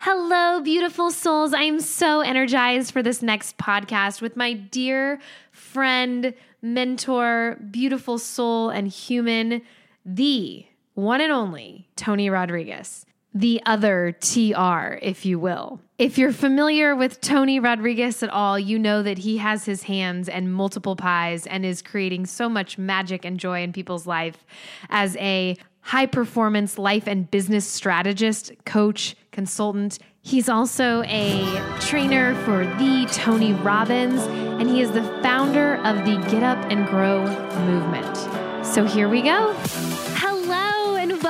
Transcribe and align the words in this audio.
Hello, 0.00 0.60
beautiful 0.60 1.10
souls. 1.10 1.52
I 1.52 1.62
am 1.62 1.80
so 1.80 2.20
energized 2.20 2.92
for 2.92 3.02
this 3.02 3.20
next 3.20 3.58
podcast 3.58 4.22
with 4.22 4.36
my 4.36 4.52
dear 4.52 5.18
friend, 5.50 6.34
mentor, 6.62 7.58
beautiful 7.72 8.16
soul, 8.16 8.70
and 8.70 8.86
human, 8.86 9.60
the 10.06 10.64
one 10.94 11.20
and 11.20 11.32
only 11.32 11.88
Tony 11.96 12.30
Rodrigues, 12.30 13.06
the 13.34 13.60
other 13.66 14.12
TR, 14.20 14.98
if 15.02 15.26
you 15.26 15.40
will. 15.40 15.80
If 15.98 16.16
you're 16.16 16.32
familiar 16.32 16.94
with 16.94 17.20
Tony 17.20 17.58
Rodrigues 17.58 18.22
at 18.22 18.30
all, 18.30 18.56
you 18.56 18.78
know 18.78 19.02
that 19.02 19.18
he 19.18 19.38
has 19.38 19.64
his 19.64 19.82
hands 19.82 20.28
and 20.28 20.54
multiple 20.54 20.94
pies 20.94 21.44
and 21.44 21.66
is 21.66 21.82
creating 21.82 22.26
so 22.26 22.48
much 22.48 22.78
magic 22.78 23.24
and 23.24 23.36
joy 23.38 23.64
in 23.64 23.72
people's 23.72 24.06
life 24.06 24.44
as 24.90 25.16
a 25.16 25.56
high 25.88 26.04
performance 26.04 26.76
life 26.76 27.06
and 27.06 27.30
business 27.30 27.66
strategist, 27.66 28.52
coach, 28.66 29.16
consultant. 29.32 29.98
He's 30.20 30.46
also 30.46 31.02
a 31.04 31.78
trainer 31.80 32.34
for 32.44 32.66
the 32.76 33.08
Tony 33.10 33.54
Robbins, 33.54 34.20
and 34.20 34.68
he 34.68 34.82
is 34.82 34.90
the 34.90 35.02
founder 35.22 35.76
of 35.86 36.04
the 36.04 36.18
Get 36.30 36.42
Up 36.42 36.62
and 36.70 36.86
Grow 36.86 37.24
movement. 37.64 38.66
So 38.66 38.84
here 38.84 39.08
we 39.08 39.22
go. 39.22 39.54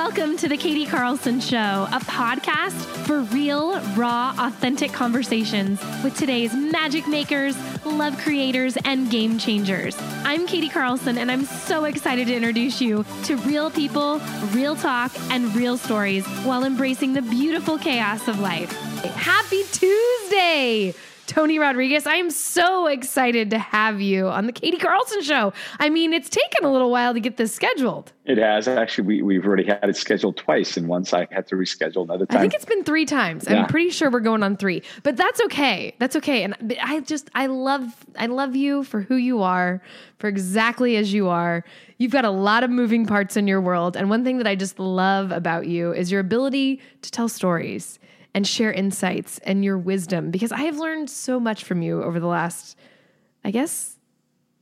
Welcome 0.09 0.37
to 0.37 0.49
the 0.49 0.57
Katie 0.57 0.87
Carlson 0.87 1.39
Show, 1.39 1.87
a 1.91 1.99
podcast 1.99 2.73
for 3.05 3.21
real, 3.31 3.79
raw, 3.91 4.33
authentic 4.39 4.91
conversations 4.91 5.79
with 6.03 6.17
today's 6.17 6.51
magic 6.51 7.07
makers, 7.07 7.55
love 7.85 8.17
creators, 8.17 8.75
and 8.85 9.11
game 9.11 9.37
changers. 9.37 9.95
I'm 10.23 10.47
Katie 10.47 10.67
Carlson, 10.67 11.19
and 11.19 11.29
I'm 11.29 11.45
so 11.45 11.85
excited 11.85 12.25
to 12.25 12.33
introduce 12.33 12.81
you 12.81 13.05
to 13.25 13.37
real 13.37 13.69
people, 13.69 14.19
real 14.51 14.75
talk, 14.75 15.11
and 15.29 15.55
real 15.55 15.77
stories 15.77 16.25
while 16.43 16.63
embracing 16.63 17.13
the 17.13 17.21
beautiful 17.21 17.77
chaos 17.77 18.27
of 18.27 18.39
life. 18.39 18.71
Happy 19.13 19.61
Tuesday! 19.71 20.95
Tony 21.29 21.59
Rodrigues, 21.59 22.07
I 22.07 22.15
am 22.15 22.31
so 22.31 22.87
excited 22.87 23.51
to 23.51 23.59
have 23.59 24.01
you 24.01 24.27
on 24.29 24.47
the 24.47 24.51
Katie 24.51 24.79
Carlson 24.79 25.21
show. 25.21 25.53
I 25.79 25.91
mean, 25.91 26.11
it's 26.11 26.27
taken 26.27 26.65
a 26.65 26.71
little 26.71 26.89
while 26.89 27.13
to 27.13 27.19
get 27.19 27.37
this 27.37 27.53
scheduled. 27.53 28.11
It 28.25 28.39
has 28.39 28.67
actually. 28.67 29.05
We, 29.05 29.21
we've 29.21 29.45
already 29.45 29.65
had 29.65 29.87
it 29.87 29.95
scheduled 29.95 30.37
twice, 30.37 30.75
and 30.75 30.87
once 30.87 31.13
I 31.13 31.27
had 31.29 31.45
to 31.49 31.55
reschedule 31.55 32.03
another 32.03 32.25
time. 32.25 32.39
I 32.39 32.41
think 32.41 32.55
it's 32.55 32.65
been 32.65 32.83
three 32.83 33.05
times. 33.05 33.45
Yeah. 33.47 33.61
I'm 33.61 33.67
pretty 33.67 33.91
sure 33.91 34.09
we're 34.09 34.21
going 34.21 34.41
on 34.41 34.57
three, 34.57 34.81
but 35.03 35.17
that's 35.17 35.39
okay. 35.41 35.93
That's 35.99 36.15
okay. 36.15 36.41
And 36.41 36.55
I 36.81 37.01
just, 37.01 37.29
I 37.35 37.45
love, 37.45 37.83
I 38.17 38.25
love 38.25 38.55
you 38.55 38.83
for 38.83 39.01
who 39.01 39.15
you 39.15 39.43
are, 39.43 39.83
for 40.17 40.27
exactly 40.29 40.97
as 40.97 41.13
you 41.13 41.29
are. 41.29 41.63
You've 41.99 42.11
got 42.11 42.25
a 42.25 42.31
lot 42.31 42.63
of 42.63 42.71
moving 42.71 43.05
parts 43.05 43.37
in 43.37 43.47
your 43.47 43.61
world, 43.61 43.95
and 43.95 44.09
one 44.09 44.23
thing 44.23 44.39
that 44.39 44.47
I 44.47 44.55
just 44.55 44.79
love 44.79 45.31
about 45.31 45.67
you 45.67 45.93
is 45.93 46.11
your 46.11 46.21
ability 46.21 46.81
to 47.03 47.11
tell 47.11 47.29
stories 47.29 47.99
and 48.33 48.45
share 48.47 48.71
insights 48.71 49.39
and 49.39 49.63
your 49.63 49.77
wisdom. 49.77 50.31
Because 50.31 50.51
I 50.51 50.61
have 50.63 50.77
learned 50.77 51.09
so 51.09 51.39
much 51.39 51.63
from 51.63 51.81
you 51.81 52.03
over 52.03 52.19
the 52.19 52.27
last, 52.27 52.77
I 53.43 53.51
guess, 53.51 53.97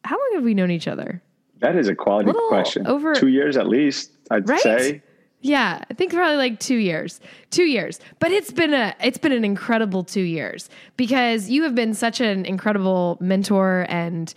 how 0.03 0.15
long 0.17 0.31
have 0.35 0.43
we 0.43 0.53
known 0.53 0.71
each 0.71 0.87
other? 0.87 1.21
that 1.59 1.75
is 1.75 1.87
a 1.87 1.95
quality 1.95 2.27
Little 2.27 2.47
question. 2.49 2.85
over- 2.85 3.15
two 3.15 3.29
years 3.29 3.57
at 3.57 3.67
least, 3.67 4.11
I'd 4.29 4.47
Right? 4.47 4.61
say. 4.61 5.01
Yeah, 5.41 5.81
I 5.89 5.93
think 5.95 6.13
probably 6.13 6.37
like 6.37 6.59
two 6.59 6.75
years. 6.75 7.19
Two 7.49 7.63
years. 7.65 7.99
But 8.19 8.31
it's 8.31 8.51
been 8.51 8.75
a 8.75 8.93
it's 9.03 9.17
been 9.17 9.31
an 9.31 9.43
incredible 9.43 10.03
two 10.03 10.21
years 10.21 10.69
because 10.97 11.49
you 11.49 11.63
have 11.63 11.73
been 11.73 11.95
such 11.95 12.21
an 12.21 12.45
incredible 12.45 13.17
mentor 13.21 13.87
and 13.89 14.31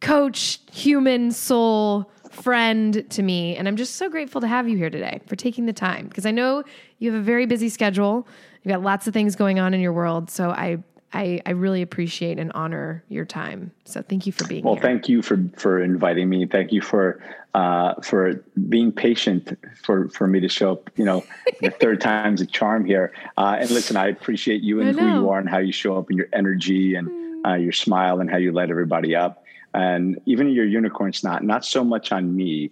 coach, 0.00 0.60
human 0.72 1.30
soul, 1.30 2.10
friend 2.30 3.04
to 3.10 3.22
me. 3.22 3.54
And 3.56 3.68
I'm 3.68 3.76
just 3.76 3.96
so 3.96 4.08
grateful 4.08 4.40
to 4.40 4.48
have 4.48 4.66
you 4.66 4.78
here 4.78 4.88
today 4.90 5.20
for 5.26 5.36
taking 5.36 5.66
the 5.66 5.72
time. 5.74 6.06
Because 6.08 6.24
I 6.24 6.30
know 6.30 6.64
you 7.00 7.12
have 7.12 7.20
a 7.20 7.22
very 7.22 7.44
busy 7.44 7.68
schedule. 7.68 8.26
You've 8.62 8.72
got 8.72 8.82
lots 8.82 9.06
of 9.06 9.14
things 9.14 9.36
going 9.36 9.58
on 9.58 9.74
in 9.74 9.80
your 9.80 9.92
world. 9.92 10.30
So 10.30 10.50
I 10.50 10.78
I, 11.14 11.42
I 11.44 11.50
really 11.50 11.82
appreciate 11.82 12.38
and 12.38 12.50
honor 12.52 13.04
your 13.08 13.26
time. 13.26 13.70
So 13.84 14.00
thank 14.00 14.26
you 14.26 14.32
for 14.32 14.46
being 14.46 14.62
here. 14.62 14.66
Well, 14.66 14.76
here. 14.76 14.82
thank 14.82 15.08
you 15.08 15.20
for 15.20 15.38
for 15.56 15.82
inviting 15.82 16.28
me. 16.28 16.46
Thank 16.46 16.72
you 16.72 16.80
for 16.80 17.22
uh, 17.54 17.94
for 18.02 18.42
being 18.68 18.92
patient 18.92 19.58
for 19.82 20.08
for 20.08 20.26
me 20.26 20.40
to 20.40 20.48
show 20.48 20.72
up. 20.72 20.90
You 20.96 21.04
know, 21.04 21.24
the 21.60 21.70
third 21.80 22.00
time's 22.00 22.40
a 22.40 22.46
charm 22.46 22.84
here. 22.86 23.12
Uh, 23.36 23.58
and 23.60 23.70
listen, 23.70 23.96
I 23.96 24.08
appreciate 24.08 24.62
you 24.62 24.80
and 24.80 24.98
who 24.98 25.06
you 25.06 25.28
are 25.30 25.38
and 25.38 25.48
how 25.48 25.58
you 25.58 25.72
show 25.72 25.98
up 25.98 26.08
and 26.08 26.16
your 26.16 26.28
energy 26.32 26.94
and 26.94 27.44
uh, 27.46 27.54
your 27.54 27.72
smile 27.72 28.20
and 28.20 28.30
how 28.30 28.38
you 28.38 28.52
light 28.52 28.70
everybody 28.70 29.14
up. 29.14 29.44
And 29.74 30.20
even 30.26 30.50
your 30.50 30.66
unicorn 30.66 31.12
snot, 31.12 31.42
not 31.42 31.64
so 31.64 31.82
much 31.82 32.12
on 32.12 32.34
me, 32.36 32.70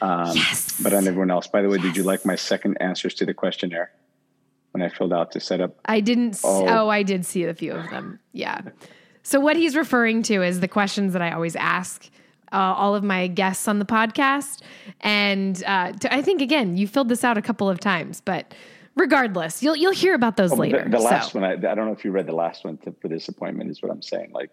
um, 0.00 0.34
Yes. 0.34 0.80
but 0.82 0.92
on 0.92 1.06
everyone 1.06 1.30
else. 1.30 1.46
By 1.46 1.62
the 1.62 1.68
way, 1.68 1.78
did 1.78 1.96
you 1.96 2.02
like 2.02 2.24
my 2.26 2.34
second 2.34 2.76
answers 2.80 3.14
to 3.14 3.26
the 3.26 3.34
questionnaire 3.34 3.90
when 4.72 4.82
I 4.82 4.88
filled 4.88 5.12
out 5.12 5.32
to 5.32 5.40
set 5.40 5.60
up? 5.60 5.76
I 5.84 6.00
didn't. 6.00 6.38
Oh. 6.44 6.66
Oh. 6.66 6.88
I 6.88 7.02
did 7.02 7.26
see 7.26 7.44
a 7.44 7.54
few 7.54 7.72
of 7.72 7.90
them. 7.90 8.18
Yeah. 8.32 8.60
So 9.22 9.38
what 9.40 9.56
he's 9.56 9.76
referring 9.76 10.22
to 10.24 10.42
is 10.42 10.60
the 10.60 10.68
questions 10.68 11.12
that 11.12 11.22
I 11.22 11.32
always 11.32 11.54
ask 11.56 12.08
uh, 12.52 12.56
all 12.56 12.94
of 12.94 13.04
my 13.04 13.26
guests 13.26 13.68
on 13.68 13.78
the 13.78 13.84
podcast, 13.84 14.62
and 15.00 15.62
uh, 15.66 15.92
to, 15.92 16.12
I 16.12 16.22
think 16.22 16.40
again 16.40 16.76
you 16.76 16.88
filled 16.88 17.08
this 17.08 17.22
out 17.22 17.38
a 17.38 17.42
couple 17.42 17.68
of 17.68 17.78
times, 17.80 18.20
but 18.20 18.54
regardless, 18.96 19.62
you'll 19.62 19.76
you'll 19.76 19.92
hear 19.92 20.14
about 20.14 20.36
those 20.36 20.52
Oh, 20.52 20.56
later. 20.56 20.82
The, 20.84 20.90
the 20.90 20.98
last 20.98 21.32
so 21.32 21.40
one, 21.40 21.48
I, 21.48 21.52
I 21.52 21.74
don't 21.74 21.86
know 21.86 21.92
if 21.92 22.04
you 22.04 22.10
read 22.10 22.26
the 22.26 22.34
last 22.34 22.64
one 22.64 22.76
to, 22.78 22.92
for 23.00 23.08
this 23.08 23.28
appointment. 23.28 23.70
Is 23.70 23.82
what 23.82 23.92
I'm 23.92 24.02
saying. 24.02 24.32
Like, 24.32 24.50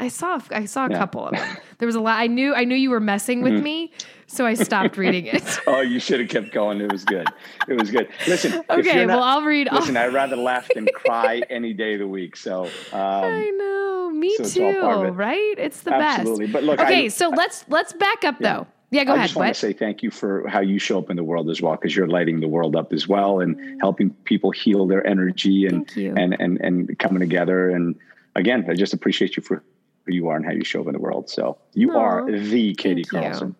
I 0.00 0.08
saw 0.08 0.40
I 0.50 0.64
saw 0.64 0.86
a 0.86 0.88
Yeah. 0.88 0.94
Mm-hmm. 0.94 0.98
couple 1.00 1.26
of 1.28 1.34
them. 1.36 1.56
There 1.78 1.86
was 1.86 1.94
a 1.94 2.00
lot. 2.00 2.18
I 2.18 2.26
knew 2.26 2.54
I 2.54 2.64
knew 2.64 2.74
you 2.74 2.90
were 2.90 3.00
messing 3.00 3.42
with 3.42 3.62
me, 3.62 3.92
so 4.26 4.46
I 4.46 4.54
stopped 4.54 4.96
reading 4.96 5.26
it. 5.26 5.42
oh, 5.66 5.80
you 5.80 6.00
should 6.00 6.20
have 6.20 6.28
kept 6.28 6.52
going. 6.52 6.80
It 6.80 6.90
was 6.90 7.04
good. 7.04 7.28
It 7.68 7.74
was 7.78 7.90
good. 7.90 8.08
Listen. 8.26 8.62
Okay, 8.70 9.04
not- 9.04 9.16
well 9.16 9.22
I'll 9.22 9.42
read. 9.42 9.68
Listen, 9.70 9.96
I'd 9.96 10.12
rather 10.12 10.36
laugh 10.36 10.68
than 10.74 10.86
cry 10.94 11.42
any 11.50 11.72
day 11.74 11.94
of 11.94 12.00
the 12.00 12.08
week. 12.08 12.36
So, 12.36 12.68
I 12.92 13.48
um, 13.50 13.58
know, 13.58 14.10
me 14.10 14.34
so 14.36 14.44
too. 14.44 15.04
it. 15.06 15.10
Right? 15.10 15.54
It's 15.58 15.80
the 15.82 15.90
best. 15.90 16.20
Absolutely. 16.20 16.46
best. 16.46 16.52
But 16.54 16.64
look, 16.64 16.80
okay, 16.80 17.04
I- 17.04 17.08
so 17.08 17.28
let's 17.28 17.64
let's 17.68 17.92
back 17.92 18.24
up 18.24 18.38
though. 18.40 18.66
Yeah, 18.92 19.04
go 19.04 19.12
I 19.12 19.16
ahead. 19.16 19.24
I 19.24 19.26
just 19.28 19.36
want 19.36 19.48
to 19.54 19.60
say 19.60 19.72
thank 19.72 20.02
you 20.02 20.10
for 20.10 20.48
how 20.48 20.58
you 20.60 20.80
show 20.80 20.98
up 20.98 21.10
in 21.10 21.16
the 21.16 21.22
world 21.22 21.48
as 21.48 21.62
well, 21.62 21.76
because 21.76 21.94
you're 21.94 22.08
lighting 22.08 22.40
the 22.40 22.48
world 22.48 22.74
up 22.74 22.92
as 22.92 23.06
well 23.06 23.38
and 23.38 23.80
helping 23.80 24.10
people 24.24 24.50
heal 24.50 24.86
their 24.86 25.06
energy 25.06 25.66
and 25.66 25.88
and 25.96 26.34
and 26.40 26.60
and 26.60 26.98
coming 26.98 27.20
together. 27.20 27.70
And 27.70 27.94
again, 28.34 28.66
I 28.68 28.74
just 28.74 28.92
appreciate 28.92 29.36
you 29.36 29.42
for 29.42 29.62
who 30.06 30.14
you 30.14 30.28
are 30.28 30.36
and 30.36 30.44
how 30.44 30.52
you 30.52 30.64
show 30.64 30.80
up 30.80 30.86
in 30.86 30.92
the 30.92 30.98
world. 30.98 31.28
So 31.28 31.58
you 31.74 31.96
are 31.96 32.30
the 32.30 32.74
Katie. 32.74 33.04
Carlson. 33.04 33.54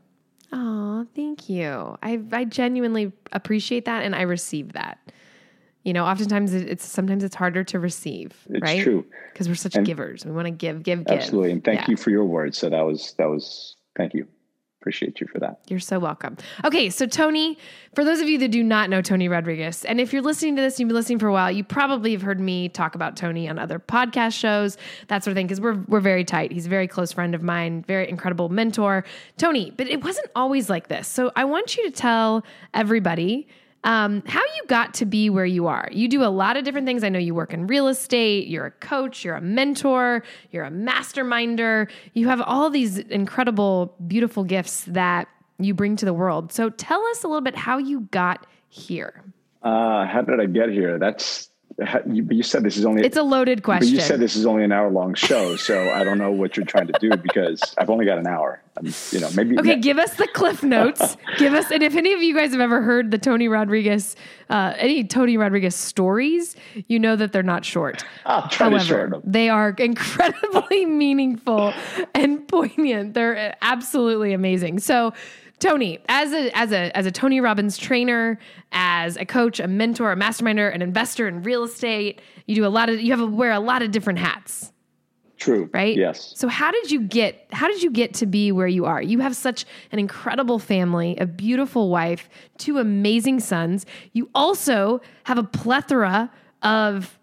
Oh, 0.52 1.06
thank 1.14 1.48
you. 1.48 1.96
I 2.02 2.20
I 2.32 2.44
genuinely 2.44 3.12
appreciate 3.32 3.84
that 3.84 4.02
and 4.04 4.14
I 4.14 4.22
receive 4.22 4.72
that. 4.72 4.98
You 5.84 5.92
know, 5.94 6.04
oftentimes 6.04 6.52
it's 6.52 6.84
sometimes 6.84 7.24
it's 7.24 7.34
harder 7.36 7.64
to 7.64 7.78
receive, 7.78 8.34
It's 8.50 8.60
right? 8.60 8.82
true. 8.82 9.06
Because 9.32 9.48
we're 9.48 9.54
such 9.54 9.76
And- 9.76 9.86
givers. 9.86 10.26
We 10.26 10.32
want 10.32 10.46
to 10.46 10.50
give, 10.50 10.82
give, 10.82 11.04
give. 11.04 11.16
Absolutely. 11.18 11.52
And 11.52 11.64
thank 11.64 11.80
Yeah. 11.80 11.86
you 11.90 11.96
for 11.96 12.10
your 12.10 12.24
words. 12.24 12.58
So 12.58 12.68
that 12.68 12.82
was 12.84 13.14
that 13.18 13.30
was 13.30 13.76
thank 13.96 14.12
you. 14.14 14.26
Appreciate 14.80 15.20
you 15.20 15.26
for 15.26 15.38
that. 15.40 15.60
You're 15.68 15.78
so 15.78 15.98
welcome. 15.98 16.38
Okay, 16.64 16.88
so 16.88 17.04
Tony, 17.04 17.58
for 17.94 18.02
those 18.02 18.20
of 18.20 18.30
you 18.30 18.38
that 18.38 18.48
do 18.48 18.64
not 18.64 18.88
know 18.88 19.02
Tony 19.02 19.28
Rodrigues, 19.28 19.84
and 19.84 20.00
if 20.00 20.10
you're 20.10 20.22
listening 20.22 20.56
to 20.56 20.62
this, 20.62 20.80
you've 20.80 20.88
been 20.88 20.96
listening 20.96 21.18
for 21.18 21.28
a 21.28 21.32
while, 21.32 21.50
you 21.50 21.62
probably 21.62 22.12
have 22.12 22.22
heard 22.22 22.40
me 22.40 22.70
talk 22.70 22.94
about 22.94 23.14
Tony 23.14 23.46
on 23.46 23.58
other 23.58 23.78
podcast 23.78 24.32
shows, 24.32 24.78
that 25.08 25.22
sort 25.22 25.32
of 25.32 25.36
thing, 25.36 25.46
because 25.46 25.60
we're 25.60 25.74
we're 25.88 26.00
very 26.00 26.24
tight. 26.24 26.50
He's 26.50 26.64
a 26.64 26.70
very 26.70 26.88
close 26.88 27.12
friend 27.12 27.34
of 27.34 27.42
mine, 27.42 27.82
very 27.82 28.08
incredible 28.08 28.48
mentor. 28.48 29.04
Tony, 29.36 29.70
but 29.76 29.86
it 29.86 30.02
wasn't 30.02 30.28
always 30.34 30.70
like 30.70 30.88
this. 30.88 31.06
So 31.06 31.30
I 31.36 31.44
want 31.44 31.76
you 31.76 31.84
to 31.84 31.90
tell 31.90 32.42
everybody 32.72 33.48
um, 33.84 34.22
how 34.26 34.40
you 34.40 34.62
got 34.66 34.94
to 34.94 35.06
be 35.06 35.30
where 35.30 35.46
you 35.46 35.66
are. 35.66 35.88
You 35.90 36.08
do 36.08 36.22
a 36.22 36.28
lot 36.28 36.56
of 36.56 36.64
different 36.64 36.86
things. 36.86 37.02
I 37.02 37.08
know 37.08 37.18
you 37.18 37.34
work 37.34 37.52
in 37.52 37.66
real 37.66 37.88
estate, 37.88 38.48
you're 38.48 38.66
a 38.66 38.70
coach, 38.70 39.24
you're 39.24 39.36
a 39.36 39.40
mentor, 39.40 40.22
you're 40.50 40.64
a 40.64 40.70
masterminder. 40.70 41.90
You 42.14 42.28
have 42.28 42.40
all 42.42 42.70
these 42.70 42.98
incredible, 42.98 43.94
beautiful 44.06 44.44
gifts 44.44 44.84
that 44.84 45.28
you 45.58 45.74
bring 45.74 45.96
to 45.96 46.04
the 46.04 46.14
world. 46.14 46.52
So 46.52 46.70
tell 46.70 47.04
us 47.06 47.24
a 47.24 47.28
little 47.28 47.42
bit 47.42 47.56
how 47.56 47.78
you 47.78 48.00
got 48.10 48.46
here. 48.68 49.22
Uh, 49.62 50.06
how 50.06 50.22
did 50.22 50.40
I 50.40 50.46
get 50.46 50.70
here? 50.70 50.98
That's 50.98 51.49
but 51.80 52.32
you 52.36 52.42
said 52.42 52.62
this 52.62 52.76
is 52.76 52.84
only 52.84 53.02
It's 53.04 53.16
a 53.16 53.22
loaded 53.22 53.58
but 53.58 53.64
question. 53.64 53.94
you 53.94 54.00
said 54.00 54.20
this 54.20 54.36
is 54.36 54.44
only 54.46 54.64
an 54.64 54.72
hour 54.72 54.90
long 54.90 55.14
show, 55.14 55.56
so 55.56 55.90
I 55.90 56.04
don't 56.04 56.18
know 56.18 56.30
what 56.30 56.56
you're 56.56 56.66
trying 56.66 56.86
to 56.88 56.94
do 57.00 57.16
because 57.16 57.60
I've 57.78 57.88
only 57.90 58.04
got 58.04 58.18
an 58.18 58.26
hour. 58.26 58.60
I'm, 58.76 58.86
you 59.10 59.20
know, 59.20 59.28
maybe 59.34 59.58
Okay, 59.58 59.76
give 59.76 59.98
us 59.98 60.14
the 60.14 60.28
cliff 60.28 60.62
notes. 60.62 61.16
give 61.38 61.54
us, 61.54 61.70
and 61.70 61.82
if 61.82 61.96
any 61.96 62.12
of 62.12 62.22
you 62.22 62.34
guys 62.34 62.52
have 62.52 62.60
ever 62.60 62.82
heard 62.82 63.10
the 63.10 63.18
Tony 63.18 63.48
Rodrigues, 63.48 64.14
uh, 64.50 64.74
any 64.78 65.04
Tony 65.04 65.36
Rodrigues 65.36 65.74
stories, 65.74 66.54
you 66.88 66.98
know 66.98 67.16
that 67.16 67.32
they're 67.32 67.42
not 67.42 67.64
short. 67.64 68.04
I'll 68.26 68.48
try 68.48 68.68
to 68.68 68.78
shorten 68.78 69.10
them. 69.12 69.22
they 69.24 69.48
are 69.48 69.70
incredibly 69.70 70.86
meaningful 71.04 71.72
and 72.14 72.46
poignant. 72.46 73.14
They're 73.14 73.36
uh, 73.36 73.54
absolutely 73.62 74.32
amazing. 74.32 74.78
So, 74.80 75.12
Tony, 75.60 75.98
as 76.08 76.32
a 76.32 76.50
as 76.56 76.72
a 76.72 76.96
as 76.96 77.06
a 77.06 77.10
Tony 77.10 77.40
Robbins 77.40 77.76
trainer, 77.76 78.38
as 78.72 79.16
a 79.16 79.26
coach, 79.26 79.60
a 79.60 79.68
mentor, 79.68 80.10
a 80.10 80.16
masterminder, 80.16 80.74
an 80.74 80.82
investor 80.82 81.28
in 81.28 81.42
real 81.42 81.64
estate, 81.64 82.20
you 82.46 82.54
do 82.54 82.66
a 82.66 82.68
lot 82.68 82.88
of 82.88 83.00
you 83.00 83.10
have 83.10 83.20
to 83.20 83.26
wear 83.26 83.52
a 83.52 83.60
lot 83.60 83.82
of 83.82 83.90
different 83.90 84.18
hats 84.18 84.72
True. 85.40 85.70
right? 85.72 85.96
Yes. 85.96 86.34
So 86.36 86.48
how 86.48 86.70
did 86.70 86.90
you 86.90 87.00
get 87.00 87.46
how 87.50 87.66
did 87.66 87.82
you 87.82 87.90
get 87.90 88.12
to 88.14 88.26
be 88.26 88.52
where 88.52 88.66
you 88.66 88.84
are? 88.84 89.00
You 89.00 89.20
have 89.20 89.34
such 89.34 89.64
an 89.90 89.98
incredible 89.98 90.58
family, 90.58 91.16
a 91.16 91.26
beautiful 91.26 91.88
wife, 91.88 92.28
two 92.58 92.78
amazing 92.78 93.40
sons. 93.40 93.86
You 94.12 94.28
also 94.34 95.00
have 95.24 95.38
a 95.38 95.42
plethora 95.42 96.30
of 96.62 97.18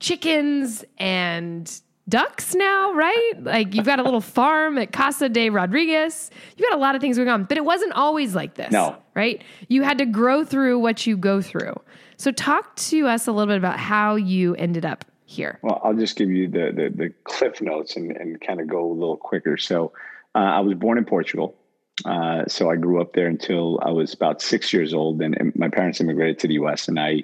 chickens 0.00 0.84
and 0.98 1.80
ducks 2.08 2.54
now, 2.54 2.92
right? 2.92 3.32
Like 3.40 3.74
you've 3.74 3.86
got 3.86 3.98
a 3.98 4.02
little 4.02 4.20
farm 4.38 4.78
at 4.78 4.92
Casa 4.92 5.28
de 5.28 5.50
Rodrigues. 5.50 6.30
You've 6.56 6.68
got 6.68 6.76
a 6.76 6.80
lot 6.80 6.94
of 6.94 7.00
things 7.00 7.16
going 7.16 7.28
on, 7.28 7.44
but 7.44 7.56
it 7.56 7.64
wasn't 7.64 7.92
always 7.92 8.34
like 8.34 8.54
this. 8.54 8.72
No. 8.72 8.96
Right? 9.14 9.42
You 9.68 9.82
had 9.82 9.98
to 9.98 10.06
grow 10.06 10.44
through 10.44 10.78
what 10.78 11.06
you 11.06 11.16
go 11.16 11.40
through. 11.42 11.74
So 12.16 12.30
talk 12.30 12.76
to 12.76 13.06
us 13.08 13.26
a 13.26 13.32
little 13.32 13.52
bit 13.52 13.58
about 13.58 13.78
how 13.78 14.16
you 14.16 14.54
ended 14.56 14.84
up 14.84 15.04
here. 15.26 15.58
Well, 15.62 15.80
I'll 15.82 15.94
just 15.94 16.16
give 16.16 16.30
you 16.30 16.48
the 16.48 16.72
the, 16.74 16.92
the 16.94 17.14
cliff 17.24 17.60
notes 17.60 17.96
and, 17.96 18.12
and 18.12 18.40
kind 18.40 18.60
of 18.60 18.68
go 18.68 18.90
a 18.90 18.92
little 18.92 19.16
quicker. 19.16 19.56
So 19.56 19.92
uh, 20.34 20.38
I 20.38 20.60
was 20.60 20.74
born 20.74 20.98
in 20.98 21.04
Portugal. 21.04 21.56
Uh, 22.04 22.44
so 22.48 22.70
I 22.70 22.76
grew 22.76 23.00
up 23.00 23.12
there 23.12 23.26
until 23.26 23.78
I 23.82 23.90
was 23.90 24.14
about 24.14 24.40
six 24.40 24.72
years 24.72 24.94
old, 24.94 25.20
and, 25.20 25.36
and 25.38 25.54
my 25.54 25.68
parents 25.68 26.00
immigrated 26.00 26.38
to 26.40 26.48
the 26.48 26.54
U.S. 26.54 26.88
and 26.88 26.98
I, 26.98 27.22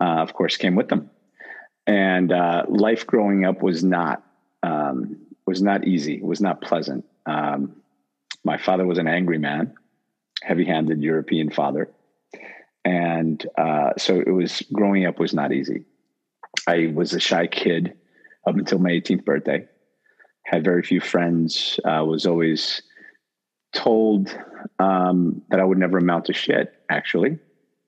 uh, 0.00 0.22
of 0.22 0.32
course, 0.32 0.56
came 0.56 0.74
with 0.74 0.88
them. 0.88 1.10
And 1.86 2.32
uh, 2.32 2.64
life 2.68 3.06
growing 3.06 3.44
up 3.44 3.62
was 3.62 3.84
not 3.84 4.22
um, 4.62 5.16
was 5.46 5.62
not 5.62 5.86
easy. 5.86 6.20
Was 6.20 6.40
not 6.40 6.60
pleasant. 6.60 7.04
Um, 7.26 7.76
my 8.44 8.58
father 8.58 8.86
was 8.86 8.98
an 8.98 9.08
angry 9.08 9.38
man, 9.38 9.74
heavy-handed 10.42 11.02
European 11.02 11.50
father, 11.50 11.90
and 12.84 13.44
uh, 13.56 13.90
so 13.98 14.20
it 14.20 14.30
was 14.30 14.62
growing 14.72 15.06
up 15.06 15.18
was 15.18 15.34
not 15.34 15.52
easy. 15.52 15.84
I 16.66 16.92
was 16.94 17.12
a 17.12 17.20
shy 17.20 17.46
kid 17.46 17.94
up 18.46 18.56
until 18.56 18.78
my 18.78 18.90
18th 18.90 19.24
birthday. 19.24 19.66
Had 20.44 20.64
very 20.64 20.82
few 20.82 21.00
friends. 21.00 21.78
Uh, 21.84 22.04
was 22.04 22.26
always 22.26 22.82
told 23.72 24.36
um, 24.78 25.42
that 25.50 25.60
I 25.60 25.64
would 25.64 25.78
never 25.78 25.98
amount 25.98 26.26
to 26.26 26.32
shit, 26.32 26.72
actually, 26.88 27.38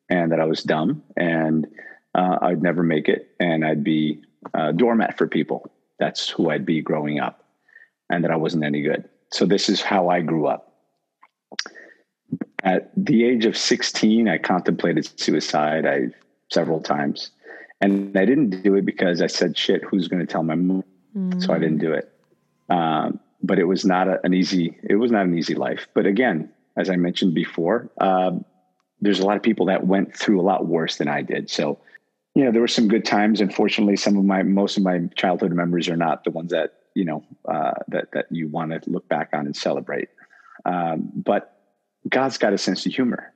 and 0.08 0.32
that 0.32 0.40
I 0.40 0.44
was 0.44 0.62
dumb 0.62 1.02
and 1.16 1.66
uh, 2.18 2.38
I'd 2.42 2.62
never 2.62 2.82
make 2.82 3.08
it, 3.08 3.30
and 3.38 3.64
I'd 3.64 3.84
be 3.84 4.22
a 4.54 4.72
doormat 4.72 5.16
for 5.16 5.28
people. 5.28 5.70
That's 5.98 6.28
who 6.28 6.50
I'd 6.50 6.66
be 6.66 6.80
growing 6.80 7.20
up, 7.20 7.44
and 8.10 8.24
that 8.24 8.32
I 8.32 8.36
wasn't 8.36 8.64
any 8.64 8.82
good. 8.82 9.08
So 9.30 9.46
this 9.46 9.68
is 9.68 9.80
how 9.80 10.08
I 10.08 10.20
grew 10.20 10.46
up. 10.46 10.74
At 12.64 12.90
the 12.96 13.24
age 13.24 13.44
of 13.46 13.56
16, 13.56 14.28
I 14.28 14.38
contemplated 14.38 15.08
suicide 15.20 15.86
I 15.86 16.08
several 16.50 16.80
times. 16.80 17.30
And 17.80 18.16
I 18.18 18.24
didn't 18.24 18.62
do 18.64 18.74
it 18.74 18.84
because 18.84 19.22
I 19.22 19.28
said, 19.28 19.56
shit, 19.56 19.84
who's 19.84 20.08
going 20.08 20.20
to 20.20 20.26
tell 20.26 20.42
my 20.42 20.56
mom? 20.56 20.82
Mm. 21.16 21.40
So 21.40 21.52
I 21.52 21.58
didn't 21.58 21.78
do 21.78 21.92
it. 21.92 22.12
Um, 22.68 23.20
but 23.42 23.60
it 23.60 23.64
was 23.64 23.84
not 23.84 24.08
a, 24.08 24.18
an 24.24 24.34
easy, 24.34 24.76
it 24.82 24.96
was 24.96 25.12
not 25.12 25.26
an 25.26 25.38
easy 25.38 25.54
life. 25.54 25.86
But 25.94 26.06
again, 26.06 26.50
as 26.76 26.90
I 26.90 26.96
mentioned 26.96 27.34
before, 27.34 27.88
uh, 28.00 28.32
there's 29.00 29.20
a 29.20 29.26
lot 29.26 29.36
of 29.36 29.42
people 29.44 29.66
that 29.66 29.86
went 29.86 30.16
through 30.16 30.40
a 30.40 30.42
lot 30.42 30.66
worse 30.66 30.96
than 30.96 31.06
I 31.06 31.22
did. 31.22 31.48
So, 31.48 31.78
you 32.38 32.44
know, 32.44 32.52
there 32.52 32.60
were 32.60 32.68
some 32.68 32.86
good 32.86 33.04
times. 33.04 33.40
Unfortunately, 33.40 33.96
some 33.96 34.16
of 34.16 34.24
my, 34.24 34.44
most 34.44 34.76
of 34.76 34.84
my 34.84 35.00
childhood 35.16 35.52
memories 35.52 35.88
are 35.88 35.96
not 35.96 36.22
the 36.22 36.30
ones 36.30 36.52
that, 36.52 36.74
you 36.94 37.04
know, 37.04 37.24
uh, 37.48 37.72
that, 37.88 38.12
that 38.12 38.26
you 38.30 38.46
want 38.46 38.70
to 38.70 38.80
look 38.88 39.08
back 39.08 39.30
on 39.32 39.44
and 39.44 39.56
celebrate. 39.56 40.08
Um, 40.64 41.10
but 41.16 41.60
God's 42.08 42.38
got 42.38 42.52
a 42.52 42.58
sense 42.58 42.86
of 42.86 42.94
humor. 42.94 43.34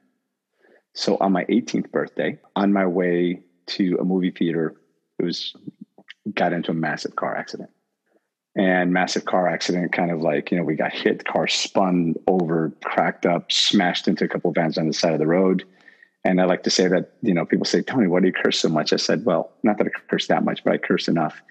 So 0.95 1.17
on 1.17 1.33
my 1.33 1.45
18th 1.47 1.91
birthday, 1.91 2.39
on 2.55 2.73
my 2.73 2.87
way 2.87 3.41
to 3.67 3.99
a 4.01 4.05
movie 4.05 4.31
theater, 4.31 4.77
it 5.19 5.25
was 5.25 5.53
got 6.33 6.53
into 6.53 6.71
a 6.71 6.75
massive 6.75 7.17
car 7.17 7.35
accident. 7.35 7.71
And 8.55 8.93
massive 8.93 9.25
car 9.25 9.49
accident, 9.49 9.91
kind 9.93 10.13
of 10.13 10.21
like, 10.21 10.53
you 10.53 10.59
know, 10.59 10.63
we 10.63 10.77
got 10.77 10.93
hit, 10.93 11.25
car 11.25 11.49
spun 11.49 12.15
over, 12.29 12.73
cracked 12.85 13.27
up, 13.27 13.51
smashed 13.51 14.07
into 14.07 14.25
a 14.25 14.29
couple 14.29 14.51
of 14.51 14.55
vans 14.55 14.79
on 14.79 14.87
the 14.87 14.93
side 14.93 15.13
of 15.13 15.19
the 15.19 15.27
road. 15.27 15.65
And 16.25 16.41
I 16.41 16.45
like 16.45 16.63
to 16.65 16.71
say 16.71 16.87
that, 16.89 17.13
you 17.23 17.35
know, 17.35 17.45
people 17.45 17.65
say, 17.65 17.83
Tony, 17.83 18.07
why 18.07 18.21
do 18.21 18.27
you 18.27 18.33
curse 18.33 18.61
so 18.61 18.69
much? 18.69 18.93
I 18.93 18.97
said, 18.97 19.25
well, 19.25 19.53
not 19.63 19.79
that 19.79 19.89
I 19.89 19.91
curse 20.09 20.29
that 20.29 20.45
much, 20.45 20.63
but 20.63 20.73
I 20.73 20.79
curse 20.79 21.09
enough. 21.09 21.43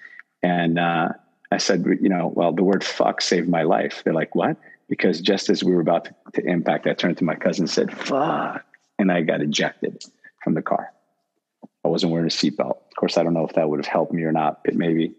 And 0.42 0.78
uh, 0.78 1.10
I 1.50 1.58
said, 1.58 1.84
you 2.00 2.08
know, 2.08 2.32
well, 2.34 2.52
the 2.52 2.64
word 2.64 2.82
fuck 2.82 3.20
saved 3.20 3.48
my 3.48 3.62
life. 3.62 4.02
They're 4.02 4.14
like, 4.14 4.34
what? 4.34 4.56
Because 4.88 5.20
just 5.20 5.50
as 5.50 5.62
we 5.62 5.74
were 5.74 5.80
about 5.80 6.06
to, 6.06 6.14
to 6.34 6.44
impact, 6.48 6.86
I 6.86 6.94
turned 6.94 7.18
to 7.18 7.24
my 7.24 7.34
cousin 7.34 7.64
and 7.64 7.70
said, 7.70 7.96
fuck. 7.96 8.64
And 8.98 9.12
I 9.12 9.20
got 9.22 9.42
ejected 9.42 10.02
from 10.42 10.54
the 10.54 10.62
car. 10.62 10.90
I 11.84 11.88
wasn't 11.88 12.12
wearing 12.12 12.26
a 12.26 12.30
seatbelt. 12.30 12.76
Of 12.76 12.96
course, 12.96 13.18
I 13.18 13.22
don't 13.22 13.34
know 13.34 13.46
if 13.46 13.54
that 13.54 13.68
would 13.68 13.78
have 13.78 13.86
helped 13.86 14.12
me 14.12 14.22
or 14.22 14.32
not, 14.32 14.64
but 14.64 14.74
maybe. 14.74 15.14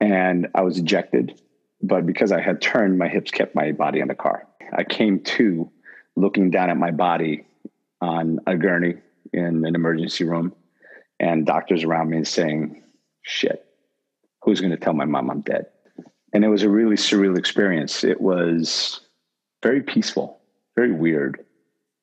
And 0.00 0.48
I 0.54 0.62
was 0.62 0.78
ejected. 0.78 1.40
But 1.80 2.06
because 2.06 2.32
I 2.32 2.40
had 2.40 2.60
turned, 2.60 2.98
my 2.98 3.08
hips 3.08 3.30
kept 3.30 3.54
my 3.54 3.72
body 3.72 4.00
in 4.00 4.08
the 4.08 4.14
car. 4.14 4.46
I 4.72 4.84
came 4.84 5.20
to 5.20 5.70
looking 6.16 6.50
down 6.50 6.70
at 6.70 6.76
my 6.76 6.90
body 6.90 7.46
on 8.00 8.40
a 8.46 8.56
gurney 8.56 8.94
in 9.32 9.64
an 9.64 9.74
emergency 9.74 10.24
room, 10.24 10.54
and 11.20 11.46
doctors 11.46 11.84
around 11.84 12.10
me 12.10 12.24
saying, 12.24 12.82
shit, 13.22 13.64
who's 14.42 14.60
going 14.60 14.72
to 14.72 14.76
tell 14.76 14.92
my 14.92 15.04
mom 15.04 15.30
I'm 15.30 15.40
dead? 15.40 15.66
And 16.32 16.44
it 16.44 16.48
was 16.48 16.62
a 16.62 16.68
really 16.68 16.96
surreal 16.96 17.38
experience. 17.38 18.04
It 18.04 18.20
was 18.20 19.00
very 19.62 19.82
peaceful, 19.82 20.40
very 20.76 20.92
weird 20.92 21.44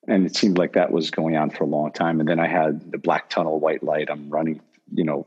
and 0.08 0.26
it 0.26 0.34
seemed 0.34 0.58
like 0.58 0.72
that 0.72 0.90
was 0.90 1.10
going 1.10 1.36
on 1.36 1.50
for 1.50 1.64
a 1.64 1.68
long 1.68 1.92
time. 1.92 2.18
And 2.18 2.28
then 2.28 2.40
I 2.40 2.48
had 2.48 2.90
the 2.90 2.98
black 2.98 3.30
tunnel 3.30 3.60
white 3.60 3.82
light. 3.82 4.08
I'm 4.10 4.30
running, 4.30 4.60
you 4.92 5.04
know, 5.04 5.26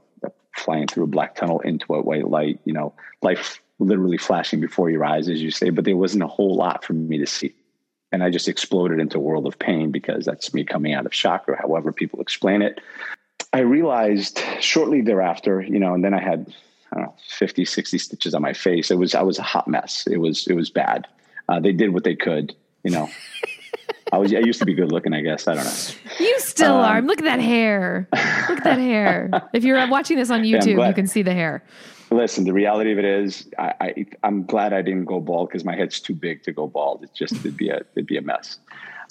flying 0.57 0.87
through 0.87 1.05
a 1.05 1.07
black 1.07 1.35
tunnel 1.35 1.59
into 1.61 1.93
a 1.93 2.01
white 2.01 2.27
light. 2.27 2.59
You 2.65 2.73
know, 2.73 2.93
life 3.21 3.61
literally 3.79 4.17
flashing 4.17 4.59
before 4.59 4.89
your 4.89 5.05
eyes, 5.05 5.29
as 5.29 5.41
you 5.41 5.51
say. 5.51 5.69
But 5.69 5.85
there 5.85 5.95
wasn't 5.95 6.23
a 6.23 6.27
whole 6.27 6.55
lot 6.55 6.83
for 6.83 6.93
me 6.93 7.17
to 7.19 7.25
see, 7.25 7.53
and 8.15 8.23
I 8.23 8.29
just 8.29 8.47
exploded 8.47 9.01
into 9.01 9.17
a 9.17 9.19
world 9.19 9.45
of 9.45 9.59
pain 9.59 9.91
because 9.91 10.23
that's 10.23 10.53
me 10.53 10.63
coming 10.63 10.93
out 10.93 11.05
of 11.05 11.13
shock, 11.13 11.49
or 11.49 11.55
however 11.57 11.91
people 11.91 12.21
explain 12.21 12.61
it. 12.61 12.79
I 13.51 13.59
realized 13.59 14.39
shortly 14.61 15.01
thereafter, 15.01 15.59
you 15.61 15.79
know, 15.79 15.93
and 15.93 16.01
then 16.01 16.13
I 16.13 16.21
had 16.21 16.53
I 16.93 16.95
don't 16.95 17.05
know 17.07 17.15
50, 17.27 17.65
60 17.65 17.97
stitches 17.97 18.33
on 18.33 18.41
my 18.41 18.53
face. 18.53 18.89
It 18.89 18.97
was 18.97 19.15
I 19.15 19.21
was 19.21 19.37
a 19.37 19.43
hot 19.43 19.67
mess. 19.67 20.07
It 20.07 20.15
was 20.15 20.47
it 20.47 20.53
was 20.53 20.69
bad. 20.69 21.07
Uh, 21.49 21.59
they 21.59 21.73
did 21.73 21.93
what 21.93 22.05
they 22.05 22.15
could, 22.15 22.55
you 22.85 22.91
know. 22.91 23.09
I 24.13 24.17
was 24.17 24.33
I 24.33 24.39
used 24.39 24.59
to 24.59 24.65
be 24.65 24.73
good 24.73 24.93
looking, 24.93 25.13
I 25.13 25.19
guess. 25.19 25.45
I 25.49 25.55
don't 25.55 25.65
know. 25.65 26.15
You 26.17 26.39
still 26.39 26.75
um, 26.75 26.85
are. 26.85 27.01
Look 27.01 27.19
at 27.19 27.25
that 27.25 27.41
hair. 27.41 28.07
Look 28.13 28.59
at 28.59 28.63
that 28.63 28.79
hair. 28.79 29.29
If 29.53 29.65
you're 29.65 29.89
watching 29.89 30.15
this 30.15 30.31
on 30.31 30.43
YouTube, 30.43 30.77
yeah, 30.77 30.87
you 30.87 30.93
can 30.93 31.07
see 31.07 31.21
the 31.21 31.33
hair. 31.33 31.63
Listen, 32.11 32.43
the 32.43 32.53
reality 32.53 32.91
of 32.91 32.99
it 32.99 33.05
is, 33.05 33.49
I, 33.57 33.73
I 34.21 34.27
am 34.27 34.45
glad 34.45 34.73
I 34.73 34.81
didn't 34.81 35.05
go 35.05 35.19
bald 35.19 35.49
because 35.49 35.65
my 35.65 35.75
head's 35.75 35.99
too 35.99 36.13
big 36.13 36.43
to 36.43 36.51
go 36.51 36.67
bald. 36.67 37.03
It 37.03 37.11
just 37.13 37.33
it'd 37.33 37.57
be 37.57 37.69
a 37.69 37.81
it'd 37.95 38.05
be 38.05 38.17
a 38.17 38.21
mess. 38.21 38.59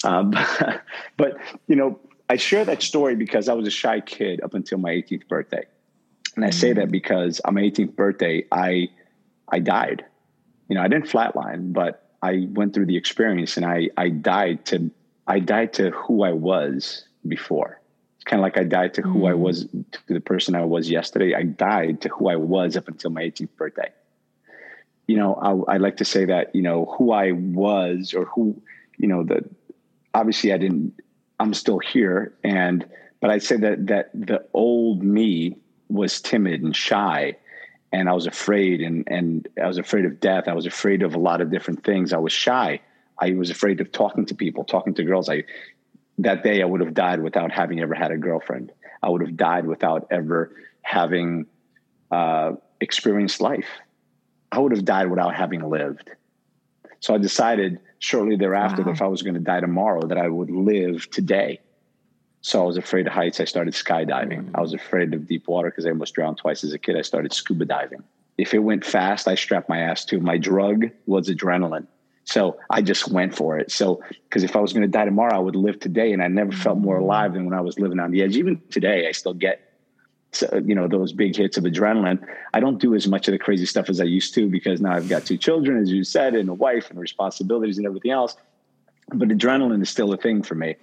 Um, 0.04 0.32
but 1.16 1.36
you 1.66 1.76
know, 1.76 1.98
I 2.28 2.36
share 2.36 2.64
that 2.64 2.82
story 2.82 3.16
because 3.16 3.48
I 3.48 3.54
was 3.54 3.66
a 3.66 3.70
shy 3.70 4.00
kid 4.00 4.40
up 4.42 4.54
until 4.54 4.78
my 4.78 4.90
18th 4.90 5.26
birthday, 5.28 5.64
and 6.36 6.44
I 6.44 6.50
say 6.50 6.72
that 6.72 6.90
because 6.90 7.40
on 7.40 7.54
my 7.54 7.62
18th 7.62 7.96
birthday, 7.96 8.44
I 8.52 8.88
I 9.48 9.58
died. 9.58 10.04
You 10.68 10.76
know, 10.76 10.82
I 10.82 10.88
didn't 10.88 11.06
flatline, 11.06 11.72
but 11.72 12.16
I 12.22 12.48
went 12.50 12.74
through 12.74 12.86
the 12.86 12.96
experience 12.96 13.56
and 13.56 13.66
I 13.66 13.90
I 13.96 14.08
died 14.08 14.64
to 14.66 14.90
I 15.26 15.40
died 15.40 15.72
to 15.74 15.90
who 15.90 16.22
I 16.22 16.32
was 16.32 17.06
before. 17.26 17.80
Kind 18.24 18.40
of 18.40 18.42
like 18.42 18.56
I 18.56 18.64
died 18.64 18.94
to 18.94 19.02
who 19.02 19.20
mm. 19.20 19.30
I 19.30 19.34
was 19.34 19.66
to 19.66 20.00
the 20.08 20.20
person 20.20 20.54
I 20.54 20.64
was 20.64 20.90
yesterday. 20.90 21.34
I 21.34 21.42
died 21.42 22.00
to 22.02 22.08
who 22.08 22.28
I 22.28 22.36
was 22.36 22.76
up 22.76 22.88
until 22.88 23.10
my 23.10 23.22
18th 23.22 23.56
birthday. 23.56 23.92
You 25.06 25.16
know, 25.16 25.34
I, 25.68 25.74
I 25.74 25.76
like 25.76 25.98
to 25.98 26.04
say 26.04 26.24
that 26.24 26.54
you 26.54 26.62
know 26.62 26.86
who 26.96 27.12
I 27.12 27.32
was 27.32 28.14
or 28.14 28.24
who 28.24 28.62
you 28.96 29.08
know 29.08 29.24
the 29.24 29.48
obviously 30.14 30.52
I 30.52 30.58
didn't. 30.58 30.94
I'm 31.38 31.52
still 31.52 31.78
here, 31.78 32.32
and 32.42 32.88
but 33.20 33.30
I'd 33.30 33.42
say 33.42 33.56
that 33.58 33.86
that 33.88 34.10
the 34.14 34.46
old 34.54 35.02
me 35.02 35.58
was 35.88 36.20
timid 36.20 36.62
and 36.62 36.74
shy 36.74 37.36
and 37.94 38.08
I 38.08 38.12
was 38.12 38.26
afraid 38.26 38.80
and 38.80 39.04
and 39.06 39.48
I 39.62 39.68
was 39.68 39.78
afraid 39.78 40.04
of 40.04 40.18
death. 40.20 40.48
I 40.48 40.54
was 40.54 40.66
afraid 40.66 41.02
of 41.02 41.14
a 41.14 41.18
lot 41.18 41.40
of 41.40 41.50
different 41.50 41.84
things. 41.84 42.12
I 42.12 42.18
was 42.18 42.32
shy. 42.32 42.80
I 43.18 43.32
was 43.34 43.50
afraid 43.50 43.80
of 43.80 43.92
talking 43.92 44.26
to 44.26 44.34
people, 44.34 44.64
talking 44.64 44.94
to 44.94 45.04
girls. 45.04 45.28
I 45.28 45.44
that 46.18 46.42
day 46.42 46.62
I 46.62 46.64
would 46.64 46.80
have 46.80 46.94
died 46.94 47.20
without 47.20 47.52
having 47.52 47.80
ever 47.80 47.94
had 47.94 48.10
a 48.10 48.16
girlfriend. 48.16 48.72
I 49.02 49.08
would 49.08 49.20
have 49.20 49.36
died 49.36 49.66
without 49.66 50.06
ever 50.10 50.54
having 50.82 51.46
uh, 52.10 52.52
experienced 52.80 53.40
life. 53.40 53.68
I 54.52 54.58
would 54.60 54.72
have 54.72 54.84
died 54.84 55.10
without 55.10 55.34
having 55.34 55.68
lived. 55.68 56.10
So 57.00 57.14
I 57.14 57.18
decided 57.18 57.80
shortly 57.98 58.36
thereafter 58.36 58.82
wow. 58.82 58.86
that 58.86 58.92
if 58.92 59.02
I 59.02 59.06
was 59.08 59.22
going 59.22 59.34
to 59.34 59.40
die 59.40 59.60
tomorrow, 59.60 60.06
that 60.06 60.18
I 60.18 60.28
would 60.28 60.50
live 60.50 61.10
today. 61.10 61.60
So 62.40 62.62
I 62.62 62.66
was 62.66 62.76
afraid 62.76 63.06
of 63.06 63.12
heights. 63.12 63.40
I 63.40 63.44
started 63.44 63.74
skydiving. 63.74 64.50
I 64.54 64.60
was 64.60 64.74
afraid 64.74 65.12
of 65.14 65.26
deep 65.26 65.48
water 65.48 65.70
because 65.70 65.86
I 65.86 65.90
almost 65.90 66.14
drowned 66.14 66.38
twice 66.38 66.62
as 66.62 66.72
a 66.72 66.78
kid. 66.78 66.96
I 66.96 67.02
started 67.02 67.32
scuba 67.32 67.64
diving. 67.64 68.04
If 68.36 68.52
it 68.52 68.58
went 68.58 68.84
fast, 68.84 69.28
I 69.28 69.34
strapped 69.34 69.68
my 69.68 69.78
ass 69.78 70.04
to. 70.06 70.20
My 70.20 70.38
drug 70.38 70.90
was 71.06 71.28
adrenaline. 71.28 71.86
So 72.24 72.58
I 72.70 72.82
just 72.82 73.08
went 73.08 73.34
for 73.34 73.58
it. 73.58 73.70
So, 73.70 74.02
because 74.28 74.44
if 74.44 74.56
I 74.56 74.60
was 74.60 74.72
going 74.72 74.82
to 74.82 74.88
die 74.88 75.04
tomorrow, 75.04 75.36
I 75.36 75.38
would 75.38 75.56
live 75.56 75.78
today. 75.78 76.12
And 76.12 76.22
I 76.22 76.28
never 76.28 76.52
felt 76.52 76.78
more 76.78 76.96
alive 76.96 77.34
than 77.34 77.44
when 77.44 77.54
I 77.54 77.60
was 77.60 77.78
living 77.78 78.00
on 78.00 78.10
the 78.10 78.22
edge. 78.22 78.36
Even 78.36 78.60
today, 78.70 79.06
I 79.06 79.12
still 79.12 79.34
get, 79.34 79.60
you 80.64 80.74
know, 80.74 80.88
those 80.88 81.12
big 81.12 81.36
hits 81.36 81.56
of 81.58 81.64
adrenaline. 81.64 82.26
I 82.54 82.60
don't 82.60 82.80
do 82.80 82.94
as 82.94 83.06
much 83.06 83.28
of 83.28 83.32
the 83.32 83.38
crazy 83.38 83.66
stuff 83.66 83.90
as 83.90 84.00
I 84.00 84.04
used 84.04 84.34
to 84.34 84.48
because 84.48 84.80
now 84.80 84.92
I've 84.92 85.08
got 85.08 85.26
two 85.26 85.36
children, 85.36 85.80
as 85.80 85.90
you 85.90 86.02
said, 86.02 86.34
and 86.34 86.48
a 86.48 86.54
wife 86.54 86.90
and 86.90 86.98
responsibilities 86.98 87.76
and 87.76 87.86
everything 87.86 88.10
else. 88.10 88.36
But 89.08 89.28
adrenaline 89.28 89.82
is 89.82 89.90
still 89.90 90.12
a 90.12 90.16
thing 90.16 90.42
for 90.42 90.54
me 90.54 90.76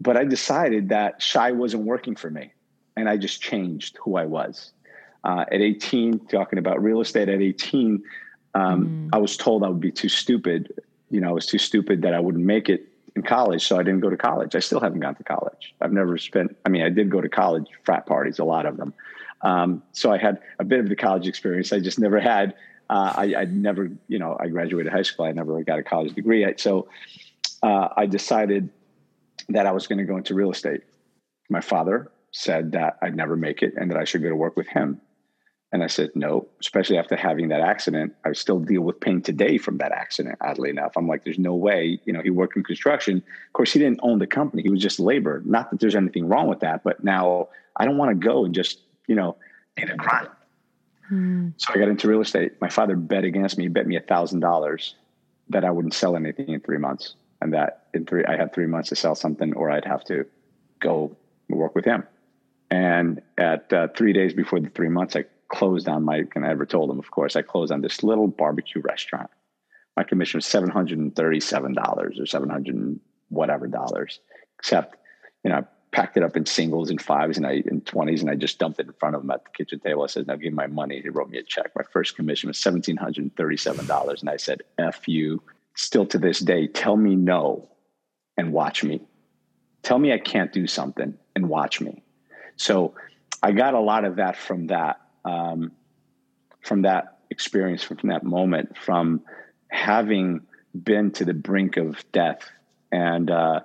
but 0.00 0.16
I 0.16 0.24
decided 0.24 0.88
that 0.88 1.20
shy 1.20 1.52
wasn't 1.52 1.84
working 1.84 2.16
for 2.16 2.30
me. 2.30 2.52
and 2.96 3.08
I 3.08 3.16
just 3.16 3.40
changed 3.40 3.96
who 4.02 4.16
I 4.16 4.26
was. 4.26 4.72
Uh, 5.22 5.44
at 5.52 5.60
18, 5.60 6.26
talking 6.26 6.58
about 6.58 6.82
real 6.82 7.00
estate 7.00 7.28
at 7.28 7.40
18, 7.40 8.02
um, 8.54 8.86
mm. 8.86 9.08
I 9.12 9.18
was 9.18 9.36
told 9.36 9.64
I 9.64 9.68
would 9.68 9.80
be 9.80 9.92
too 9.92 10.08
stupid. 10.08 10.72
You 11.10 11.20
know, 11.20 11.30
I 11.30 11.32
was 11.32 11.46
too 11.46 11.58
stupid 11.58 12.02
that 12.02 12.14
I 12.14 12.20
wouldn't 12.20 12.44
make 12.44 12.68
it 12.68 12.86
in 13.16 13.22
college, 13.22 13.66
so 13.66 13.78
I 13.78 13.82
didn't 13.82 14.00
go 14.00 14.10
to 14.10 14.16
college. 14.16 14.54
I 14.54 14.60
still 14.60 14.80
haven't 14.80 15.00
gone 15.00 15.16
to 15.16 15.24
college. 15.24 15.74
I've 15.80 15.92
never 15.92 16.18
spent. 16.18 16.56
I 16.64 16.68
mean, 16.68 16.82
I 16.82 16.88
did 16.88 17.10
go 17.10 17.20
to 17.20 17.28
college 17.28 17.66
frat 17.84 18.06
parties, 18.06 18.38
a 18.38 18.44
lot 18.44 18.66
of 18.66 18.76
them. 18.76 18.94
Um, 19.42 19.82
so 19.92 20.12
I 20.12 20.18
had 20.18 20.40
a 20.58 20.64
bit 20.64 20.80
of 20.80 20.88
the 20.88 20.96
college 20.96 21.26
experience. 21.26 21.72
I 21.72 21.80
just 21.80 21.98
never 21.98 22.20
had. 22.20 22.54
Uh, 22.88 23.12
I, 23.16 23.34
I 23.36 23.44
never, 23.44 23.90
you 24.08 24.18
know, 24.18 24.36
I 24.38 24.48
graduated 24.48 24.92
high 24.92 25.02
school. 25.02 25.24
I 25.24 25.32
never 25.32 25.62
got 25.62 25.78
a 25.78 25.82
college 25.82 26.14
degree. 26.14 26.46
So 26.56 26.88
uh, 27.62 27.88
I 27.96 28.06
decided 28.06 28.68
that 29.48 29.66
I 29.66 29.72
was 29.72 29.86
going 29.86 29.98
to 29.98 30.04
go 30.04 30.16
into 30.16 30.34
real 30.34 30.50
estate. 30.50 30.82
My 31.48 31.60
father 31.60 32.10
said 32.32 32.72
that 32.72 32.98
I'd 33.02 33.16
never 33.16 33.36
make 33.36 33.62
it 33.62 33.74
and 33.76 33.90
that 33.90 33.96
I 33.96 34.04
should 34.04 34.22
go 34.22 34.28
to 34.28 34.36
work 34.36 34.56
with 34.56 34.66
him. 34.68 35.00
And 35.72 35.84
I 35.84 35.86
said, 35.86 36.10
no, 36.16 36.48
especially 36.60 36.98
after 36.98 37.14
having 37.14 37.48
that 37.48 37.60
accident. 37.60 38.14
I 38.24 38.32
still 38.32 38.58
deal 38.58 38.82
with 38.82 38.98
pain 38.98 39.22
today 39.22 39.56
from 39.56 39.78
that 39.78 39.92
accident, 39.92 40.36
oddly 40.40 40.68
enough. 40.68 40.92
I'm 40.96 41.06
like, 41.06 41.22
there's 41.22 41.38
no 41.38 41.54
way, 41.54 42.00
you 42.04 42.12
know, 42.12 42.22
he 42.22 42.30
worked 42.30 42.56
in 42.56 42.64
construction. 42.64 43.18
Of 43.18 43.52
course, 43.52 43.72
he 43.72 43.78
didn't 43.78 44.00
own 44.02 44.18
the 44.18 44.26
company, 44.26 44.62
he 44.62 44.70
was 44.70 44.82
just 44.82 44.98
labor. 44.98 45.42
Not 45.44 45.70
that 45.70 45.78
there's 45.78 45.94
anything 45.94 46.28
wrong 46.28 46.48
with 46.48 46.60
that, 46.60 46.82
but 46.82 47.04
now 47.04 47.50
I 47.76 47.84
don't 47.84 47.98
want 47.98 48.10
to 48.10 48.26
go 48.26 48.44
and 48.44 48.54
just, 48.54 48.80
you 49.06 49.14
know, 49.14 49.36
in 49.76 49.90
a 49.90 49.96
crime. 49.96 50.28
Hmm. 51.08 51.48
So 51.56 51.72
I 51.72 51.78
got 51.78 51.88
into 51.88 52.08
real 52.08 52.20
estate. 52.20 52.60
My 52.60 52.68
father 52.68 52.96
bet 52.96 53.24
against 53.24 53.56
me, 53.56 53.64
he 53.64 53.68
bet 53.68 53.86
me 53.86 53.96
a 53.96 54.00
thousand 54.00 54.40
dollars 54.40 54.96
that 55.50 55.64
I 55.64 55.70
wouldn't 55.70 55.94
sell 55.94 56.16
anything 56.16 56.48
in 56.48 56.60
three 56.60 56.78
months. 56.78 57.14
And 57.40 57.52
that 57.54 57.86
in 57.94 58.06
three, 58.06 58.24
I 58.24 58.36
had 58.36 58.52
three 58.52 58.66
months 58.66 58.88
to 58.90 58.96
sell 58.96 59.14
something 59.14 59.54
or 59.54 59.70
I'd 59.70 59.84
have 59.84 60.04
to 60.04 60.26
go 60.80 61.16
work 61.48 61.74
with 61.74 61.84
him. 61.84 62.04
And 62.70 63.22
at 63.38 63.72
uh, 63.72 63.88
three 63.96 64.12
days 64.12 64.32
before 64.32 64.60
the 64.60 64.68
three 64.68 64.88
months, 64.88 65.16
I 65.16 65.24
closed 65.50 65.88
on 65.88 66.04
my, 66.04 66.24
and 66.34 66.46
I 66.46 66.50
ever 66.50 66.64
told 66.64 66.90
him, 66.90 66.98
of 66.98 67.10
course, 67.10 67.36
I 67.36 67.42
closed 67.42 67.72
on 67.72 67.82
this 67.82 68.02
little 68.02 68.28
barbecue 68.28 68.80
restaurant. 68.80 69.30
My 69.96 70.04
commission 70.04 70.38
was 70.38 70.46
$737 70.46 72.20
or 72.20 72.26
700 72.26 73.00
whatever 73.28 73.66
dollars, 73.66 74.20
except, 74.58 74.96
you 75.44 75.50
know, 75.50 75.56
I 75.56 75.64
packed 75.92 76.16
it 76.16 76.22
up 76.22 76.36
in 76.36 76.46
singles 76.46 76.90
and 76.90 77.02
fives 77.02 77.36
and 77.36 77.46
I 77.46 77.62
in 77.66 77.80
20s 77.80 78.20
and 78.20 78.30
I 78.30 78.36
just 78.36 78.58
dumped 78.58 78.78
it 78.78 78.86
in 78.86 78.92
front 78.92 79.16
of 79.16 79.22
him 79.22 79.30
at 79.30 79.44
the 79.44 79.50
kitchen 79.50 79.80
table. 79.80 80.02
I 80.02 80.06
said, 80.06 80.26
now 80.26 80.36
give 80.36 80.52
me 80.52 80.56
my 80.56 80.68
money. 80.68 81.00
He 81.00 81.08
wrote 81.08 81.30
me 81.30 81.38
a 81.38 81.42
check. 81.42 81.72
My 81.76 81.82
first 81.92 82.16
commission 82.16 82.48
was 82.48 82.58
$1,737. 82.58 84.20
And 84.20 84.30
I 84.30 84.36
said, 84.36 84.62
F 84.78 85.08
you. 85.08 85.42
Still 85.74 86.04
to 86.06 86.18
this 86.18 86.40
day, 86.40 86.66
tell 86.66 86.96
me 86.96 87.16
no 87.16 87.68
and 88.36 88.52
watch 88.52 88.84
me. 88.84 89.00
Tell 89.82 89.98
me 89.98 90.12
I 90.12 90.18
can't 90.18 90.52
do 90.52 90.66
something 90.66 91.14
and 91.34 91.48
watch 91.48 91.80
me. 91.80 92.02
So 92.56 92.94
I 93.42 93.52
got 93.52 93.74
a 93.74 93.80
lot 93.80 94.04
of 94.04 94.16
that 94.16 94.36
from 94.36 94.66
that, 94.66 95.00
um, 95.24 95.72
from 96.62 96.82
that 96.82 97.18
experience, 97.30 97.82
from, 97.82 98.08
that 98.08 98.24
moment, 98.24 98.76
from 98.76 99.22
having 99.68 100.42
been 100.74 101.10
to 101.12 101.24
the 101.24 101.34
brink 101.34 101.76
of 101.76 102.04
death, 102.12 102.50
and 102.92 103.30
uh, 103.30 103.60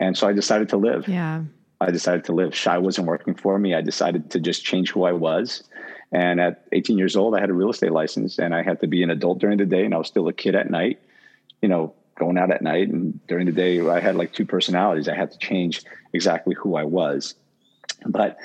and 0.00 0.16
so 0.16 0.28
I 0.28 0.32
decided 0.32 0.68
to 0.70 0.76
live. 0.76 1.08
Yeah, 1.08 1.42
I 1.80 1.90
decided 1.90 2.24
to 2.24 2.32
live. 2.32 2.54
Shy 2.54 2.78
wasn't 2.78 3.06
working 3.06 3.34
for 3.34 3.58
me. 3.58 3.74
I 3.74 3.80
decided 3.80 4.30
to 4.30 4.40
just 4.40 4.64
change 4.64 4.90
who 4.90 5.04
I 5.04 5.12
was. 5.12 5.62
And 6.10 6.40
at 6.40 6.66
18 6.72 6.96
years 6.96 7.16
old, 7.16 7.34
I 7.34 7.40
had 7.40 7.50
a 7.50 7.52
real 7.52 7.70
estate 7.70 7.92
license, 7.92 8.38
and 8.38 8.54
I 8.54 8.62
had 8.62 8.80
to 8.80 8.86
be 8.86 9.02
an 9.02 9.10
adult 9.10 9.38
during 9.38 9.58
the 9.58 9.66
day, 9.66 9.84
and 9.84 9.94
I 9.94 9.98
was 9.98 10.08
still 10.08 10.26
a 10.28 10.32
kid 10.32 10.54
at 10.54 10.70
night. 10.70 11.00
You 11.60 11.68
know, 11.68 11.94
going 12.18 12.38
out 12.38 12.50
at 12.50 12.62
night, 12.62 12.88
and 12.88 13.24
during 13.26 13.46
the 13.46 13.52
day, 13.52 13.86
I 13.86 14.00
had 14.00 14.16
like 14.16 14.32
two 14.32 14.46
personalities. 14.46 15.08
I 15.08 15.14
had 15.14 15.30
to 15.32 15.38
change 15.38 15.82
exactly 16.12 16.54
who 16.54 16.76
I 16.76 16.84
was. 16.84 17.34
But 18.06 18.38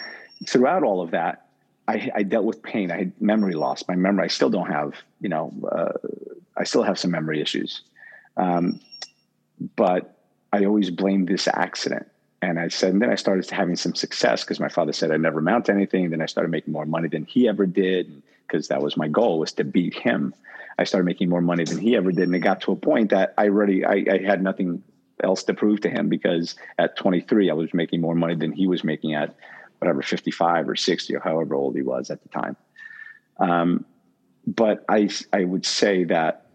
throughout 0.46 0.84
all 0.84 1.02
of 1.02 1.12
that, 1.12 1.48
I, 1.88 2.12
I, 2.16 2.24
dealt 2.24 2.46
with 2.46 2.64
pain. 2.64 2.92
I 2.92 2.98
had 2.98 3.22
memory 3.22 3.54
loss. 3.54 3.84
My 3.88 3.96
memory, 3.96 4.26
I 4.26 4.28
still 4.28 4.50
don't 4.50 4.72
have, 4.72 4.94
you 5.20 5.30
know, 5.30 5.54
uh, 5.70 6.08
I 6.56 6.64
still 6.64 6.84
have 6.84 6.98
some 6.98 7.12
memory 7.12 7.42
issues. 7.42 7.82
Um, 8.38 8.80
but 9.76 10.18
I 10.52 10.66
always 10.66 10.90
blamed 10.90 11.28
this 11.28 11.48
accident. 11.48 12.08
And 12.42 12.60
I 12.60 12.68
said, 12.68 12.94
and 12.94 13.02
then 13.02 13.10
I 13.10 13.16
started 13.16 13.50
having 13.50 13.76
some 13.76 13.96
success 13.96 14.44
because 14.44 14.60
my 14.60 14.70
father 14.70 14.92
said 14.92 15.12
I'd 15.12 15.22
never 15.22 15.40
amount 15.40 15.66
to 15.66 15.72
anything. 15.72 16.10
Then 16.10 16.22
I 16.22 16.26
started 16.26 16.50
making 16.50 16.74
more 16.74 16.86
money 16.86 17.08
than 17.08 17.26
he 17.26 17.48
ever 17.48 17.66
did 17.66 18.22
because 18.48 18.68
that 18.68 18.82
was 18.82 18.98
my 18.98 19.08
goal 19.08 19.40
was 19.40 19.54
to 19.54 19.64
beat 19.64 19.94
him. 19.94 20.34
I 20.78 20.84
started 20.84 21.06
making 21.06 21.30
more 21.30 21.42
money 21.42 21.64
than 21.64 21.78
he 21.78 21.96
ever 21.96 22.12
did. 22.12 22.24
And 22.24 22.36
it 22.36 22.40
got 22.40 22.62
to 22.62 22.72
a 22.72 22.76
point 22.76 23.12
that 23.12 23.34
I 23.38 23.46
already, 23.46 23.86
I, 23.86 24.06
I 24.12 24.22
had 24.26 24.44
nothing 24.44 24.84
else 25.24 25.44
to 25.44 25.54
prove 25.54 25.82
to 25.82 25.90
him 25.90 26.10
because 26.10 26.56
at 26.78 26.98
23 26.98 27.50
I 27.50 27.54
was 27.54 27.74
making 27.74 28.02
more 28.02 28.16
money 28.16 28.36
than 28.36 28.52
he 28.52 28.68
was 28.68 28.84
making 28.84 29.14
at 29.14 29.36
whatever 29.84 30.02
55 30.02 30.70
or 30.70 30.76
60 30.76 31.16
or 31.16 31.20
however 31.20 31.56
old 31.56 31.76
he 31.76 31.82
was 31.82 32.10
at 32.10 32.24
the 32.24 32.30
time. 32.30 32.56
Um, 33.38 33.86
but 34.48 34.86
I 34.88 35.10
I 35.34 35.44
would 35.44 35.66
say 35.66 36.06
that 36.06 36.48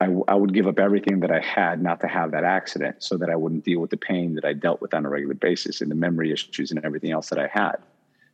I, 0.00 0.06
I 0.26 0.34
would 0.34 0.52
give 0.52 0.66
up 0.66 0.80
everything 0.80 1.20
that 1.20 1.30
I 1.30 1.38
had 1.38 1.80
not 1.80 2.00
to 2.00 2.08
have 2.08 2.32
that 2.32 2.42
accident 2.42 3.04
so 3.04 3.16
that 3.18 3.30
I 3.30 3.36
wouldn't 3.36 3.64
deal 3.64 3.80
with 3.80 3.90
the 3.90 3.96
pain 3.96 4.34
that 4.34 4.44
I 4.44 4.52
dealt 4.52 4.80
with 4.80 4.94
on 4.94 5.06
a 5.06 5.08
regular 5.08 5.34
basis 5.34 5.80
and 5.80 5.90
the 5.90 5.94
memory 5.94 6.32
issues 6.32 6.72
and 6.72 6.84
everything 6.84 7.12
else 7.12 7.28
that 7.28 7.38
I 7.38 7.46
had. 7.46 7.76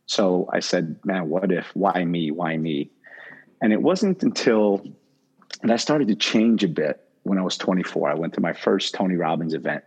So 0.07 0.49
I 0.51 0.61
said, 0.61 0.99
man, 1.03 1.29
what 1.29 1.51
if? 1.51 1.67
Why 1.75 2.03
me? 2.05 2.31
Why 2.31 2.57
me? 2.57 2.89
And 3.61 3.71
it 3.71 3.81
wasn't 3.81 4.23
until 4.23 4.83
and 5.61 5.71
I 5.71 5.75
started 5.75 6.07
to 6.07 6.15
change 6.15 6.63
a 6.63 6.67
bit 6.67 7.07
when 7.23 7.37
I 7.37 7.41
was 7.43 7.57
24. 7.57 8.09
I 8.09 8.13
went 8.15 8.33
to 8.33 8.41
my 8.41 8.53
first 8.53 8.95
Tony 8.95 9.15
Robbins 9.15 9.53
event, 9.53 9.83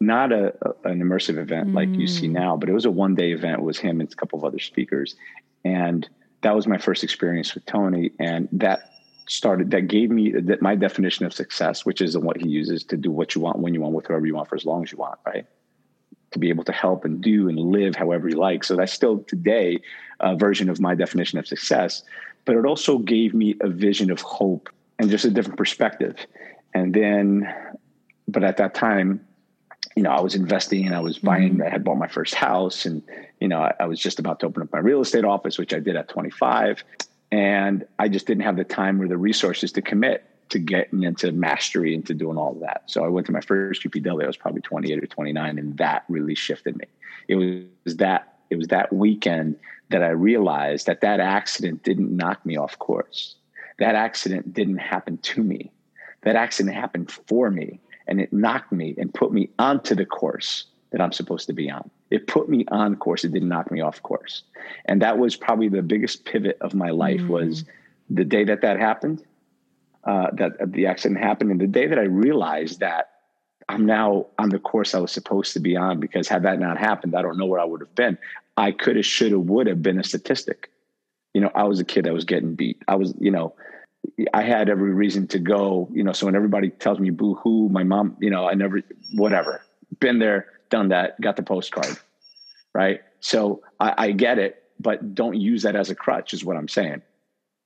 not 0.00 0.32
a, 0.32 0.54
an 0.84 1.00
immersive 1.00 1.38
event 1.38 1.68
mm. 1.68 1.74
like 1.74 1.90
you 1.90 2.06
see 2.06 2.28
mm. 2.28 2.32
now, 2.32 2.56
but 2.56 2.68
it 2.68 2.72
was 2.72 2.86
a 2.86 2.90
one 2.90 3.14
day 3.14 3.32
event. 3.32 3.60
It 3.60 3.64
was 3.64 3.78
him 3.78 4.00
and 4.00 4.10
a 4.10 4.16
couple 4.16 4.38
of 4.38 4.44
other 4.44 4.58
speakers, 4.58 5.16
and 5.64 6.08
that 6.42 6.54
was 6.54 6.66
my 6.66 6.78
first 6.78 7.04
experience 7.04 7.54
with 7.54 7.66
Tony, 7.66 8.12
and 8.18 8.48
that 8.52 8.90
started 9.28 9.70
that 9.70 9.82
gave 9.82 10.10
me 10.10 10.32
that 10.32 10.60
my 10.60 10.74
definition 10.74 11.24
of 11.24 11.32
success, 11.32 11.86
which 11.86 12.00
is 12.00 12.18
what 12.18 12.36
he 12.40 12.48
uses 12.48 12.82
to 12.82 12.96
do 12.96 13.10
what 13.12 13.34
you 13.34 13.40
want 13.40 13.58
when 13.58 13.74
you 13.74 13.80
want 13.80 13.94
with 13.94 14.06
whoever 14.06 14.26
you 14.26 14.34
want 14.34 14.48
for 14.48 14.56
as 14.56 14.64
long 14.64 14.82
as 14.82 14.90
you 14.90 14.98
want, 14.98 15.18
right? 15.24 15.46
To 16.32 16.38
be 16.38 16.48
able 16.48 16.64
to 16.64 16.72
help 16.72 17.04
and 17.04 17.20
do 17.20 17.48
and 17.48 17.58
live 17.58 17.94
however 17.94 18.28
you 18.28 18.36
like. 18.36 18.64
So 18.64 18.74
that's 18.74 18.92
still 18.92 19.20
today 19.24 19.78
a 20.18 20.36
version 20.36 20.68
of 20.68 20.80
my 20.80 20.94
definition 20.94 21.38
of 21.38 21.46
success. 21.46 22.02
But 22.44 22.56
it 22.56 22.64
also 22.64 22.98
gave 22.98 23.34
me 23.34 23.56
a 23.60 23.68
vision 23.68 24.10
of 24.10 24.20
hope 24.20 24.68
and 24.98 25.10
just 25.10 25.24
a 25.24 25.30
different 25.30 25.58
perspective. 25.58 26.16
And 26.74 26.92
then, 26.94 27.52
but 28.26 28.42
at 28.42 28.56
that 28.56 28.74
time, 28.74 29.24
you 29.96 30.02
know, 30.02 30.10
I 30.10 30.20
was 30.20 30.34
investing 30.34 30.86
and 30.86 30.94
I 30.94 31.00
was 31.00 31.18
buying, 31.18 31.54
mm-hmm. 31.54 31.62
I 31.62 31.68
had 31.68 31.84
bought 31.84 31.98
my 31.98 32.08
first 32.08 32.34
house 32.34 32.86
and, 32.86 33.02
you 33.40 33.48
know, 33.48 33.60
I, 33.60 33.74
I, 33.80 33.86
was 33.86 33.98
just 33.98 34.18
about 34.18 34.40
to 34.40 34.46
open 34.46 34.62
up 34.62 34.72
my 34.72 34.78
real 34.78 35.00
estate 35.00 35.24
office, 35.24 35.58
which 35.58 35.74
I 35.74 35.80
did 35.80 35.96
at 35.96 36.08
25. 36.08 36.84
And 37.32 37.86
I 37.98 38.08
just 38.08 38.26
didn't 38.26 38.44
have 38.44 38.56
the 38.56 38.64
time 38.64 39.00
or 39.00 39.08
the 39.08 39.18
resources 39.18 39.72
to 39.72 39.82
commit 39.82 40.24
to 40.50 40.58
getting 40.58 41.02
into 41.02 41.30
mastery 41.32 41.94
and 41.94 42.04
to 42.06 42.14
doing 42.14 42.36
all 42.36 42.52
of 42.52 42.60
that. 42.60 42.82
So 42.86 43.04
I 43.04 43.08
went 43.08 43.26
to 43.26 43.32
my 43.32 43.40
first 43.40 43.82
UPW. 43.82 44.24
I 44.24 44.26
was 44.26 44.36
probably 44.36 44.62
28 44.62 45.02
or 45.02 45.06
29, 45.06 45.58
and 45.58 45.76
that 45.76 46.04
really 46.08 46.34
shifted 46.34 46.76
me. 46.76 46.86
It 47.28 47.36
was 47.36 47.96
that 47.96 48.34
it 48.50 48.56
was 48.56 48.66
that 48.68 48.92
weekend 48.92 49.56
that 49.90 50.02
I 50.02 50.08
realized 50.08 50.86
that 50.86 51.02
that 51.02 51.20
accident 51.20 51.84
didn't 51.84 52.16
knock 52.16 52.44
me 52.44 52.56
off 52.56 52.76
course 52.80 53.36
that 53.80 53.94
accident 53.94 54.52
didn't 54.54 54.78
happen 54.78 55.18
to 55.18 55.42
me. 55.42 55.72
That 56.22 56.36
accident 56.36 56.76
happened 56.76 57.10
for 57.10 57.50
me 57.50 57.80
and 58.10 58.20
it 58.20 58.32
knocked 58.32 58.72
me 58.72 58.94
and 58.98 59.12
put 59.14 59.32
me 59.32 59.48
onto 59.58 59.94
the 59.94 60.04
course 60.04 60.66
that 60.90 61.00
I'm 61.00 61.12
supposed 61.12 61.46
to 61.46 61.52
be 61.52 61.70
on. 61.70 61.88
It 62.10 62.26
put 62.26 62.48
me 62.48 62.64
on 62.68 62.96
course. 62.96 63.24
It 63.24 63.32
didn't 63.32 63.48
knock 63.48 63.70
me 63.70 63.80
off 63.80 64.02
course. 64.02 64.42
And 64.86 65.00
that 65.00 65.18
was 65.18 65.36
probably 65.36 65.68
the 65.68 65.82
biggest 65.82 66.24
pivot 66.24 66.58
of 66.60 66.74
my 66.74 66.90
life 66.90 67.20
mm. 67.20 67.28
was 67.28 67.64
the 68.10 68.24
day 68.24 68.44
that 68.44 68.62
that 68.62 68.78
happened, 68.78 69.24
uh, 70.04 70.26
that 70.32 70.72
the 70.72 70.86
accident 70.86 71.20
happened. 71.20 71.52
And 71.52 71.60
the 71.60 71.68
day 71.68 71.86
that 71.86 71.98
I 71.98 72.02
realized 72.02 72.80
that 72.80 73.10
I'm 73.68 73.86
now 73.86 74.26
on 74.38 74.48
the 74.48 74.58
course 74.58 74.94
I 74.94 74.98
was 74.98 75.12
supposed 75.12 75.52
to 75.52 75.60
be 75.60 75.76
on 75.76 76.00
because 76.00 76.26
had 76.26 76.42
that 76.42 76.58
not 76.58 76.76
happened, 76.76 77.14
I 77.14 77.22
don't 77.22 77.38
know 77.38 77.46
where 77.46 77.60
I 77.60 77.64
would 77.64 77.80
have 77.80 77.94
been. 77.94 78.18
I 78.56 78.72
could 78.72 78.96
have, 78.96 79.06
should 79.06 79.30
have, 79.30 79.42
would 79.42 79.68
have 79.68 79.80
been 79.80 80.00
a 80.00 80.04
statistic 80.04 80.70
you 81.34 81.40
know, 81.40 81.50
I 81.54 81.64
was 81.64 81.80
a 81.80 81.84
kid 81.84 82.04
that 82.04 82.12
was 82.12 82.24
getting 82.24 82.54
beat. 82.54 82.82
I 82.88 82.96
was, 82.96 83.14
you 83.18 83.30
know, 83.30 83.54
I 84.32 84.42
had 84.42 84.68
every 84.68 84.92
reason 84.92 85.26
to 85.28 85.38
go, 85.38 85.88
you 85.92 86.02
know, 86.04 86.12
so 86.12 86.26
when 86.26 86.34
everybody 86.34 86.70
tells 86.70 86.98
me 86.98 87.10
boo 87.10 87.34
hoo, 87.34 87.68
my 87.68 87.84
mom, 87.84 88.16
you 88.20 88.30
know, 88.30 88.48
I 88.48 88.54
never, 88.54 88.82
whatever, 89.14 89.62
been 89.98 90.18
there, 90.18 90.46
done 90.70 90.88
that, 90.88 91.20
got 91.20 91.36
the 91.36 91.42
postcard. 91.42 91.98
Right. 92.72 93.00
So 93.20 93.62
I, 93.78 93.94
I 93.96 94.10
get 94.12 94.38
it, 94.38 94.62
but 94.78 95.14
don't 95.14 95.36
use 95.36 95.62
that 95.62 95.76
as 95.76 95.90
a 95.90 95.94
crutch 95.94 96.32
is 96.32 96.44
what 96.44 96.56
I'm 96.56 96.68
saying. 96.68 97.02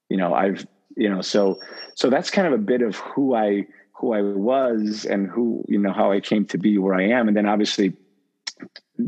You 0.08 0.16
know, 0.16 0.34
I've, 0.34 0.66
you 0.96 1.08
know, 1.08 1.22
so, 1.22 1.58
so 1.94 2.10
that's 2.10 2.30
kind 2.30 2.46
of 2.46 2.52
a 2.52 2.58
bit 2.58 2.82
of 2.82 2.96
who 2.96 3.34
I, 3.34 3.66
who 3.92 4.12
I 4.12 4.22
was 4.22 5.04
and 5.04 5.28
who, 5.28 5.64
you 5.68 5.78
know, 5.78 5.92
how 5.92 6.12
I 6.12 6.20
came 6.20 6.46
to 6.46 6.58
be 6.58 6.78
where 6.78 6.94
I 6.94 7.08
am. 7.08 7.28
And 7.28 7.36
then 7.36 7.46
obviously 7.46 7.94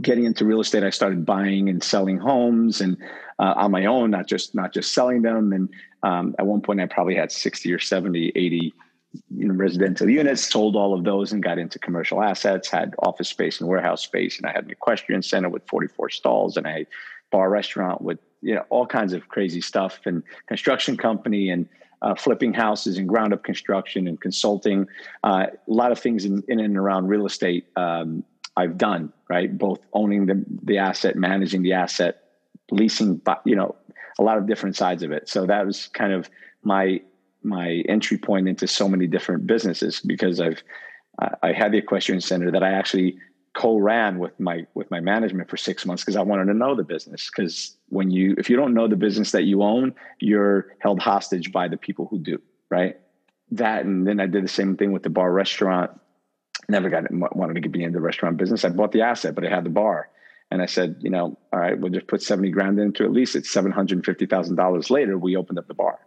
getting 0.00 0.24
into 0.24 0.44
real 0.44 0.60
estate, 0.60 0.82
I 0.82 0.90
started 0.90 1.24
buying 1.24 1.68
and 1.68 1.82
selling 1.82 2.18
homes 2.18 2.80
and 2.80 2.96
uh, 3.38 3.54
on 3.56 3.70
my 3.70 3.84
own, 3.86 4.10
not 4.10 4.26
just 4.26 4.54
not 4.54 4.72
just 4.72 4.92
selling 4.92 5.22
them. 5.22 5.52
And 5.52 5.68
um, 6.06 6.36
at 6.38 6.46
one 6.46 6.60
point, 6.60 6.80
I 6.80 6.86
probably 6.86 7.16
had 7.16 7.32
60 7.32 7.72
or 7.72 7.80
70, 7.80 8.32
80 8.36 8.72
you 9.34 9.48
know, 9.48 9.54
residential 9.54 10.08
units, 10.08 10.48
sold 10.48 10.76
all 10.76 10.94
of 10.94 11.02
those 11.02 11.32
and 11.32 11.42
got 11.42 11.58
into 11.58 11.80
commercial 11.80 12.22
assets, 12.22 12.68
had 12.70 12.94
office 13.00 13.28
space 13.28 13.60
and 13.60 13.68
warehouse 13.68 14.02
space. 14.04 14.38
And 14.38 14.46
I 14.46 14.52
had 14.52 14.64
an 14.64 14.70
equestrian 14.70 15.22
center 15.22 15.48
with 15.48 15.66
44 15.66 16.10
stalls 16.10 16.56
and 16.56 16.66
I 16.66 16.86
bar 17.32 17.50
restaurant 17.50 18.02
with 18.02 18.20
you 18.40 18.54
know 18.54 18.64
all 18.70 18.86
kinds 18.86 19.12
of 19.12 19.28
crazy 19.28 19.60
stuff 19.60 19.98
and 20.04 20.22
construction 20.46 20.96
company 20.96 21.50
and 21.50 21.68
uh, 22.02 22.14
flipping 22.14 22.54
houses 22.54 22.98
and 22.98 23.08
ground 23.08 23.32
up 23.32 23.42
construction 23.42 24.06
and 24.06 24.20
consulting. 24.20 24.86
Uh, 25.24 25.46
a 25.50 25.72
lot 25.72 25.90
of 25.90 25.98
things 25.98 26.24
in, 26.24 26.44
in 26.46 26.60
and 26.60 26.76
around 26.76 27.08
real 27.08 27.26
estate 27.26 27.66
um, 27.74 28.22
I've 28.56 28.78
done, 28.78 29.12
right? 29.28 29.56
Both 29.58 29.80
owning 29.92 30.26
the, 30.26 30.44
the 30.62 30.78
asset, 30.78 31.16
managing 31.16 31.62
the 31.62 31.72
asset, 31.72 32.22
leasing, 32.70 33.20
you 33.44 33.56
know, 33.56 33.74
a 34.18 34.22
lot 34.22 34.38
of 34.38 34.46
different 34.46 34.76
sides 34.76 35.02
of 35.02 35.12
it. 35.12 35.28
So 35.28 35.46
that 35.46 35.66
was 35.66 35.88
kind 35.88 36.12
of 36.12 36.30
my 36.62 37.00
my 37.42 37.84
entry 37.88 38.18
point 38.18 38.48
into 38.48 38.66
so 38.66 38.88
many 38.88 39.06
different 39.06 39.46
businesses 39.46 40.00
because 40.00 40.40
I've 40.40 40.62
I 41.42 41.52
had 41.52 41.72
the 41.72 41.78
equestrian 41.78 42.20
center 42.20 42.50
that 42.50 42.62
I 42.62 42.72
actually 42.72 43.18
co-ran 43.54 44.18
with 44.18 44.38
my 44.38 44.66
with 44.74 44.90
my 44.90 45.00
management 45.00 45.48
for 45.48 45.56
six 45.56 45.86
months 45.86 46.02
because 46.02 46.16
I 46.16 46.22
wanted 46.22 46.46
to 46.46 46.54
know 46.54 46.74
the 46.74 46.84
business. 46.84 47.30
Because 47.30 47.76
when 47.88 48.10
you 48.10 48.34
if 48.38 48.50
you 48.50 48.56
don't 48.56 48.74
know 48.74 48.86
the 48.86 48.96
business 48.96 49.32
that 49.32 49.44
you 49.44 49.62
own, 49.62 49.94
you're 50.20 50.74
held 50.80 51.00
hostage 51.00 51.52
by 51.52 51.68
the 51.68 51.76
people 51.76 52.06
who 52.06 52.18
do, 52.18 52.40
right? 52.70 52.98
That 53.52 53.84
and 53.84 54.06
then 54.06 54.20
I 54.20 54.26
did 54.26 54.44
the 54.44 54.48
same 54.48 54.76
thing 54.76 54.92
with 54.92 55.02
the 55.02 55.10
bar 55.10 55.32
restaurant. 55.32 55.90
Never 56.68 56.90
got 56.90 57.04
it, 57.04 57.10
wanted 57.12 57.62
to 57.62 57.68
be 57.68 57.82
in 57.82 57.92
the 57.92 58.00
restaurant 58.00 58.36
business. 58.36 58.64
I 58.64 58.70
bought 58.70 58.92
the 58.92 59.02
asset, 59.02 59.34
but 59.34 59.46
I 59.46 59.48
had 59.48 59.64
the 59.64 59.70
bar. 59.70 60.10
And 60.50 60.62
I 60.62 60.66
said, 60.66 60.96
you 61.00 61.10
know, 61.10 61.36
all 61.52 61.58
right, 61.58 61.78
we'll 61.78 61.92
just 61.92 62.06
put 62.06 62.22
70 62.22 62.50
grand 62.50 62.78
into 62.78 63.02
it. 63.02 63.06
at 63.06 63.12
least 63.12 63.34
it's 63.34 63.52
$750,000 63.52 64.90
later. 64.90 65.18
We 65.18 65.36
opened 65.36 65.58
up 65.58 65.66
the 65.66 65.74
bar. 65.74 65.98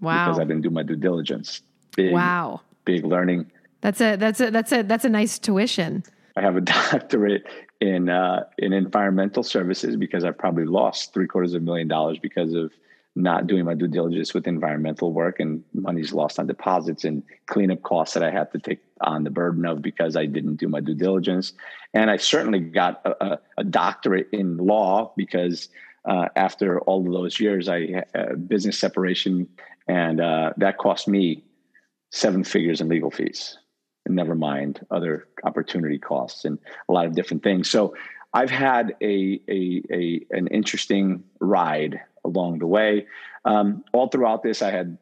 Wow. 0.00 0.26
Because 0.26 0.40
I 0.40 0.44
didn't 0.44 0.62
do 0.62 0.70
my 0.70 0.82
due 0.82 0.96
diligence. 0.96 1.62
Big, 1.96 2.12
wow. 2.12 2.60
Big 2.84 3.04
learning. 3.04 3.50
That's 3.80 4.00
a, 4.00 4.16
that's 4.16 4.40
a, 4.40 4.50
that's 4.50 4.72
a, 4.72 4.82
that's 4.82 5.04
a 5.04 5.08
nice 5.08 5.38
tuition. 5.38 6.04
I 6.36 6.42
have 6.42 6.56
a 6.56 6.60
doctorate 6.92 7.46
in 7.80 8.08
uh, 8.08 8.44
in 8.58 8.72
environmental 8.72 9.42
services 9.42 9.96
because 9.96 10.24
I 10.24 10.30
probably 10.30 10.64
lost 10.64 11.12
three 11.12 11.26
quarters 11.26 11.54
of 11.54 11.62
a 11.62 11.64
million 11.64 11.88
dollars 11.88 12.18
because 12.18 12.54
of 12.54 12.72
not 13.16 13.46
doing 13.46 13.64
my 13.64 13.74
due 13.74 13.88
diligence 13.88 14.34
with 14.34 14.46
environmental 14.46 15.10
work 15.10 15.40
and 15.40 15.64
money's 15.72 16.12
lost 16.12 16.38
on 16.38 16.46
deposits 16.46 17.02
and 17.02 17.22
cleanup 17.46 17.82
costs 17.82 18.12
that 18.12 18.22
I 18.22 18.30
had 18.30 18.52
to 18.52 18.58
take 18.58 18.80
on 19.00 19.24
the 19.24 19.30
burden 19.30 19.64
of 19.64 19.80
because 19.80 20.16
I 20.16 20.26
didn't 20.26 20.56
do 20.56 20.68
my 20.68 20.80
due 20.80 20.94
diligence. 20.94 21.54
And 21.94 22.10
I 22.10 22.18
certainly 22.18 22.60
got 22.60 23.00
a, 23.06 23.38
a 23.56 23.64
doctorate 23.64 24.28
in 24.32 24.58
law 24.58 25.14
because 25.16 25.70
uh, 26.04 26.28
after 26.36 26.78
all 26.82 27.06
of 27.06 27.12
those 27.12 27.40
years, 27.40 27.70
I 27.70 28.04
uh, 28.14 28.34
business 28.34 28.78
separation, 28.78 29.48
and 29.88 30.20
uh, 30.20 30.52
that 30.58 30.76
cost 30.76 31.08
me 31.08 31.42
seven 32.12 32.44
figures 32.44 32.80
in 32.80 32.88
legal 32.88 33.10
fees 33.10 33.58
And 34.04 34.14
never 34.14 34.34
mind 34.34 34.84
other 34.90 35.26
opportunity 35.42 35.98
costs 35.98 36.44
and 36.44 36.58
a 36.88 36.92
lot 36.92 37.06
of 37.06 37.14
different 37.14 37.42
things. 37.42 37.68
So 37.68 37.94
I've 38.34 38.50
had 38.50 38.94
a, 39.00 39.40
a, 39.48 39.82
a 39.90 40.26
an 40.30 40.46
interesting 40.48 41.24
ride 41.40 42.00
along 42.26 42.58
the 42.58 42.66
way. 42.66 43.06
Um, 43.44 43.84
all 43.92 44.08
throughout 44.08 44.42
this, 44.42 44.60
I 44.62 44.70
had 44.70 44.98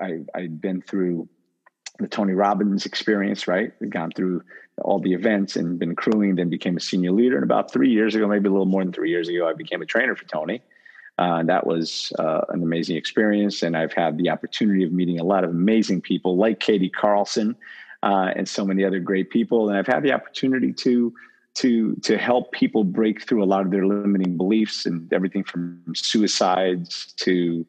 I, 0.00 0.20
I'd 0.34 0.60
been 0.60 0.82
through 0.82 1.28
the 1.98 2.08
Tony 2.08 2.34
Robbins 2.34 2.86
experience, 2.86 3.48
right? 3.48 3.72
We've 3.80 3.90
gone 3.90 4.12
through 4.14 4.42
all 4.82 5.00
the 5.00 5.14
events 5.14 5.56
and 5.56 5.78
been 5.78 5.96
crewing, 5.96 6.36
then 6.36 6.50
became 6.50 6.76
a 6.76 6.80
senior 6.80 7.12
leader. 7.12 7.36
And 7.36 7.44
about 7.44 7.72
three 7.72 7.90
years 7.90 8.14
ago, 8.14 8.28
maybe 8.28 8.48
a 8.48 8.52
little 8.52 8.66
more 8.66 8.84
than 8.84 8.92
three 8.92 9.10
years 9.10 9.28
ago, 9.28 9.48
I 9.48 9.54
became 9.54 9.80
a 9.80 9.86
trainer 9.86 10.14
for 10.14 10.26
Tony. 10.26 10.62
Uh, 11.18 11.42
that 11.44 11.66
was 11.66 12.12
uh, 12.18 12.42
an 12.50 12.62
amazing 12.62 12.96
experience. 12.96 13.62
And 13.62 13.74
I've 13.74 13.94
had 13.94 14.18
the 14.18 14.28
opportunity 14.28 14.84
of 14.84 14.92
meeting 14.92 15.18
a 15.18 15.24
lot 15.24 15.44
of 15.44 15.50
amazing 15.50 16.02
people 16.02 16.36
like 16.36 16.60
Katie 16.60 16.90
Carlson, 16.90 17.56
uh, 18.02 18.30
and 18.36 18.46
so 18.46 18.64
many 18.64 18.84
other 18.84 19.00
great 19.00 19.30
people. 19.30 19.70
And 19.70 19.78
I've 19.78 19.86
had 19.86 20.02
the 20.02 20.12
opportunity 20.12 20.72
to 20.74 21.14
to 21.56 21.96
to 21.96 22.18
help 22.18 22.52
people 22.52 22.84
break 22.84 23.26
through 23.26 23.42
a 23.42 23.46
lot 23.46 23.64
of 23.64 23.70
their 23.70 23.86
limiting 23.86 24.36
beliefs 24.36 24.86
and 24.86 25.12
everything 25.12 25.42
from 25.42 25.82
suicides 25.94 27.12
to 27.16 27.66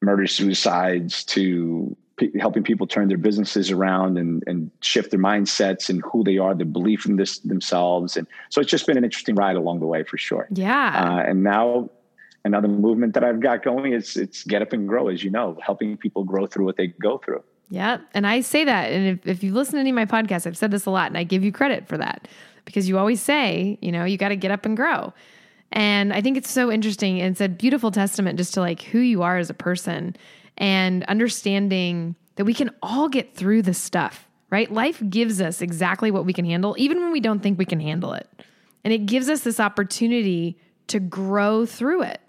murder 0.00 0.26
suicides 0.26 1.24
to 1.24 1.96
p- 2.16 2.30
helping 2.38 2.62
people 2.62 2.86
turn 2.86 3.08
their 3.08 3.18
businesses 3.18 3.70
around 3.70 4.16
and, 4.16 4.44
and 4.46 4.70
shift 4.80 5.10
their 5.10 5.20
mindsets 5.20 5.88
and 5.88 6.02
who 6.04 6.22
they 6.22 6.38
are, 6.38 6.54
the 6.54 6.64
belief 6.64 7.04
in 7.04 7.16
this 7.16 7.40
themselves. 7.40 8.16
And 8.16 8.26
so 8.48 8.60
it's 8.60 8.70
just 8.70 8.86
been 8.86 8.96
an 8.96 9.04
interesting 9.04 9.34
ride 9.34 9.56
along 9.56 9.80
the 9.80 9.86
way 9.86 10.04
for 10.04 10.16
sure. 10.16 10.46
Yeah. 10.52 11.04
Uh, 11.04 11.28
and 11.28 11.42
now 11.42 11.90
another 12.44 12.68
movement 12.68 13.14
that 13.14 13.24
I've 13.24 13.40
got 13.40 13.64
going 13.64 13.92
is 13.92 14.16
it's 14.16 14.44
get 14.44 14.62
up 14.62 14.72
and 14.72 14.88
grow, 14.88 15.08
as 15.08 15.24
you 15.24 15.30
know, 15.30 15.58
helping 15.62 15.96
people 15.96 16.24
grow 16.24 16.46
through 16.46 16.64
what 16.64 16.76
they 16.76 16.88
go 16.88 17.18
through. 17.18 17.42
Yeah. 17.70 17.98
And 18.14 18.26
I 18.26 18.40
say 18.40 18.64
that. 18.64 18.90
And 18.90 19.06
if, 19.06 19.26
if 19.26 19.42
you 19.44 19.52
listen 19.52 19.74
to 19.74 19.80
any 19.80 19.90
of 19.90 19.96
my 19.96 20.06
podcasts, 20.06 20.46
I've 20.46 20.56
said 20.56 20.70
this 20.70 20.86
a 20.86 20.90
lot 20.90 21.08
and 21.08 21.18
I 21.18 21.24
give 21.24 21.44
you 21.44 21.52
credit 21.52 21.86
for 21.86 21.98
that 21.98 22.26
because 22.64 22.88
you 22.88 22.98
always 22.98 23.20
say, 23.20 23.78
you 23.80 23.92
know, 23.92 24.04
you 24.04 24.16
got 24.16 24.28
to 24.28 24.36
get 24.36 24.50
up 24.50 24.64
and 24.64 24.76
grow. 24.76 25.12
And 25.72 26.12
I 26.12 26.20
think 26.20 26.36
it's 26.36 26.50
so 26.50 26.70
interesting. 26.70 27.20
And 27.20 27.32
it's 27.32 27.40
a 27.40 27.48
beautiful 27.48 27.90
testament 27.90 28.38
just 28.38 28.54
to 28.54 28.60
like 28.60 28.82
who 28.82 28.98
you 28.98 29.22
are 29.22 29.38
as 29.38 29.50
a 29.50 29.54
person 29.54 30.16
and 30.58 31.04
understanding 31.04 32.16
that 32.36 32.44
we 32.44 32.54
can 32.54 32.70
all 32.82 33.08
get 33.08 33.34
through 33.34 33.62
this 33.62 33.78
stuff, 33.78 34.28
right? 34.50 34.70
Life 34.72 35.02
gives 35.08 35.40
us 35.40 35.62
exactly 35.62 36.10
what 36.10 36.24
we 36.24 36.32
can 36.32 36.44
handle, 36.44 36.74
even 36.78 37.00
when 37.00 37.12
we 37.12 37.20
don't 37.20 37.40
think 37.40 37.58
we 37.58 37.64
can 37.64 37.80
handle 37.80 38.12
it. 38.14 38.28
And 38.84 38.92
it 38.92 39.06
gives 39.06 39.28
us 39.28 39.40
this 39.40 39.60
opportunity 39.60 40.58
to 40.88 40.98
grow 40.98 41.66
through 41.66 42.02
it, 42.02 42.20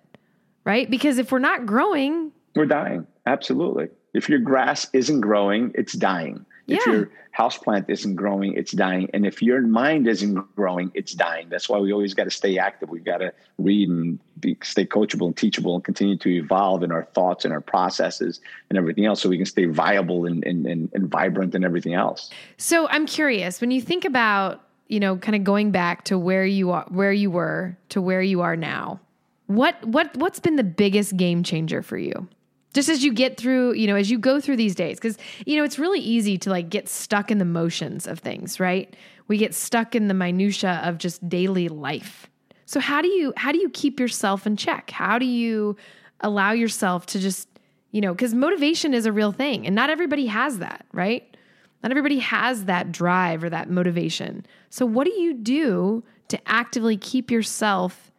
right? 0.65 0.89
Because 0.89 1.17
if 1.17 1.31
we're 1.31 1.39
not 1.39 1.65
growing, 1.65 2.31
we're 2.55 2.65
dying. 2.65 3.07
Absolutely. 3.25 3.87
If 4.13 4.27
your 4.27 4.39
grass 4.39 4.87
isn't 4.93 5.21
growing, 5.21 5.71
it's 5.75 5.93
dying. 5.93 6.45
Yeah. 6.71 6.77
If 6.77 6.85
your 6.87 7.09
house 7.31 7.57
plant 7.57 7.85
isn't 7.89 8.15
growing, 8.15 8.53
it's 8.53 8.71
dying. 8.71 9.09
And 9.13 9.25
if 9.25 9.41
your 9.41 9.61
mind 9.61 10.07
isn't 10.07 10.55
growing, 10.55 10.91
it's 10.93 11.13
dying. 11.13 11.49
That's 11.49 11.69
why 11.69 11.79
we 11.79 11.93
always 11.93 12.13
got 12.13 12.25
to 12.25 12.31
stay 12.31 12.57
active. 12.57 12.89
We've 12.89 13.03
got 13.03 13.19
to 13.19 13.33
read 13.57 13.89
and 13.89 14.19
be, 14.39 14.57
stay 14.63 14.85
coachable 14.85 15.27
and 15.27 15.37
teachable 15.37 15.75
and 15.75 15.83
continue 15.83 16.17
to 16.17 16.29
evolve 16.29 16.83
in 16.83 16.91
our 16.91 17.05
thoughts 17.13 17.45
and 17.45 17.53
our 17.53 17.61
processes 17.61 18.41
and 18.69 18.77
everything 18.77 19.05
else 19.05 19.21
so 19.21 19.29
we 19.29 19.37
can 19.37 19.45
stay 19.45 19.65
viable 19.65 20.25
and, 20.25 20.43
and, 20.43 20.65
and, 20.65 20.89
and 20.93 21.09
vibrant 21.09 21.55
and 21.55 21.63
everything 21.63 21.93
else. 21.93 22.29
So 22.57 22.87
I'm 22.89 23.05
curious, 23.05 23.61
when 23.61 23.71
you 23.71 23.81
think 23.81 24.03
about, 24.03 24.61
you 24.87 24.99
know, 24.99 25.15
kind 25.17 25.35
of 25.35 25.43
going 25.43 25.71
back 25.71 26.03
to 26.05 26.17
where 26.17 26.45
you 26.45 26.71
are, 26.71 26.85
where 26.89 27.13
you 27.13 27.31
were 27.31 27.77
to 27.89 28.01
where 28.01 28.21
you 28.21 28.41
are 28.41 28.57
now, 28.57 28.99
what, 29.47 29.81
what, 29.85 30.15
what's 30.17 30.39
been 30.39 30.57
the 30.57 30.63
biggest 30.63 31.15
game 31.15 31.43
changer 31.43 31.81
for 31.81 31.97
you? 31.97 32.27
Just 32.73 32.89
as 32.89 33.03
you 33.03 33.13
get 33.13 33.37
through 33.37 33.73
you 33.73 33.87
know 33.87 33.95
as 33.95 34.09
you 34.09 34.17
go 34.17 34.39
through 34.39 34.55
these 34.55 34.75
days 34.75 34.97
because 34.97 35.17
you 35.45 35.57
know 35.57 35.63
it's 35.63 35.79
really 35.79 35.99
easy 35.99 36.37
to 36.37 36.49
like 36.49 36.69
get 36.69 36.87
stuck 36.87 37.31
in 37.31 37.37
the 37.37 37.45
motions 37.45 38.07
of 38.07 38.19
things 38.19 38.59
right? 38.59 38.95
We 39.27 39.37
get 39.37 39.53
stuck 39.53 39.95
in 39.95 40.07
the 40.07 40.13
minutia 40.13 40.81
of 40.83 40.97
just 40.97 41.27
daily 41.29 41.69
life. 41.69 42.29
So 42.65 42.79
how 42.79 43.01
do 43.01 43.07
you 43.07 43.33
how 43.37 43.51
do 43.51 43.59
you 43.59 43.69
keep 43.69 43.99
yourself 43.99 44.45
in 44.47 44.57
check? 44.57 44.91
How 44.91 45.19
do 45.19 45.25
you 45.25 45.75
allow 46.21 46.51
yourself 46.51 47.05
to 47.07 47.19
just 47.19 47.47
you 47.91 48.01
know 48.01 48.13
because 48.13 48.33
motivation 48.33 48.93
is 48.93 49.05
a 49.05 49.11
real 49.11 49.31
thing 49.31 49.65
and 49.65 49.75
not 49.75 49.89
everybody 49.89 50.27
has 50.27 50.59
that 50.59 50.85
right? 50.93 51.35
Not 51.83 51.91
everybody 51.91 52.19
has 52.19 52.65
that 52.65 52.91
drive 52.91 53.43
or 53.43 53.49
that 53.49 53.69
motivation. 53.69 54.45
So 54.69 54.85
what 54.85 55.05
do 55.05 55.13
you 55.13 55.33
do 55.33 56.03
to 56.27 56.39
actively 56.47 56.95
keep 56.95 57.31
yourself 57.31 58.10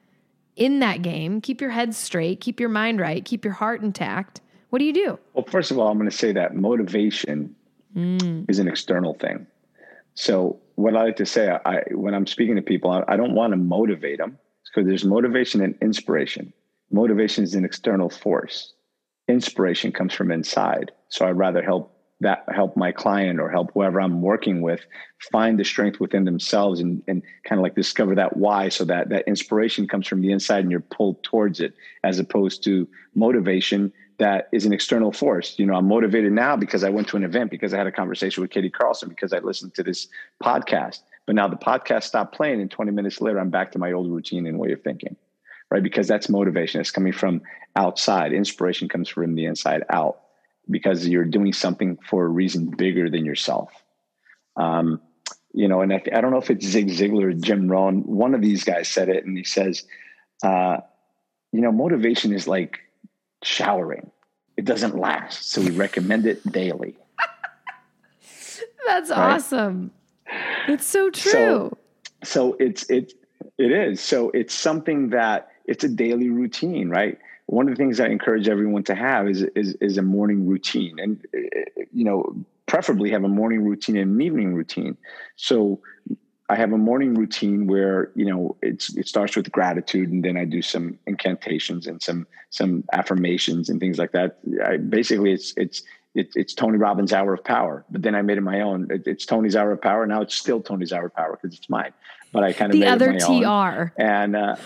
in 0.56 0.80
that 0.80 1.02
game, 1.02 1.40
keep 1.40 1.60
your 1.60 1.70
head 1.70 1.94
straight, 1.94 2.40
keep 2.40 2.60
your 2.60 2.68
mind 2.68 3.00
right, 3.00 3.24
keep 3.24 3.44
your 3.44 3.54
heart 3.54 3.82
intact, 3.82 4.40
what 4.72 4.78
do 4.78 4.86
you 4.86 4.94
do? 4.94 5.18
Well, 5.34 5.44
first 5.44 5.70
of 5.70 5.78
all, 5.78 5.88
I'm 5.88 5.98
going 5.98 6.08
to 6.08 6.16
say 6.16 6.32
that 6.32 6.56
motivation 6.56 7.54
mm. 7.94 8.48
is 8.48 8.58
an 8.58 8.68
external 8.68 9.12
thing. 9.12 9.46
So, 10.14 10.60
what 10.76 10.96
I 10.96 11.02
like 11.02 11.16
to 11.16 11.26
say, 11.26 11.50
I 11.66 11.82
when 11.90 12.14
I'm 12.14 12.26
speaking 12.26 12.56
to 12.56 12.62
people, 12.62 12.90
I, 12.90 13.04
I 13.06 13.18
don't 13.18 13.34
want 13.34 13.52
to 13.52 13.58
motivate 13.58 14.16
them 14.16 14.38
because 14.64 14.88
there's 14.88 15.04
motivation 15.04 15.60
and 15.60 15.74
inspiration. 15.82 16.54
Motivation 16.90 17.44
is 17.44 17.54
an 17.54 17.66
external 17.66 18.08
force. 18.08 18.72
Inspiration 19.28 19.92
comes 19.92 20.14
from 20.14 20.32
inside. 20.32 20.90
So, 21.10 21.26
I'd 21.26 21.36
rather 21.36 21.62
help 21.62 21.91
that 22.22 22.44
help 22.54 22.76
my 22.76 22.92
client 22.92 23.40
or 23.40 23.50
help 23.50 23.72
whoever 23.74 24.00
I'm 24.00 24.22
working 24.22 24.62
with 24.62 24.80
find 25.30 25.58
the 25.58 25.64
strength 25.64 26.00
within 26.00 26.24
themselves 26.24 26.80
and, 26.80 27.02
and 27.06 27.22
kind 27.44 27.58
of 27.58 27.62
like 27.62 27.74
discover 27.74 28.14
that 28.14 28.36
why 28.36 28.68
so 28.68 28.84
that 28.84 29.08
that 29.10 29.26
inspiration 29.26 29.86
comes 29.86 30.06
from 30.06 30.22
the 30.22 30.32
inside 30.32 30.60
and 30.60 30.70
you're 30.70 30.80
pulled 30.80 31.22
towards 31.22 31.60
it 31.60 31.74
as 32.04 32.18
opposed 32.18 32.64
to 32.64 32.88
motivation 33.14 33.92
that 34.18 34.48
is 34.52 34.64
an 34.64 34.72
external 34.72 35.10
force. 35.10 35.58
You 35.58 35.66
know, 35.66 35.74
I'm 35.74 35.88
motivated 35.88 36.32
now 36.32 36.56
because 36.56 36.84
I 36.84 36.90
went 36.90 37.08
to 37.08 37.16
an 37.16 37.24
event, 37.24 37.50
because 37.50 37.74
I 37.74 37.78
had 37.78 37.88
a 37.88 37.92
conversation 37.92 38.40
with 38.40 38.50
Katie 38.50 38.70
Carlson, 38.70 39.08
because 39.08 39.32
I 39.32 39.38
listened 39.38 39.74
to 39.74 39.82
this 39.82 40.06
podcast. 40.42 41.00
But 41.26 41.34
now 41.34 41.48
the 41.48 41.56
podcast 41.56 42.04
stopped 42.04 42.34
playing, 42.34 42.60
and 42.60 42.70
20 42.70 42.92
minutes 42.92 43.20
later, 43.20 43.40
I'm 43.40 43.50
back 43.50 43.72
to 43.72 43.78
my 43.78 43.92
old 43.92 44.10
routine 44.10 44.46
and 44.46 44.58
way 44.58 44.70
of 44.72 44.82
thinking, 44.82 45.16
right? 45.70 45.82
Because 45.82 46.06
that's 46.06 46.28
motivation. 46.28 46.80
It's 46.80 46.92
coming 46.92 47.12
from 47.12 47.42
outside. 47.74 48.32
Inspiration 48.32 48.88
comes 48.88 49.08
from 49.08 49.34
the 49.34 49.46
inside 49.46 49.82
out 49.90 50.20
because 50.70 51.06
you're 51.06 51.24
doing 51.24 51.52
something 51.52 51.98
for 52.08 52.24
a 52.24 52.28
reason 52.28 52.66
bigger 52.66 53.10
than 53.10 53.24
yourself. 53.24 53.70
Um, 54.56 55.00
you 55.52 55.68
know, 55.68 55.82
and 55.82 55.92
I, 55.92 56.02
I, 56.14 56.20
don't 56.20 56.30
know 56.30 56.38
if 56.38 56.50
it's 56.50 56.64
Zig 56.64 56.88
Ziglar 56.88 57.24
or 57.24 57.32
Jim 57.32 57.70
Rohn. 57.70 58.02
One 58.04 58.34
of 58.34 58.40
these 58.40 58.64
guys 58.64 58.88
said 58.88 59.08
it, 59.08 59.24
and 59.24 59.36
he 59.36 59.44
says, 59.44 59.84
uh, 60.42 60.78
you 61.52 61.60
know, 61.60 61.72
motivation 61.72 62.32
is 62.32 62.48
like 62.48 62.80
showering. 63.42 64.10
It 64.56 64.64
doesn't 64.64 64.98
last. 64.98 65.50
So 65.50 65.60
we 65.60 65.70
recommend 65.70 66.26
it 66.26 66.44
daily. 66.50 66.96
That's 68.86 69.10
right? 69.10 69.34
awesome. 69.34 69.92
It's 70.68 70.86
so 70.86 71.10
true. 71.10 71.30
So, 71.30 71.78
so 72.24 72.56
it's 72.58 72.88
it 72.90 73.12
it 73.58 73.72
is. 73.72 74.00
So 74.00 74.30
it's 74.30 74.54
something 74.54 75.10
that 75.10 75.50
it's 75.66 75.84
a 75.84 75.88
daily 75.88 76.30
routine, 76.30 76.88
right? 76.88 77.18
One 77.52 77.68
of 77.68 77.74
the 77.74 77.76
things 77.76 78.00
I 78.00 78.06
encourage 78.06 78.48
everyone 78.48 78.82
to 78.84 78.94
have 78.94 79.28
is 79.28 79.42
is, 79.54 79.74
is 79.74 79.98
a 79.98 80.02
morning 80.02 80.46
routine, 80.46 80.98
and 80.98 81.22
you 81.92 82.02
know, 82.02 82.34
preferably 82.64 83.10
have 83.10 83.24
a 83.24 83.28
morning 83.28 83.62
routine 83.62 83.98
and 83.98 84.14
an 84.14 84.22
evening 84.22 84.54
routine. 84.54 84.96
So 85.36 85.82
I 86.48 86.56
have 86.56 86.72
a 86.72 86.78
morning 86.78 87.12
routine 87.12 87.66
where 87.66 88.10
you 88.14 88.24
know 88.24 88.56
it's 88.62 88.96
it 88.96 89.06
starts 89.06 89.36
with 89.36 89.52
gratitude, 89.52 90.10
and 90.10 90.24
then 90.24 90.38
I 90.38 90.46
do 90.46 90.62
some 90.62 90.98
incantations 91.06 91.86
and 91.86 92.02
some 92.02 92.26
some 92.48 92.84
affirmations 92.94 93.68
and 93.68 93.78
things 93.78 93.98
like 93.98 94.12
that. 94.12 94.38
I, 94.64 94.78
basically, 94.78 95.32
it's 95.32 95.52
it's 95.58 95.82
it, 96.14 96.30
it's 96.34 96.54
Tony 96.54 96.78
Robbins' 96.78 97.12
Hour 97.12 97.34
of 97.34 97.44
Power, 97.44 97.84
but 97.90 98.00
then 98.00 98.14
I 98.14 98.22
made 98.22 98.38
it 98.38 98.42
my 98.42 98.62
own. 98.62 98.90
It, 98.90 99.06
it's 99.06 99.26
Tony's 99.26 99.56
Hour 99.56 99.72
of 99.72 99.82
Power. 99.82 100.06
Now 100.06 100.22
it's 100.22 100.34
still 100.34 100.62
Tony's 100.62 100.94
Hour 100.94 101.06
of 101.06 101.14
Power 101.14 101.38
because 101.40 101.58
it's 101.58 101.68
mine. 101.68 101.92
But 102.32 102.44
I 102.44 102.54
kind 102.54 102.72
of 102.72 102.80
the 102.80 102.86
other 102.86 103.18
TR 103.18 103.26
own. 103.26 103.90
and 103.98 104.36
uh, 104.36 104.56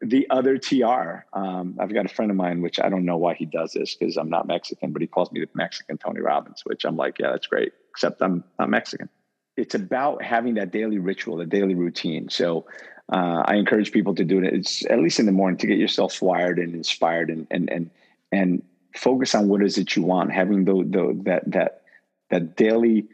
the 0.00 0.26
other 0.30 0.58
TR. 0.58 1.24
Um, 1.32 1.76
I've 1.80 1.92
got 1.92 2.06
a 2.06 2.08
friend 2.08 2.30
of 2.30 2.36
mine, 2.36 2.62
which 2.62 2.78
I 2.80 2.88
don't 2.88 3.04
know 3.04 3.16
why 3.16 3.34
he 3.34 3.46
does 3.46 3.72
this 3.72 3.94
because 3.94 4.16
I'm 4.16 4.30
not 4.30 4.46
Mexican, 4.46 4.92
but 4.92 5.02
he 5.02 5.08
calls 5.08 5.32
me 5.32 5.40
the 5.40 5.48
Mexican 5.54 5.98
Tony 5.98 6.20
Robbins, 6.20 6.62
which 6.64 6.84
I'm 6.84 6.96
like, 6.96 7.18
yeah, 7.18 7.30
that's 7.30 7.46
great. 7.46 7.72
Except 7.90 8.22
I'm 8.22 8.44
not 8.58 8.70
Mexican. 8.70 9.08
It's 9.56 9.74
about 9.74 10.22
having 10.22 10.54
that 10.54 10.72
daily 10.72 10.98
ritual, 10.98 11.36
the 11.36 11.46
daily 11.46 11.74
routine. 11.74 12.28
So 12.28 12.66
uh, 13.12 13.42
I 13.44 13.54
encourage 13.56 13.92
people 13.92 14.14
to 14.14 14.24
do 14.24 14.38
it. 14.42 14.52
It's 14.52 14.84
at 14.86 14.98
least 14.98 15.20
in 15.20 15.26
the 15.26 15.32
morning 15.32 15.58
to 15.58 15.66
get 15.66 15.78
yourself 15.78 16.20
wired 16.22 16.58
and 16.58 16.74
inspired 16.74 17.30
and 17.30 17.46
and 17.50 17.70
and 17.70 17.90
and 18.32 18.62
focus 18.96 19.34
on 19.34 19.48
what 19.48 19.62
is 19.62 19.78
it 19.78 19.94
you 19.94 20.02
want. 20.02 20.32
Having 20.32 20.64
the 20.64 20.72
the 20.72 21.20
that 21.24 21.50
that 21.52 21.82
that 22.30 22.56
daily 22.56 23.08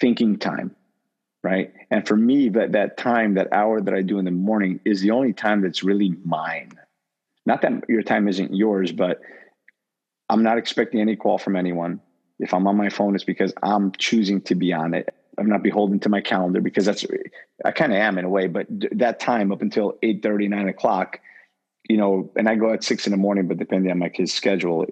thinking 0.00 0.38
time 0.38 0.74
right? 1.42 1.72
And 1.90 2.06
for 2.06 2.16
me 2.16 2.48
that 2.50 2.72
that 2.72 2.96
time 2.96 3.34
that 3.34 3.52
hour 3.52 3.80
that 3.80 3.94
i 3.94 4.02
do 4.02 4.18
in 4.18 4.24
the 4.24 4.30
morning 4.30 4.80
is 4.84 5.00
the 5.00 5.12
only 5.12 5.32
time 5.32 5.62
that's 5.62 5.82
really 5.82 6.14
mine. 6.24 6.72
Not 7.46 7.62
that 7.62 7.88
your 7.88 8.02
time 8.02 8.28
isn't 8.28 8.54
yours 8.54 8.92
but 8.92 9.20
i'm 10.28 10.42
not 10.42 10.58
expecting 10.58 11.00
any 11.00 11.16
call 11.16 11.38
from 11.38 11.56
anyone. 11.56 12.00
If 12.38 12.52
i'm 12.54 12.66
on 12.66 12.76
my 12.76 12.88
phone 12.88 13.14
it's 13.14 13.24
because 13.24 13.52
i'm 13.62 13.92
choosing 13.92 14.40
to 14.42 14.54
be 14.54 14.72
on 14.72 14.94
it. 14.94 15.14
I'm 15.38 15.48
not 15.48 15.62
beholden 15.62 16.00
to 16.00 16.08
my 16.08 16.20
calendar 16.20 16.60
because 16.60 16.84
that's 16.84 17.06
i 17.64 17.70
kind 17.70 17.92
of 17.92 17.98
am 17.98 18.18
in 18.18 18.24
a 18.24 18.28
way 18.28 18.48
but 18.48 18.66
that 18.92 19.20
time 19.20 19.52
up 19.52 19.62
until 19.62 19.96
8 20.02 20.22
30 20.22 20.48
9 20.48 20.68
o'clock 20.68 21.20
you 21.88 21.96
know, 21.96 22.30
and 22.36 22.48
I 22.48 22.54
go 22.54 22.70
at 22.72 22.84
six 22.84 23.06
in 23.06 23.12
the 23.12 23.16
morning, 23.16 23.48
but 23.48 23.56
depending 23.56 23.90
on 23.90 23.98
my 23.98 24.10
kid's 24.10 24.32
schedule, 24.32 24.84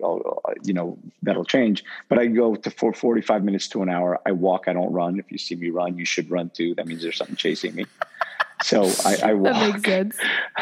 you 0.64 0.72
know, 0.72 0.98
that'll 1.22 1.44
change. 1.44 1.84
But 2.08 2.18
I 2.18 2.26
go 2.26 2.56
to 2.56 2.70
for 2.70 2.94
45 2.94 3.44
minutes 3.44 3.68
to 3.68 3.82
an 3.82 3.90
hour. 3.90 4.18
I 4.26 4.32
walk, 4.32 4.64
I 4.66 4.72
don't 4.72 4.92
run. 4.92 5.18
If 5.18 5.30
you 5.30 5.36
see 5.36 5.56
me 5.56 5.68
run, 5.68 5.98
you 5.98 6.06
should 6.06 6.30
run 6.30 6.50
too. 6.50 6.74
That 6.74 6.86
means 6.86 7.02
there's 7.02 7.18
something 7.18 7.36
chasing 7.36 7.74
me. 7.74 7.84
So 8.62 8.90
I, 9.04 9.16
I 9.22 9.34
walk. 9.34 9.52
That 9.52 9.72
makes 9.74 9.84
sense. 9.84 10.16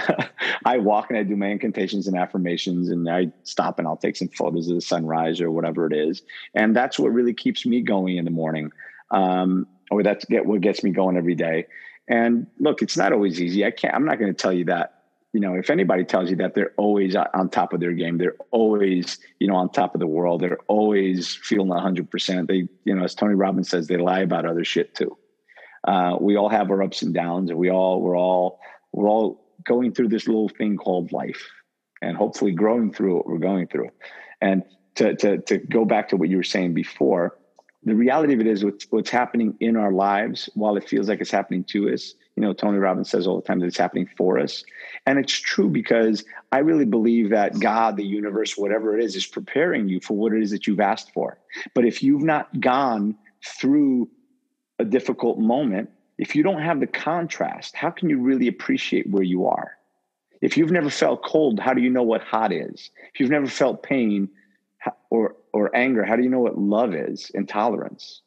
I 0.64 0.78
walk 0.78 1.10
and 1.10 1.18
I 1.18 1.22
do 1.22 1.36
my 1.36 1.46
incantations 1.46 2.08
and 2.08 2.16
affirmations, 2.18 2.88
and 2.88 3.08
I 3.08 3.30
stop 3.44 3.78
and 3.78 3.86
I'll 3.86 3.96
take 3.96 4.16
some 4.16 4.28
photos 4.28 4.68
of 4.68 4.74
the 4.74 4.80
sunrise 4.80 5.40
or 5.40 5.52
whatever 5.52 5.86
it 5.86 5.92
is. 5.92 6.22
And 6.54 6.74
that's 6.74 6.98
what 6.98 7.12
really 7.12 7.32
keeps 7.32 7.64
me 7.64 7.80
going 7.80 8.16
in 8.16 8.24
the 8.24 8.32
morning, 8.32 8.72
um, 9.12 9.68
or 9.92 10.02
that's 10.02 10.24
get 10.24 10.46
what 10.46 10.60
gets 10.60 10.82
me 10.82 10.90
going 10.90 11.16
every 11.16 11.36
day. 11.36 11.66
And 12.08 12.48
look, 12.58 12.82
it's 12.82 12.96
not 12.96 13.12
always 13.12 13.40
easy. 13.40 13.64
I 13.64 13.70
can't. 13.70 13.94
I'm 13.94 14.04
not 14.04 14.18
going 14.18 14.34
to 14.34 14.36
tell 14.36 14.52
you 14.52 14.64
that 14.64 15.03
you 15.34 15.40
know, 15.40 15.54
if 15.54 15.68
anybody 15.68 16.04
tells 16.04 16.30
you 16.30 16.36
that 16.36 16.54
they're 16.54 16.72
always 16.76 17.16
on 17.16 17.50
top 17.50 17.72
of 17.72 17.80
their 17.80 17.92
game, 17.92 18.18
they're 18.18 18.36
always, 18.52 19.18
you 19.40 19.48
know, 19.48 19.56
on 19.56 19.68
top 19.68 19.92
of 19.94 19.98
the 19.98 20.06
world, 20.06 20.40
they're 20.40 20.60
always 20.68 21.34
feeling 21.34 21.70
100%. 21.70 22.46
They, 22.46 22.68
you 22.84 22.94
know, 22.94 23.02
as 23.02 23.16
Tony 23.16 23.34
Robbins 23.34 23.68
says, 23.68 23.88
they 23.88 23.96
lie 23.96 24.20
about 24.20 24.46
other 24.46 24.64
shit 24.64 24.94
too. 24.94 25.18
Uh, 25.82 26.16
we 26.20 26.36
all 26.36 26.48
have 26.48 26.70
our 26.70 26.84
ups 26.84 27.02
and 27.02 27.12
downs, 27.12 27.50
and 27.50 27.58
we 27.58 27.68
all, 27.68 28.00
we're 28.00 28.16
all, 28.16 28.60
we're 28.92 29.08
all 29.08 29.44
going 29.64 29.92
through 29.92 30.08
this 30.08 30.28
little 30.28 30.48
thing 30.48 30.76
called 30.76 31.10
life, 31.10 31.50
and 32.00 32.16
hopefully 32.16 32.52
growing 32.52 32.92
through 32.92 33.16
what 33.16 33.26
we're 33.26 33.38
going 33.38 33.66
through. 33.66 33.90
And 34.40 34.62
to 34.94 35.16
to 35.16 35.38
to 35.38 35.58
go 35.58 35.84
back 35.84 36.10
to 36.10 36.16
what 36.16 36.28
you 36.28 36.36
were 36.36 36.44
saying 36.44 36.74
before, 36.74 37.36
the 37.82 37.96
reality 37.96 38.34
of 38.34 38.40
it 38.40 38.46
is 38.46 38.64
what's, 38.64 38.86
what's 38.90 39.10
happening 39.10 39.56
in 39.58 39.76
our 39.76 39.92
lives, 39.92 40.48
while 40.54 40.76
it 40.76 40.88
feels 40.88 41.08
like 41.08 41.20
it's 41.20 41.30
happening 41.30 41.64
to 41.64 41.92
us, 41.92 42.14
you 42.36 42.42
know, 42.42 42.52
Tony 42.52 42.78
Robbins 42.78 43.10
says 43.10 43.26
all 43.26 43.36
the 43.40 43.46
time 43.46 43.60
that 43.60 43.66
it's 43.66 43.78
happening 43.78 44.08
for 44.16 44.38
us. 44.38 44.64
And 45.06 45.18
it's 45.18 45.32
true 45.32 45.68
because 45.68 46.24
I 46.50 46.58
really 46.58 46.84
believe 46.84 47.30
that 47.30 47.60
God, 47.60 47.96
the 47.96 48.04
universe, 48.04 48.56
whatever 48.56 48.98
it 48.98 49.04
is, 49.04 49.14
is 49.14 49.26
preparing 49.26 49.88
you 49.88 50.00
for 50.00 50.16
what 50.16 50.32
it 50.32 50.42
is 50.42 50.50
that 50.50 50.66
you've 50.66 50.80
asked 50.80 51.12
for. 51.12 51.38
But 51.74 51.84
if 51.84 52.02
you've 52.02 52.22
not 52.22 52.60
gone 52.60 53.16
through 53.46 54.08
a 54.80 54.84
difficult 54.84 55.38
moment, 55.38 55.90
if 56.18 56.34
you 56.34 56.42
don't 56.42 56.62
have 56.62 56.80
the 56.80 56.86
contrast, 56.88 57.76
how 57.76 57.90
can 57.90 58.10
you 58.10 58.18
really 58.18 58.48
appreciate 58.48 59.08
where 59.08 59.22
you 59.22 59.46
are? 59.46 59.76
If 60.40 60.56
you've 60.56 60.72
never 60.72 60.90
felt 60.90 61.22
cold, 61.22 61.60
how 61.60 61.72
do 61.72 61.80
you 61.80 61.90
know 61.90 62.02
what 62.02 62.22
hot 62.22 62.52
is? 62.52 62.90
If 63.12 63.20
you've 63.20 63.30
never 63.30 63.46
felt 63.46 63.82
pain 63.82 64.28
or 65.10 65.36
or 65.52 65.74
anger, 65.74 66.04
how 66.04 66.16
do 66.16 66.22
you 66.22 66.28
know 66.28 66.40
what 66.40 66.58
love 66.58 66.94
is? 66.94 67.30
Intolerance. 67.30 68.22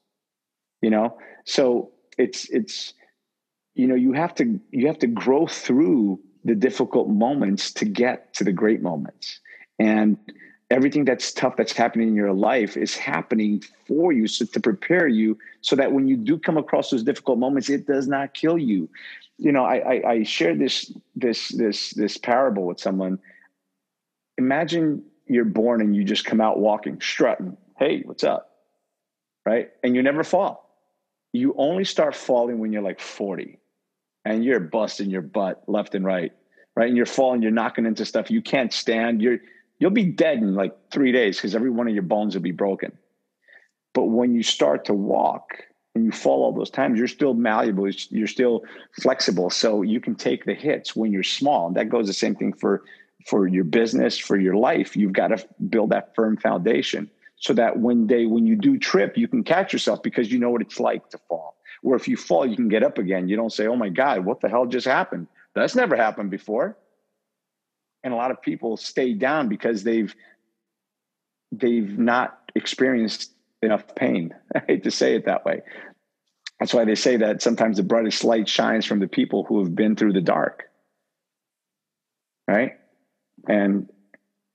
You 0.82 0.90
know? 0.90 1.18
So 1.46 1.92
it's 2.18 2.50
it's 2.50 2.94
you 3.78 3.86
know 3.86 3.96
you 3.96 4.12
have 4.12 4.34
to 4.36 4.60
you 4.72 4.88
have 4.88 4.98
to 5.00 5.08
grow 5.08 5.46
through 5.46 6.20
the 6.44 6.56
difficult 6.56 7.10
moments 7.10 7.72
to 7.74 7.86
get 7.86 8.34
to 8.34 8.44
the 8.44 8.52
great 8.52 8.82
moments. 8.82 9.40
And 9.80 10.18
everything 10.72 11.06
that's 11.06 11.32
tough 11.32 11.56
that's 11.56 11.74
happening 11.74 12.08
in 12.10 12.16
your 12.16 12.34
life 12.34 12.76
is 12.76 12.96
happening 12.98 13.64
for 13.86 14.12
you 14.12 14.28
so 14.28 14.46
to 14.46 14.60
prepare 14.60 15.08
you 15.08 15.38
so 15.62 15.76
that 15.76 15.92
when 15.92 16.08
you 16.08 16.18
do 16.18 16.38
come 16.38 16.58
across 16.58 16.90
those 16.90 17.04
difficult 17.04 17.38
moments 17.38 17.70
it 17.70 17.86
does 17.86 18.08
not 18.08 18.34
kill 18.34 18.58
you. 18.58 18.90
You 19.38 19.52
know 19.52 19.64
i 19.64 19.78
i, 19.78 20.12
I 20.12 20.24
shared 20.24 20.58
this 20.58 20.92
this 21.16 21.50
this 21.50 21.92
this 21.92 22.18
parable 22.18 22.66
with 22.66 22.80
someone. 22.80 23.20
Imagine 24.40 25.04
you're 25.28 25.46
born 25.46 25.82
and 25.82 25.96
you 25.96 26.04
just 26.04 26.26
come 26.26 26.42
out 26.42 26.60
walking 26.60 27.00
strutting. 27.00 27.56
Hey 27.78 28.02
what's 28.06 28.24
up? 28.24 28.50
Right? 29.46 29.70
And 29.84 29.96
you 29.96 30.02
never 30.02 30.24
fall. 30.24 30.64
You 31.32 31.54
only 31.58 31.84
start 31.84 32.16
falling 32.16 32.58
when 32.58 32.74
you're 32.74 32.82
like 32.82 33.00
40 33.00 33.60
and 34.28 34.44
you're 34.44 34.60
busting 34.60 35.10
your 35.10 35.22
butt 35.22 35.64
left 35.68 35.96
and 35.96 36.04
right, 36.06 36.34
right? 36.76 36.88
And 36.88 36.98
you're 36.98 37.06
falling, 37.06 37.42
you're 37.42 37.52
knocking 37.52 37.86
into 37.86 38.06
stuff 38.06 38.30
you 38.30 38.42
can't 38.42 38.74
stand. 38.74 39.22
You're 39.22 39.40
you'll 39.80 39.92
be 39.92 40.06
dead 40.06 40.40
in 40.40 40.54
like 40.54 40.76
three 40.92 41.12
days 41.12 41.38
because 41.38 41.56
every 41.56 41.70
one 41.70 41.88
of 41.88 41.94
your 41.94 42.04
bones 42.04 42.36
will 42.36 42.42
be 42.42 42.52
broken. 42.52 42.92
But 43.94 44.06
when 44.06 44.36
you 44.36 44.44
start 44.44 44.86
to 44.86 44.94
walk 44.94 45.64
and 45.96 46.04
you 46.04 46.12
fall 46.12 46.44
all 46.44 46.52
those 46.52 46.70
times, 46.70 47.00
you're 47.00 47.08
still 47.08 47.34
malleable, 47.34 47.90
you're 48.10 48.28
still 48.28 48.64
flexible. 49.02 49.50
So 49.50 49.82
you 49.82 50.02
can 50.02 50.16
take 50.16 50.46
the 50.46 50.54
hits 50.54 50.96
when 50.96 51.12
you're 51.12 51.24
small. 51.24 51.68
And 51.68 51.78
that 51.78 51.90
goes 51.90 52.08
the 52.08 52.14
same 52.14 52.36
thing 52.36 52.54
for 52.54 52.84
for 53.26 53.48
your 53.48 53.64
business, 53.64 54.18
for 54.18 54.38
your 54.38 54.56
life. 54.56 54.96
You've 54.98 55.14
got 55.14 55.28
to 55.28 55.48
build 55.70 55.92
that 55.92 56.16
firm 56.16 56.38
foundation 56.38 57.10
so 57.38 57.54
that 57.54 57.78
one 57.78 58.08
day 58.08 58.26
when 58.26 58.46
you 58.46 58.56
do 58.56 58.78
trip, 58.78 59.18
you 59.18 59.28
can 59.28 59.44
catch 59.44 59.72
yourself 59.72 60.04
because 60.04 60.32
you 60.32 60.40
know 60.40 60.50
what 60.50 60.62
it's 60.62 60.80
like 60.80 61.10
to 61.12 61.18
fall 61.30 61.57
where 61.82 61.96
if 61.96 62.08
you 62.08 62.18
fall, 62.18 62.46
you 62.46 62.56
can 62.56 62.70
get 62.70 62.84
up 62.84 62.98
again. 62.98 63.28
You 63.28 63.36
don't 63.36 63.52
say, 63.52 63.68
oh 63.68 63.76
my 63.76 63.90
God, 63.90 64.26
what 64.26 64.42
the 64.42 64.50
hell 64.50 64.66
just 64.66 64.88
happened? 64.88 65.28
That's 65.56 65.76
never 65.76 65.96
happened 65.96 66.30
before. 66.30 66.78
And 68.04 68.14
a 68.14 68.18
lot 68.18 68.32
of 68.32 68.42
people 68.42 68.78
stay 68.78 69.14
down 69.14 69.50
because 69.50 69.84
they've 69.84 70.14
they've 71.52 71.98
not 71.98 72.52
experienced 72.56 73.32
enough 73.62 73.96
pain. 73.96 74.36
I 74.56 74.62
hate 74.68 74.84
to 74.84 74.92
say 74.92 75.16
it 75.16 75.26
that 75.26 75.46
way. 75.46 75.62
That's 76.60 76.74
why 76.74 76.86
they 76.86 76.96
say 76.96 77.18
that 77.18 77.42
sometimes 77.42 77.78
the 77.78 77.84
brightest 77.84 78.24
light 78.24 78.50
shines 78.50 78.86
from 78.86 79.00
the 79.00 79.08
people 79.08 79.44
who 79.44 79.60
have 79.64 79.76
been 79.76 79.96
through 79.96 80.14
the 80.14 80.22
dark. 80.22 80.64
Right? 82.48 82.74
And 83.48 83.90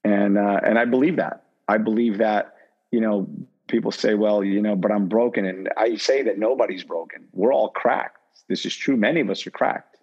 and 0.04 0.38
uh, 0.38 0.60
and 0.64 0.78
I 0.78 0.84
believe 0.84 1.16
that. 1.16 1.44
I 1.68 1.78
believe 1.78 2.18
that, 2.18 2.56
you 2.90 3.00
know, 3.00 3.28
people 3.72 3.90
say, 3.90 4.14
well, 4.14 4.44
you 4.44 4.62
know, 4.62 4.76
but 4.76 4.92
I'm 4.92 5.08
broken. 5.08 5.46
And 5.46 5.68
I 5.76 5.96
say 5.96 6.22
that 6.22 6.38
nobody's 6.38 6.84
broken. 6.84 7.26
We're 7.32 7.52
all 7.52 7.70
cracked. 7.70 8.18
This 8.48 8.64
is 8.66 8.76
true. 8.76 8.96
Many 8.96 9.20
of 9.20 9.30
us 9.30 9.44
are 9.46 9.50
cracked. 9.50 9.96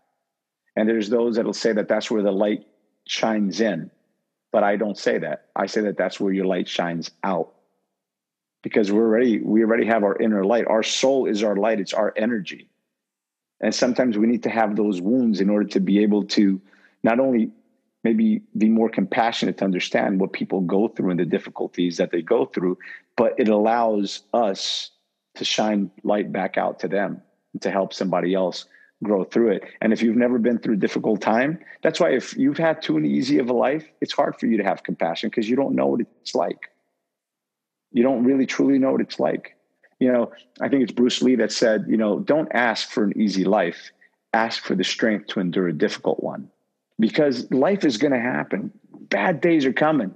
And 0.75 0.89
there's 0.89 1.09
those 1.09 1.35
that'll 1.35 1.53
say 1.53 1.71
that 1.71 1.87
that's 1.87 2.09
where 2.09 2.23
the 2.23 2.31
light 2.31 2.65
shines 3.07 3.61
in. 3.61 3.91
But 4.51 4.63
I 4.63 4.75
don't 4.75 4.97
say 4.97 5.19
that. 5.19 5.45
I 5.55 5.67
say 5.67 5.81
that 5.81 5.97
that's 5.97 6.19
where 6.19 6.33
your 6.33 6.45
light 6.45 6.67
shines 6.67 7.11
out. 7.23 7.53
Because 8.63 8.91
we're 8.91 9.05
already, 9.05 9.39
we 9.39 9.63
already 9.63 9.85
have 9.85 10.03
our 10.03 10.17
inner 10.17 10.43
light. 10.43 10.65
Our 10.67 10.83
soul 10.83 11.27
is 11.27 11.43
our 11.43 11.55
light, 11.55 11.79
it's 11.79 11.93
our 11.93 12.11
energy. 12.17 12.67
And 13.61 13.73
sometimes 13.73 14.17
we 14.17 14.27
need 14.27 14.43
to 14.43 14.49
have 14.49 14.75
those 14.75 14.99
wounds 14.99 15.41
in 15.41 15.49
order 15.49 15.67
to 15.69 15.79
be 15.79 16.01
able 16.01 16.23
to 16.25 16.59
not 17.03 17.19
only 17.19 17.51
maybe 18.03 18.41
be 18.57 18.69
more 18.69 18.89
compassionate 18.89 19.57
to 19.57 19.65
understand 19.65 20.19
what 20.19 20.33
people 20.33 20.61
go 20.61 20.87
through 20.87 21.11
and 21.11 21.19
the 21.19 21.25
difficulties 21.25 21.97
that 21.97 22.11
they 22.11 22.21
go 22.21 22.45
through, 22.45 22.77
but 23.19 23.33
it 23.37 23.49
allows 23.49 24.21
us 24.33 24.91
to 25.35 25.43
shine 25.43 25.91
light 26.03 26.31
back 26.31 26.57
out 26.57 26.79
to 26.79 26.87
them 26.87 27.21
to 27.59 27.69
help 27.69 27.93
somebody 27.93 28.33
else 28.33 28.65
grow 29.03 29.25
through 29.25 29.51
it. 29.51 29.63
And 29.81 29.91
if 29.91 30.01
you've 30.01 30.15
never 30.15 30.39
been 30.39 30.57
through 30.57 30.75
a 30.75 30.77
difficult 30.77 31.19
time, 31.19 31.59
that's 31.83 31.99
why 31.99 32.11
if 32.11 32.37
you've 32.37 32.57
had 32.57 32.81
too 32.81 32.97
easy 32.99 33.37
of 33.39 33.49
a 33.49 33.53
life, 33.53 33.85
it's 33.99 34.13
hard 34.13 34.39
for 34.39 34.45
you 34.45 34.55
to 34.55 34.63
have 34.63 34.83
compassion 34.83 35.29
because 35.29 35.49
you 35.49 35.57
don't 35.57 35.75
know 35.75 35.87
what 35.87 35.99
it's 35.99 36.33
like. 36.33 36.69
You 37.91 38.03
don't 38.03 38.23
really 38.23 38.45
truly 38.45 38.79
know 38.79 38.93
what 38.93 39.01
it's 39.01 39.19
like. 39.19 39.57
You 39.99 40.13
know, 40.13 40.31
I 40.61 40.69
think 40.69 40.83
it's 40.83 40.93
Bruce 40.93 41.21
Lee 41.21 41.35
that 41.35 41.51
said, 41.51 41.87
you 41.89 41.97
know, 41.97 42.19
don't 42.19 42.49
ask 42.53 42.89
for 42.89 43.03
an 43.03 43.19
easy 43.19 43.43
life, 43.43 43.91
ask 44.31 44.63
for 44.63 44.75
the 44.75 44.85
strength 44.85 45.27
to 45.27 45.41
endure 45.41 45.67
a 45.67 45.73
difficult 45.73 46.23
one 46.23 46.49
because 46.97 47.51
life 47.51 47.83
is 47.83 47.97
going 47.97 48.13
to 48.13 48.19
happen. 48.21 48.71
Bad 49.09 49.41
days 49.41 49.65
are 49.65 49.73
coming. 49.73 50.15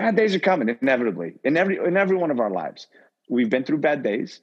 Bad 0.00 0.16
days 0.16 0.34
are 0.34 0.40
coming 0.40 0.74
inevitably 0.80 1.34
in 1.44 1.56
every 1.56 1.76
in 1.76 1.96
every 1.96 2.16
one 2.16 2.30
of 2.30 2.40
our 2.40 2.50
lives. 2.50 2.86
We've 3.28 3.50
been 3.50 3.64
through 3.64 3.78
bad 3.78 4.02
days. 4.02 4.40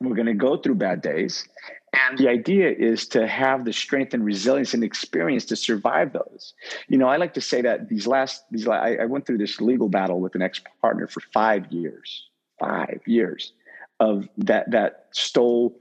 We're 0.00 0.14
going 0.14 0.26
to 0.26 0.34
go 0.34 0.56
through 0.56 0.76
bad 0.76 1.02
days. 1.02 1.46
And 1.92 2.18
the 2.18 2.28
idea 2.28 2.70
is 2.70 3.06
to 3.08 3.26
have 3.26 3.64
the 3.64 3.72
strength 3.72 4.14
and 4.14 4.24
resilience 4.24 4.74
and 4.74 4.82
experience 4.82 5.44
to 5.46 5.56
survive 5.56 6.12
those. 6.12 6.54
You 6.88 6.98
know, 6.98 7.08
I 7.08 7.16
like 7.16 7.34
to 7.34 7.40
say 7.40 7.62
that 7.62 7.88
these 7.88 8.06
last 8.06 8.44
these 8.50 8.66
I, 8.66 8.94
I 8.94 9.04
went 9.04 9.26
through 9.26 9.38
this 9.38 9.60
legal 9.60 9.88
battle 9.88 10.20
with 10.20 10.34
an 10.34 10.42
ex 10.42 10.60
partner 10.80 11.06
for 11.06 11.20
five 11.32 11.70
years, 11.70 12.28
five 12.58 13.00
years 13.06 13.52
of 14.00 14.26
that 14.38 14.70
that 14.70 15.08
stole 15.12 15.78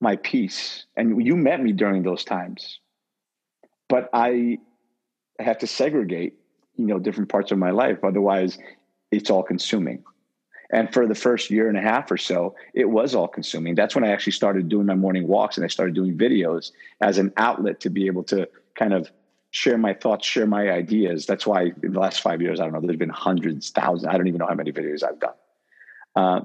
my 0.00 0.16
peace. 0.16 0.86
And 0.96 1.24
you 1.24 1.36
met 1.36 1.62
me 1.62 1.72
during 1.72 2.02
those 2.02 2.24
times, 2.24 2.80
but 3.88 4.10
I 4.12 4.58
have 5.38 5.58
to 5.58 5.66
segregate, 5.68 6.39
you 6.80 6.86
know, 6.86 6.98
different 6.98 7.28
parts 7.28 7.52
of 7.52 7.58
my 7.58 7.70
life. 7.70 7.98
Otherwise, 8.02 8.58
it's 9.10 9.30
all 9.30 9.42
consuming. 9.42 10.02
And 10.72 10.92
for 10.92 11.06
the 11.06 11.14
first 11.14 11.50
year 11.50 11.68
and 11.68 11.76
a 11.76 11.80
half 11.80 12.10
or 12.10 12.16
so, 12.16 12.54
it 12.74 12.88
was 12.88 13.14
all 13.14 13.28
consuming. 13.28 13.74
That's 13.74 13.94
when 13.94 14.04
I 14.04 14.08
actually 14.08 14.32
started 14.32 14.68
doing 14.68 14.86
my 14.86 14.94
morning 14.94 15.26
walks 15.26 15.56
and 15.56 15.64
I 15.64 15.68
started 15.68 15.94
doing 15.94 16.16
videos 16.16 16.70
as 17.00 17.18
an 17.18 17.32
outlet 17.36 17.80
to 17.80 17.90
be 17.90 18.06
able 18.06 18.22
to 18.24 18.48
kind 18.76 18.94
of 18.94 19.10
share 19.50 19.76
my 19.76 19.92
thoughts, 19.92 20.26
share 20.26 20.46
my 20.46 20.70
ideas. 20.70 21.26
That's 21.26 21.46
why 21.46 21.72
in 21.82 21.92
the 21.92 22.00
last 22.00 22.20
five 22.20 22.40
years, 22.40 22.60
I 22.60 22.64
don't 22.64 22.72
know, 22.72 22.80
there's 22.80 22.96
been 22.96 23.08
hundreds, 23.08 23.70
thousands, 23.70 24.08
I 24.08 24.16
don't 24.16 24.28
even 24.28 24.38
know 24.38 24.46
how 24.46 24.54
many 24.54 24.72
videos 24.72 25.02
I've 25.02 25.18
done. 25.18 25.34
Uh, 26.14 26.40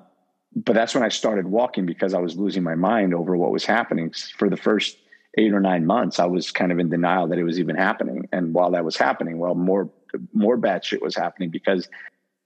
but 0.55 0.73
that's 0.73 0.95
when 0.95 1.03
I 1.03 1.09
started 1.09 1.45
walking 1.45 1.85
because 1.85 2.13
I 2.13 2.19
was 2.19 2.35
losing 2.35 2.63
my 2.63 2.75
mind 2.75 3.13
over 3.13 3.37
what 3.37 3.51
was 3.51 3.65
happening. 3.65 4.11
For 4.37 4.49
the 4.49 4.57
first 4.57 4.97
eight 5.37 5.53
or 5.53 5.59
nine 5.59 5.85
months, 5.85 6.19
I 6.19 6.25
was 6.25 6.49
kind 6.51 6.71
of 6.71 6.79
in 6.79 6.89
denial 6.89 7.27
that 7.27 7.37
it 7.37 7.43
was 7.43 7.59
even 7.59 7.75
happening. 7.75 8.27
And 8.31 8.53
while 8.53 8.71
that 8.71 8.85
was 8.85 8.95
happening, 8.95 9.37
well, 9.37 9.53
more 9.53 9.89
more 10.33 10.57
bad 10.57 10.83
shit 10.83 11.01
was 11.01 11.15
happening 11.15 11.49
because 11.49 11.87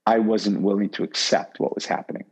I 0.06 0.18
wasn't 0.18 0.62
willing 0.62 0.90
to 0.90 1.02
accept 1.02 1.60
what 1.60 1.74
was 1.74 1.86
happening. 1.86 2.24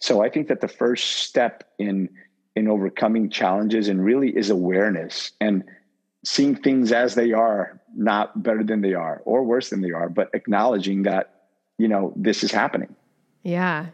So 0.00 0.22
I 0.22 0.28
think 0.28 0.48
that 0.48 0.60
the 0.60 0.68
first 0.68 1.22
step 1.22 1.64
in 1.78 2.08
in 2.56 2.68
overcoming 2.68 3.30
challenges 3.30 3.88
and 3.88 4.04
really 4.04 4.30
is 4.30 4.50
awareness 4.50 5.32
and 5.40 5.64
seeing 6.24 6.54
things 6.54 6.92
as 6.92 7.14
they 7.14 7.32
are, 7.32 7.80
not 7.96 8.42
better 8.42 8.64
than 8.64 8.80
they 8.80 8.94
are 8.94 9.22
or 9.24 9.44
worse 9.44 9.70
than 9.70 9.82
they 9.82 9.90
are, 9.90 10.08
but 10.08 10.30
acknowledging 10.34 11.02
that, 11.02 11.46
you 11.78 11.88
know, 11.88 12.12
this 12.16 12.42
is 12.42 12.50
happening. 12.50 12.94
Yeah. 13.42 13.86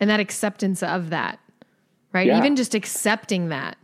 And 0.00 0.08
that 0.10 0.20
acceptance 0.20 0.82
of 0.82 1.10
that, 1.10 1.38
right? 2.12 2.26
Yeah. 2.26 2.38
Even 2.38 2.56
just 2.56 2.74
accepting 2.74 3.48
that, 3.48 3.76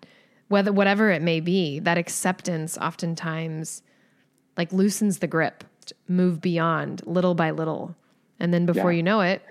whether 0.48 0.72
whatever 0.72 1.10
it 1.10 1.22
may 1.22 1.40
be, 1.40 1.78
that 1.80 1.98
acceptance 1.98 2.78
oftentimes 2.78 3.82
like 4.56 4.72
loosens 4.72 5.18
the 5.18 5.26
grip, 5.26 5.64
move 6.08 6.40
beyond 6.40 7.02
little 7.06 7.34
by 7.34 7.50
little. 7.50 7.94
And 8.38 8.54
then 8.54 8.66
before 8.66 8.92
yeah. 8.92 8.96
you 8.96 9.02
know 9.02 9.20
it, 9.20 9.42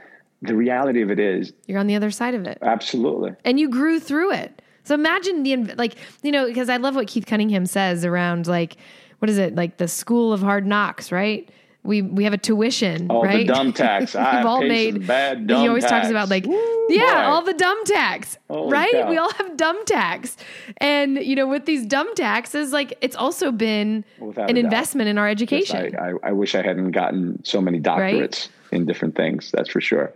the 0.42 0.56
reality 0.56 1.02
of 1.02 1.12
it 1.12 1.20
is 1.20 1.54
you're 1.68 1.80
on 1.80 1.88
the 1.88 1.96
other 1.96 2.12
side 2.12 2.34
of 2.34 2.46
it. 2.46 2.58
Absolutely. 2.62 3.36
And 3.44 3.60
you 3.60 3.70
grew 3.70 4.00
through 4.00 4.34
it. 4.34 4.62
So 4.84 4.96
imagine 4.96 5.44
the, 5.44 5.58
like, 5.76 5.96
you 6.24 6.32
know, 6.32 6.48
because 6.48 6.70
I 6.70 6.78
love 6.78 6.96
what 6.96 7.08
Keith 7.08 7.26
Cunningham 7.26 7.66
says 7.66 8.06
around 8.06 8.48
like, 8.48 8.78
what 9.20 9.30
is 9.30 9.38
it? 9.38 9.56
Like 9.56 9.78
the 9.78 9.88
school 9.88 10.32
of 10.34 10.42
hard 10.42 10.66
knocks, 10.66 11.12
right? 11.12 11.50
We, 11.84 12.02
we 12.02 12.26
have 12.26 12.34
a 12.34 12.38
tuition, 12.38 13.10
all 13.10 13.24
right? 13.24 13.48
the 13.48 13.54
dumb 13.54 13.74
tax. 13.74 14.14
We've 14.16 14.46
all 14.46 14.62
made 14.62 15.08
bad 15.08 15.48
dumb 15.48 15.62
He 15.62 15.68
always 15.68 15.84
tax. 15.84 15.92
talks 15.92 16.10
about 16.10 16.30
like, 16.30 16.46
Woo, 16.46 16.88
yeah, 16.90 17.28
all 17.28 17.42
the 17.42 17.54
dumb 17.54 17.84
tax, 17.86 18.38
Holy 18.50 18.72
right? 18.72 18.92
Cow. 18.92 19.10
We 19.10 19.18
all 19.18 19.32
have 19.34 19.56
dumb 19.56 19.86
tax, 19.86 20.38
and 20.78 21.18
you 21.18 21.36
know, 21.36 21.48
with 21.48 21.66
these 21.66 21.86
dumb 21.86 22.14
taxes, 22.16 22.74
like 22.74 22.98
it's 23.02 23.16
also 23.16 23.52
been 23.52 24.04
Without 24.20 24.50
an 24.50 24.58
investment 24.58 25.10
in 25.10 25.18
our 25.18 25.28
education. 25.28 25.86
Yes, 25.86 25.96
I, 26.00 26.10
I, 26.10 26.30
I, 26.30 26.32
wish 26.34 26.54
I 26.54 26.62
hadn't 26.62 26.92
gotten 26.92 27.44
so 27.46 27.62
many 27.62 27.80
doctorates. 27.80 28.20
Right? 28.20 28.50
in 28.72 28.86
different 28.86 29.16
things. 29.16 29.52
That's 29.52 29.70
for 29.70 29.82
sure. 29.82 30.14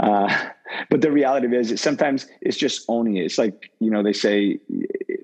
Uh, 0.00 0.48
but 0.90 1.00
the 1.00 1.10
reality 1.10 1.54
is, 1.54 1.80
sometimes 1.80 2.26
it's 2.40 2.56
just 2.56 2.84
owning 2.88 3.16
it. 3.16 3.24
It's 3.24 3.38
like 3.38 3.70
you 3.80 3.90
know 3.90 4.02
they 4.02 4.12
say 4.12 4.58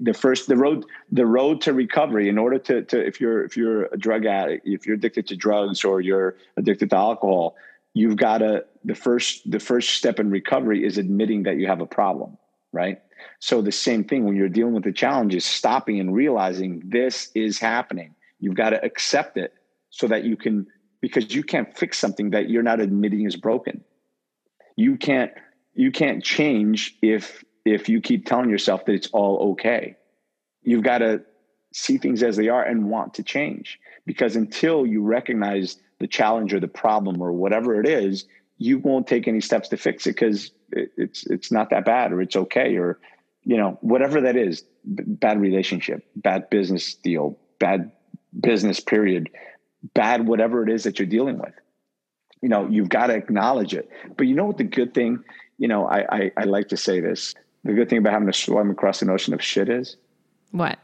the 0.02 0.12
first 0.12 0.48
the 0.48 0.56
road 0.56 0.84
the 1.10 1.26
road 1.26 1.60
to 1.62 1.72
recovery. 1.72 2.28
In 2.28 2.38
order 2.38 2.58
to 2.58 2.82
to 2.82 3.06
if 3.06 3.20
you're 3.20 3.44
if 3.44 3.56
you're 3.56 3.84
a 3.86 3.96
drug 3.96 4.26
addict, 4.26 4.66
if 4.66 4.86
you're 4.86 4.96
addicted 4.96 5.28
to 5.28 5.36
drugs 5.36 5.84
or 5.84 6.00
you're 6.00 6.36
addicted 6.56 6.90
to 6.90 6.96
alcohol, 6.96 7.56
you've 7.94 8.16
got 8.16 8.38
to 8.38 8.64
the 8.84 8.94
first 8.94 9.48
the 9.50 9.60
first 9.60 9.90
step 9.90 10.18
in 10.18 10.30
recovery 10.30 10.84
is 10.84 10.98
admitting 10.98 11.44
that 11.44 11.56
you 11.56 11.68
have 11.68 11.80
a 11.80 11.86
problem, 11.86 12.36
right? 12.72 13.00
So 13.38 13.62
the 13.62 13.72
same 13.72 14.02
thing 14.02 14.24
when 14.24 14.34
you're 14.34 14.48
dealing 14.48 14.74
with 14.74 14.84
the 14.84 14.92
challenge 14.92 15.34
is 15.34 15.44
stopping 15.44 16.00
and 16.00 16.12
realizing 16.12 16.82
this 16.84 17.30
is 17.34 17.60
happening. 17.60 18.14
You've 18.40 18.56
got 18.56 18.70
to 18.70 18.84
accept 18.84 19.36
it 19.36 19.54
so 19.90 20.08
that 20.08 20.24
you 20.24 20.36
can 20.36 20.66
because 21.00 21.32
you 21.32 21.44
can't 21.44 21.76
fix 21.76 21.98
something 21.98 22.30
that 22.30 22.50
you're 22.50 22.64
not 22.64 22.80
admitting 22.80 23.24
is 23.24 23.36
broken. 23.36 23.84
You 24.74 24.96
can't 24.96 25.30
you 25.74 25.92
can't 25.92 26.24
change 26.24 26.96
if 27.02 27.44
if 27.64 27.88
you 27.88 28.00
keep 28.00 28.26
telling 28.26 28.50
yourself 28.50 28.84
that 28.86 28.92
it's 28.92 29.08
all 29.08 29.52
okay. 29.52 29.96
You've 30.62 30.82
got 30.82 30.98
to 30.98 31.22
see 31.72 31.98
things 31.98 32.22
as 32.22 32.36
they 32.36 32.48
are 32.48 32.62
and 32.62 32.90
want 32.90 33.14
to 33.14 33.22
change. 33.22 33.78
Because 34.06 34.36
until 34.36 34.86
you 34.86 35.02
recognize 35.02 35.76
the 36.00 36.06
challenge 36.06 36.52
or 36.52 36.60
the 36.60 36.68
problem 36.68 37.22
or 37.22 37.32
whatever 37.32 37.80
it 37.80 37.86
is, 37.86 38.26
you 38.58 38.78
won't 38.78 39.06
take 39.06 39.26
any 39.26 39.40
steps 39.40 39.68
to 39.68 39.76
fix 39.76 40.06
it 40.06 40.10
because 40.10 40.50
it's 40.72 41.26
it's 41.26 41.50
not 41.50 41.70
that 41.70 41.84
bad 41.84 42.12
or 42.12 42.22
it's 42.22 42.36
okay 42.36 42.76
or 42.76 42.98
you 43.42 43.56
know 43.56 43.76
whatever 43.80 44.20
that 44.20 44.36
is 44.36 44.64
bad 44.84 45.40
relationship 45.40 46.04
bad 46.16 46.48
business 46.48 46.94
deal 46.94 47.38
bad 47.58 47.90
business 48.40 48.80
period 48.80 49.28
bad 49.94 50.26
whatever 50.26 50.62
it 50.62 50.70
is 50.70 50.84
that 50.84 50.98
you're 50.98 51.06
dealing 51.06 51.38
with. 51.38 51.54
You 52.40 52.48
know 52.48 52.68
you've 52.68 52.88
got 52.88 53.08
to 53.08 53.14
acknowledge 53.14 53.74
it. 53.74 53.88
But 54.16 54.26
you 54.26 54.34
know 54.34 54.46
what 54.46 54.58
the 54.58 54.64
good 54.64 54.94
thing 54.94 55.24
you 55.58 55.68
know 55.68 55.86
I, 55.86 56.16
I 56.16 56.32
i, 56.36 56.44
like 56.44 56.68
to 56.68 56.76
say 56.76 57.00
this 57.00 57.34
the 57.64 57.72
good 57.72 57.88
thing 57.88 57.98
about 57.98 58.12
having 58.12 58.26
to 58.26 58.32
swim 58.32 58.70
across 58.70 59.02
an 59.02 59.10
ocean 59.10 59.34
of 59.34 59.42
shit 59.42 59.68
is 59.68 59.96
what? 60.50 60.78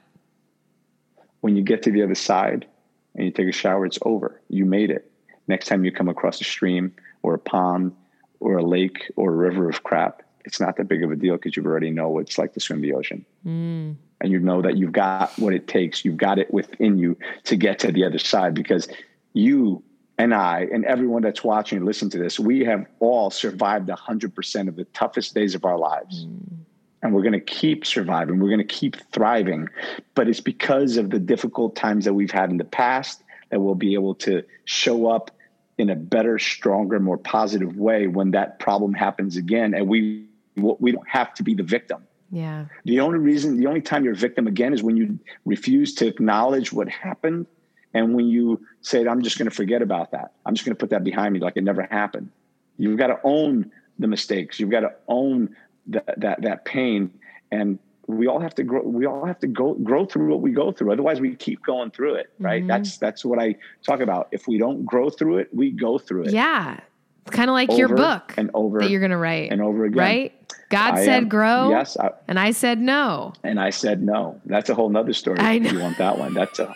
when 1.40 1.56
you 1.56 1.62
get 1.62 1.82
to 1.82 1.90
the 1.90 2.02
other 2.02 2.14
side 2.14 2.66
and 3.14 3.24
you 3.24 3.30
take 3.30 3.48
a 3.48 3.52
shower 3.52 3.86
it's 3.86 3.98
over. 4.02 4.40
You 4.48 4.64
made 4.64 4.90
it. 4.90 5.10
Next 5.46 5.66
time 5.66 5.84
you 5.84 5.92
come 5.92 6.08
across 6.08 6.40
a 6.40 6.44
stream 6.44 6.92
or 7.22 7.34
a 7.34 7.38
pond 7.38 7.94
or 8.40 8.58
a 8.58 8.62
lake 8.62 9.10
or 9.16 9.32
a 9.32 9.36
river 9.36 9.68
of 9.68 9.82
crap 9.82 10.22
it's 10.48 10.58
not 10.58 10.78
that 10.78 10.88
big 10.88 11.04
of 11.04 11.10
a 11.10 11.16
deal 11.16 11.36
because 11.36 11.54
you 11.56 11.62
already 11.62 11.90
know 11.90 12.08
what 12.08 12.20
it's 12.20 12.38
like 12.38 12.54
to 12.54 12.60
swim 12.60 12.80
the 12.80 12.94
ocean. 12.94 13.22
Mm. 13.46 13.96
And 14.22 14.32
you 14.32 14.40
know 14.40 14.62
that 14.62 14.78
you've 14.78 14.92
got 14.92 15.38
what 15.38 15.52
it 15.52 15.68
takes. 15.68 16.06
You've 16.06 16.16
got 16.16 16.38
it 16.38 16.50
within 16.50 16.96
you 16.96 17.18
to 17.44 17.54
get 17.54 17.78
to 17.80 17.92
the 17.92 18.02
other 18.04 18.18
side 18.18 18.54
because 18.54 18.88
you 19.34 19.82
and 20.16 20.34
I 20.34 20.66
and 20.72 20.86
everyone 20.86 21.20
that's 21.20 21.44
watching 21.44 21.76
and 21.76 21.86
listen 21.86 22.08
to 22.10 22.18
this, 22.18 22.40
we 22.40 22.64
have 22.64 22.86
all 22.98 23.30
survived 23.30 23.90
100% 23.90 24.68
of 24.68 24.76
the 24.76 24.84
toughest 24.86 25.34
days 25.34 25.54
of 25.54 25.66
our 25.66 25.76
lives. 25.76 26.24
Mm. 26.24 26.60
And 27.02 27.14
we're 27.14 27.22
going 27.22 27.32
to 27.32 27.40
keep 27.40 27.86
surviving. 27.86 28.40
We're 28.40 28.48
going 28.48 28.58
to 28.58 28.64
keep 28.64 28.96
thriving. 29.12 29.68
But 30.14 30.28
it's 30.28 30.40
because 30.40 30.96
of 30.96 31.10
the 31.10 31.18
difficult 31.18 31.76
times 31.76 32.04
that 32.04 32.14
we've 32.14 32.30
had 32.30 32.50
in 32.50 32.56
the 32.56 32.64
past 32.64 33.22
that 33.50 33.60
we'll 33.60 33.74
be 33.74 33.94
able 33.94 34.14
to 34.16 34.42
show 34.64 35.08
up 35.08 35.30
in 35.78 35.90
a 35.90 35.96
better, 35.96 36.38
stronger, 36.38 36.98
more 36.98 37.16
positive 37.16 37.76
way 37.76 38.08
when 38.08 38.32
that 38.32 38.58
problem 38.58 38.92
happens 38.92 39.36
again. 39.36 39.74
And 39.74 39.86
we, 39.86 40.26
we 40.56 40.90
don't 40.90 41.08
have 41.08 41.32
to 41.34 41.42
be 41.44 41.54
the 41.54 41.62
victim. 41.62 42.04
Yeah. 42.30 42.66
The 42.84 43.00
only 43.00 43.18
reason, 43.18 43.58
the 43.58 43.66
only 43.66 43.80
time 43.80 44.04
you're 44.04 44.12
a 44.12 44.16
victim 44.16 44.46
again 44.46 44.72
is 44.72 44.82
when 44.82 44.96
you 44.96 45.18
refuse 45.46 45.94
to 45.94 46.06
acknowledge 46.06 46.72
what 46.72 46.88
happened. 46.88 47.46
And 47.94 48.14
when 48.14 48.26
you 48.26 48.60
say, 48.82 49.06
I'm 49.06 49.22
just 49.22 49.38
going 49.38 49.48
to 49.48 49.54
forget 49.54 49.80
about 49.82 50.10
that, 50.10 50.32
I'm 50.44 50.54
just 50.54 50.66
going 50.66 50.76
to 50.76 50.78
put 50.78 50.90
that 50.90 51.04
behind 51.04 51.32
me 51.32 51.40
like 51.40 51.56
it 51.56 51.64
never 51.64 51.82
happened. 51.90 52.30
You've 52.76 52.98
got 52.98 53.06
to 53.06 53.18
own 53.24 53.72
the 53.98 54.06
mistakes. 54.06 54.60
You've 54.60 54.70
got 54.70 54.80
to 54.80 54.92
own 55.08 55.56
that, 55.88 56.20
that, 56.20 56.42
that 56.42 56.64
pain. 56.64 57.10
And 57.50 57.78
we 58.06 58.26
all 58.26 58.40
have 58.40 58.54
to 58.54 58.62
grow, 58.62 58.82
we 58.82 59.06
all 59.06 59.26
have 59.26 59.38
to 59.40 59.46
go, 59.46 59.74
grow 59.74 60.06
through 60.06 60.30
what 60.30 60.40
we 60.40 60.50
go 60.50 60.72
through. 60.72 60.92
Otherwise 60.92 61.20
we 61.20 61.34
keep 61.34 61.62
going 61.62 61.90
through 61.90 62.14
it. 62.14 62.32
Right. 62.38 62.60
Mm-hmm. 62.60 62.68
That's, 62.68 62.96
that's 62.98 63.24
what 63.24 63.38
I 63.38 63.56
talk 63.82 64.00
about. 64.00 64.28
If 64.32 64.48
we 64.48 64.58
don't 64.58 64.84
grow 64.84 65.10
through 65.10 65.38
it, 65.38 65.54
we 65.54 65.70
go 65.70 65.98
through 65.98 66.24
it. 66.24 66.32
Yeah. 66.32 66.80
Kind 67.26 67.50
of 67.50 67.54
like 67.54 67.76
your 67.76 67.94
book 67.94 68.32
and 68.38 68.50
over 68.54 68.78
that 68.80 68.90
you're 68.90 69.00
going 69.00 69.10
to 69.10 69.18
write 69.18 69.52
and 69.52 69.60
over 69.60 69.84
again. 69.84 69.98
Right. 69.98 70.52
God 70.70 70.94
I 70.94 71.04
said 71.04 71.22
am, 71.24 71.28
grow. 71.28 71.70
Yes. 71.70 71.96
I, 71.98 72.10
and 72.26 72.38
I 72.38 72.50
said 72.50 72.80
no. 72.80 73.32
And 73.42 73.60
I 73.60 73.70
said 73.70 74.02
no. 74.02 74.40
That's 74.46 74.70
a 74.70 74.74
whole 74.74 74.88
nother 74.88 75.12
story. 75.12 75.38
I 75.38 75.58
know. 75.58 75.70
you 75.70 75.80
want 75.80 75.98
that 75.98 76.18
one. 76.18 76.34
That's 76.34 76.58
a. 76.58 76.74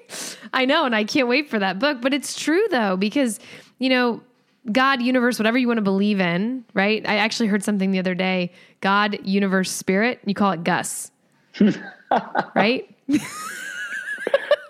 I 0.52 0.64
know. 0.64 0.84
And 0.84 0.94
I 0.94 1.04
can't 1.04 1.28
wait 1.28 1.48
for 1.48 1.58
that 1.58 1.78
book. 1.78 2.00
But 2.00 2.14
it's 2.14 2.38
true 2.38 2.66
though, 2.70 2.96
because, 2.96 3.40
you 3.78 3.88
know, 3.88 4.22
God, 4.70 5.02
universe, 5.02 5.38
whatever 5.38 5.58
you 5.58 5.66
want 5.66 5.78
to 5.78 5.82
believe 5.82 6.20
in, 6.20 6.64
right? 6.74 7.06
I 7.08 7.16
actually 7.16 7.48
heard 7.48 7.62
something 7.62 7.90
the 7.90 7.98
other 7.98 8.14
day 8.14 8.52
God, 8.80 9.18
universe, 9.24 9.70
spirit. 9.70 10.20
You 10.24 10.34
call 10.34 10.52
it 10.52 10.64
Gus. 10.64 11.10
right? 12.54 12.94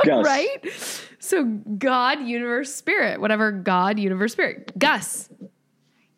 Gus. 0.05 0.25
right? 0.27 1.07
So 1.19 1.45
God, 1.45 2.21
universe, 2.23 2.75
spirit, 2.75 3.21
whatever 3.21 3.53
God, 3.53 3.99
universe, 3.99 4.33
spirit. 4.33 4.79
Gus. 4.79 5.29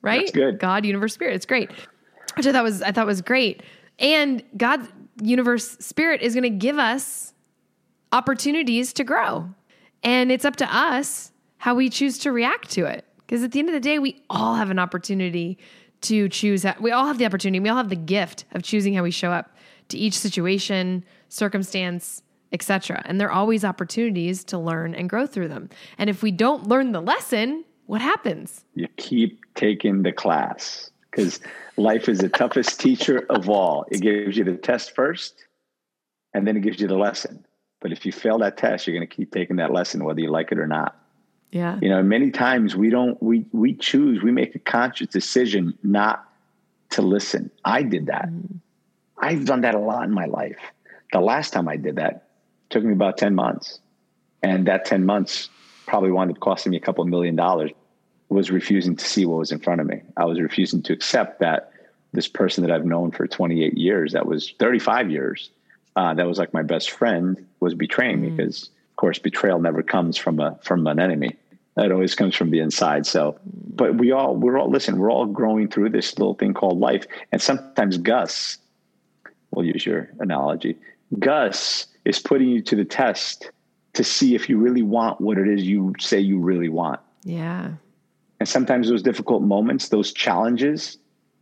Right? 0.03 0.21
That's 0.21 0.33
good. 0.33 0.59
God, 0.59 0.85
universe, 0.85 1.15
spirit. 1.15 1.35
It's 1.35 1.47
great 1.47 1.71
which 2.37 2.47
I 2.47 2.53
thought 2.53 2.65
was 2.65 2.83
I 2.83 2.93
thought 2.93 3.07
was 3.07 3.23
great. 3.23 3.63
And 3.99 4.43
God's 4.57 4.89
universe 5.21 5.77
spirit 5.79 6.23
is 6.23 6.35
going 6.35 6.45
to 6.45 6.51
give 6.51 6.79
us 6.79 7.35
opportunities 8.13 8.93
to 8.95 9.05
grow. 9.05 9.49
And 10.03 10.33
it's 10.33 10.45
up 10.45 10.57
to 10.57 10.77
us 10.77 11.33
how 11.59 11.75
we 11.75 11.89
choose 11.89 12.19
to 12.19 12.33
react 12.33 12.71
to 12.71 12.87
it. 12.87 13.05
Because 13.33 13.45
at 13.45 13.53
the 13.53 13.61
end 13.61 13.71
of 13.71 13.73
the 13.73 13.81
day, 13.81 13.99
we 13.99 14.21
all 14.29 14.57
have 14.57 14.69
an 14.69 14.79
opportunity 14.79 15.57
to 16.03 16.29
choose. 16.29 16.67
We 16.79 16.91
all 16.91 17.07
have 17.07 17.17
the 17.17 17.25
opportunity. 17.25 17.61
We 17.61 17.71
all 17.71 17.79
have 17.79 17.89
the 17.89 17.97
gift 17.97 18.45
of 18.53 18.63
choosing 18.63 18.93
how 18.93 19.03
we 19.03 19.11
show 19.11 19.31
up 19.31 19.57
to 19.89 19.97
each 19.97 20.19
situation, 20.19 21.03
circumstance, 21.31 22.21
etc. 22.53 23.01
And 23.07 23.19
there 23.19 23.29
are 23.29 23.33
always 23.33 23.65
opportunities 23.65 24.45
to 24.45 24.59
learn 24.59 24.95
and 24.95 25.09
grow 25.09 25.27
through 25.27 25.49
them. 25.49 25.71
And 25.97 26.11
if 26.11 26.23
we 26.23 26.31
don't 26.31 26.69
learn 26.69 26.93
the 26.93 27.01
lesson, 27.01 27.65
what 27.87 28.03
happens? 28.03 28.67
You 28.75 28.87
keep 28.99 29.43
taking 29.55 30.03
the 30.03 30.13
class 30.13 30.91
because 31.11 31.41
life 31.79 32.11
is 32.11 32.19
the 32.19 32.29
toughest 32.29 32.81
teacher 32.81 33.25
of 33.31 33.49
all. 33.49 33.87
It 33.91 34.03
gives 34.03 34.37
you 34.37 34.45
the 34.45 34.59
test 34.59 34.95
first, 34.95 35.47
and 36.35 36.47
then 36.47 36.59
it 36.59 36.61
gives 36.61 36.83
you 36.83 36.87
the 36.87 36.99
lesson. 36.99 37.47
But 37.81 37.93
if 37.93 38.05
you 38.05 38.13
fail 38.13 38.37
that 38.41 38.59
test, 38.59 38.87
you're 38.87 38.95
going 38.95 39.09
to 39.09 39.17
keep 39.17 39.33
taking 39.33 39.57
that 39.57 39.73
lesson, 39.73 40.05
whether 40.05 40.21
you 40.21 40.31
like 40.31 40.53
it 40.53 40.59
or 40.59 40.67
not. 40.67 40.99
Yeah. 41.53 41.79
You 41.83 41.91
know, 41.91 42.03
many 42.03 42.31
times 42.31 42.75
we 42.75 42.89
don't, 42.91 43.23
we, 43.23 43.45
we 43.53 43.75
choose, 43.75 44.23
we 44.23 44.33
make 44.33 44.55
a 44.55 44.59
conscious 44.59 45.07
decision 45.09 45.79
not 45.83 46.27
to 46.91 47.03
listen. 47.03 47.51
I 47.65 47.83
did 47.83 48.07
that. 48.07 48.29
Mm. 48.29 48.59
I've 49.19 49.45
done 49.45 49.61
that 49.61 49.75
a 49.75 49.79
lot 49.79 50.05
in 50.05 50.13
my 50.13 50.25
life. 50.25 50.59
The 51.13 51.21
last 51.21 51.53
time 51.53 51.69
I 51.69 51.77
did 51.77 51.97
that 51.97 52.29
took 52.71 52.83
me 52.83 52.95
about 52.95 53.19
10 53.19 53.35
months. 53.35 53.81
And 54.43 54.67
that 54.67 54.87
10 54.87 55.05
months 55.05 55.51
probably 55.87 56.11
wound 56.11 56.31
up 56.31 56.41
costing 56.41 56.71
me 56.71 56.79
a 56.79 56.81
couple 56.81 57.05
million 57.05 57.37
dollars 57.37 57.71
was 58.31 58.51
refusing 58.51 58.97
to 58.97 59.05
see 59.05 59.27
what 59.27 59.39
was 59.39 59.53
in 59.53 59.59
front 59.59 59.81
of 59.81 59.87
me. 59.87 60.01
I 60.17 60.25
was 60.25 60.41
refusing 60.41 60.83
to 60.85 60.93
accept 60.95 61.41
that 61.41 61.71
this 62.13 62.29
person 62.29 62.65
that 62.65 62.73
I've 62.73 62.87
known 62.87 63.11
for 63.11 63.27
28 63.27 63.77
years, 63.77 64.15
that 64.15 64.27
was 64.27 64.55
35 64.59 65.11
years, 65.11 65.51
uh, 65.97 66.15
that 66.15 66.27
was 66.27 66.39
like 66.39 66.55
my 66.55 66.63
best 66.63 66.91
friend, 66.91 67.47
was 67.61 67.75
betraying 67.75 68.19
mm. 68.19 68.23
me 68.23 68.31
because, 68.31 68.71
of 68.91 68.97
course, 68.97 69.19
betrayal 69.19 69.61
never 69.61 69.83
comes 69.83 70.17
from 70.17 70.41
a 70.41 70.59
from 70.63 70.87
an 70.87 70.99
enemy. 70.99 71.37
It 71.77 71.91
always 71.91 72.15
comes 72.15 72.37
from 72.37 72.51
the 72.51 72.61
inside. 72.61 73.07
So, 73.07 73.39
but 73.45 73.97
we 73.97 74.13
all 74.13 74.37
we're 74.37 74.59
all 74.59 74.71
listen. 74.71 74.99
We're 74.99 75.11
all 75.11 75.27
growing 75.27 75.69
through 75.69 75.91
this 75.91 76.19
little 76.19 76.35
thing 76.35 76.53
called 76.53 76.79
life, 76.79 77.07
and 77.33 77.41
sometimes 77.41 77.97
Gus, 77.99 78.59
we'll 79.51 79.65
use 79.65 79.87
your 79.87 80.11
analogy. 80.19 80.77
Gus 81.19 81.87
is 82.05 82.19
putting 82.19 82.49
you 82.49 82.63
to 82.63 82.77
the 82.77 82.85
test 82.85 83.51
to 83.95 84.05
see 84.05 84.35
if 84.35 84.49
you 84.49 84.59
really 84.59 84.83
want 84.83 85.21
what 85.21 85.39
it 85.39 85.49
is 85.49 85.65
you 85.65 85.95
say 85.99 86.19
you 86.19 86.39
really 86.39 86.69
want. 86.69 87.01
Yeah. 87.25 87.73
And 88.41 88.49
sometimes 88.49 88.89
those 88.89 89.03
difficult 89.03 89.43
moments, 89.43 89.91
those 89.91 90.13
challenges 90.13 90.99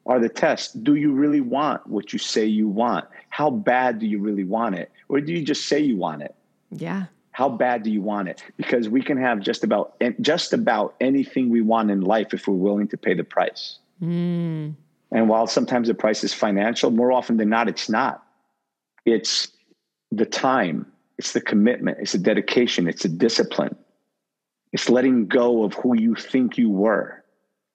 are 0.07 0.19
the 0.19 0.29
test. 0.29 0.83
Do 0.83 0.97
you 0.97 1.13
really 1.13 1.41
want 1.41 1.87
what 1.87 2.13
you 2.13 2.19
say 2.19 2.45
you 2.45 2.69
want? 2.69 3.07
How 3.29 3.51
bad 3.51 3.99
do 3.99 4.07
you 4.07 4.19
really 4.19 4.45
want 4.45 4.75
it? 4.75 4.91
Or 5.09 5.21
do 5.21 5.33
you 5.33 5.43
just 5.43 5.67
say 5.67 5.81
you 5.81 5.97
want 5.97 6.23
it? 6.23 6.35
Yeah. 6.71 7.07
How 7.41 7.49
bad 7.49 7.83
do 7.85 7.91
you 7.91 8.03
want 8.03 8.29
it? 8.29 8.45
Because 8.59 8.91
we 8.91 9.01
can 9.01 9.17
have 9.17 9.41
just 9.41 9.65
about 9.65 9.95
just 10.21 10.53
about 10.53 10.95
anything 11.01 11.49
we 11.49 11.63
want 11.63 11.91
in 11.91 12.03
life 12.03 12.35
if 12.35 12.47
we're 12.47 12.53
willing 12.53 12.87
to 12.89 12.99
pay 12.99 13.15
the 13.15 13.25
price. 13.25 13.79
Mm. 14.03 14.75
And 15.11 15.27
while 15.27 15.47
sometimes 15.47 15.89
the 15.89 15.95
price 15.95 16.23
is 16.23 16.35
financial, 16.35 16.91
more 16.91 17.13
often 17.13 17.39
than 17.39 17.49
not, 17.49 17.67
it's 17.67 17.89
not. 17.89 18.23
It's 19.07 19.49
the 20.13 20.27
time, 20.27 20.85
it's 21.17 21.33
the 21.33 21.41
commitment, 21.41 21.97
it's 21.99 22.13
the 22.13 22.19
dedication, 22.19 22.87
it's 22.87 23.05
the 23.05 23.09
discipline, 23.09 23.75
it's 24.75 24.91
letting 24.91 25.27
go 25.27 25.63
of 25.65 25.73
who 25.73 25.99
you 25.99 26.15
think 26.15 26.59
you 26.59 26.69
were. 26.69 27.25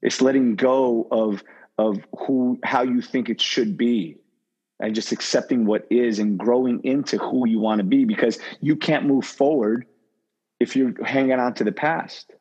It's 0.04 0.22
letting 0.22 0.58
go 0.58 1.08
of 1.10 1.44
of 1.80 2.06
who 2.20 2.60
how 2.64 2.84
you 2.84 3.02
think 3.02 3.30
it 3.30 3.42
should 3.42 3.78
be 3.78 4.18
and 4.80 4.94
just 4.94 5.12
accepting 5.12 5.66
what 5.66 5.88
is 5.90 6.20
and 6.20 6.38
growing 6.38 6.84
into 6.84 7.18
who 7.18 7.48
you 7.48 7.60
want 7.60 7.80
to 7.80 7.84
be 7.84 8.06
because 8.06 8.40
you 8.62 8.76
can't 8.76 9.06
move 9.06 9.26
forward 9.26 9.86
if 10.60 10.76
you're 10.76 10.94
hanging 11.06 11.40
on 11.40 11.54
to 11.54 11.64
the 11.64 11.72
past. 11.72 12.34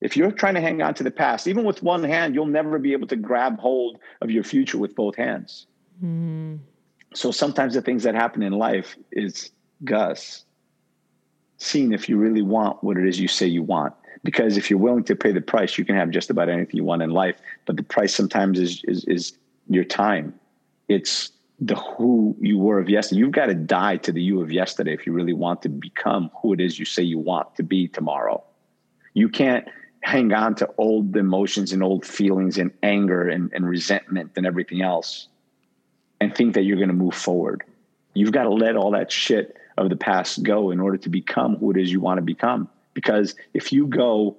If 0.00 0.16
you're 0.16 0.32
trying 0.32 0.54
to 0.54 0.60
hang 0.60 0.82
on 0.82 0.94
to 0.94 1.04
the 1.04 1.10
past, 1.10 1.46
even 1.46 1.64
with 1.64 1.82
one 1.82 2.02
hand, 2.02 2.34
you'll 2.34 2.46
never 2.46 2.78
be 2.78 2.92
able 2.92 3.06
to 3.06 3.16
grab 3.16 3.58
hold 3.58 3.98
of 4.20 4.30
your 4.30 4.42
future 4.42 4.76
with 4.76 4.96
both 4.96 5.14
hands. 5.14 5.66
Mm. 6.02 6.58
So 7.14 7.30
sometimes 7.30 7.74
the 7.74 7.82
things 7.82 8.02
that 8.02 8.14
happen 8.14 8.42
in 8.42 8.52
life 8.52 8.96
is 9.12 9.50
Gus 9.84 10.44
seeing 11.58 11.92
if 11.92 12.08
you 12.08 12.16
really 12.16 12.42
want 12.42 12.82
what 12.82 12.96
it 12.96 13.06
is 13.06 13.20
you 13.20 13.28
say 13.28 13.46
you 13.46 13.62
want. 13.62 13.94
Because 14.24 14.56
if 14.56 14.70
you're 14.70 14.78
willing 14.78 15.04
to 15.04 15.16
pay 15.16 15.32
the 15.32 15.40
price, 15.40 15.78
you 15.78 15.84
can 15.84 15.96
have 15.96 16.10
just 16.10 16.30
about 16.30 16.48
anything 16.48 16.76
you 16.76 16.84
want 16.84 17.02
in 17.02 17.10
life. 17.10 17.36
But 17.66 17.76
the 17.76 17.82
price 17.82 18.14
sometimes 18.14 18.58
is 18.58 18.82
is, 18.84 19.04
is 19.04 19.32
your 19.68 19.84
time. 19.84 20.34
It's 20.88 21.30
the 21.66 21.76
who 21.76 22.36
you 22.40 22.58
were 22.58 22.80
of 22.80 22.88
yesterday. 22.88 23.20
You've 23.20 23.30
got 23.30 23.46
to 23.46 23.54
die 23.54 23.96
to 23.98 24.10
the 24.10 24.20
you 24.20 24.42
of 24.42 24.50
yesterday 24.50 24.94
if 24.94 25.06
you 25.06 25.12
really 25.12 25.32
want 25.32 25.62
to 25.62 25.68
become 25.68 26.30
who 26.40 26.52
it 26.52 26.60
is 26.60 26.76
you 26.76 26.84
say 26.84 27.04
you 27.04 27.18
want 27.18 27.54
to 27.56 27.62
be 27.62 27.86
tomorrow. 27.86 28.42
You 29.14 29.28
can't 29.28 29.68
hang 30.00 30.32
on 30.32 30.56
to 30.56 30.68
old 30.76 31.16
emotions 31.16 31.72
and 31.72 31.80
old 31.80 32.04
feelings 32.04 32.58
and 32.58 32.72
anger 32.82 33.28
and, 33.28 33.52
and 33.54 33.64
resentment 33.64 34.32
and 34.34 34.44
everything 34.44 34.82
else 34.82 35.28
and 36.20 36.34
think 36.34 36.54
that 36.54 36.62
you're 36.62 36.78
going 36.78 36.88
to 36.88 36.94
move 36.94 37.14
forward. 37.14 37.62
You've 38.14 38.32
got 38.32 38.44
to 38.44 38.50
let 38.50 38.74
all 38.74 38.90
that 38.90 39.12
shit 39.12 39.56
of 39.78 39.88
the 39.88 39.96
past 39.96 40.42
go 40.42 40.72
in 40.72 40.80
order 40.80 40.98
to 40.98 41.08
become 41.08 41.56
who 41.56 41.70
it 41.70 41.76
is 41.76 41.92
you 41.92 42.00
want 42.00 42.18
to 42.18 42.22
become. 42.22 42.68
Because 42.92 43.36
if 43.54 43.72
you 43.72 43.86
go 43.86 44.36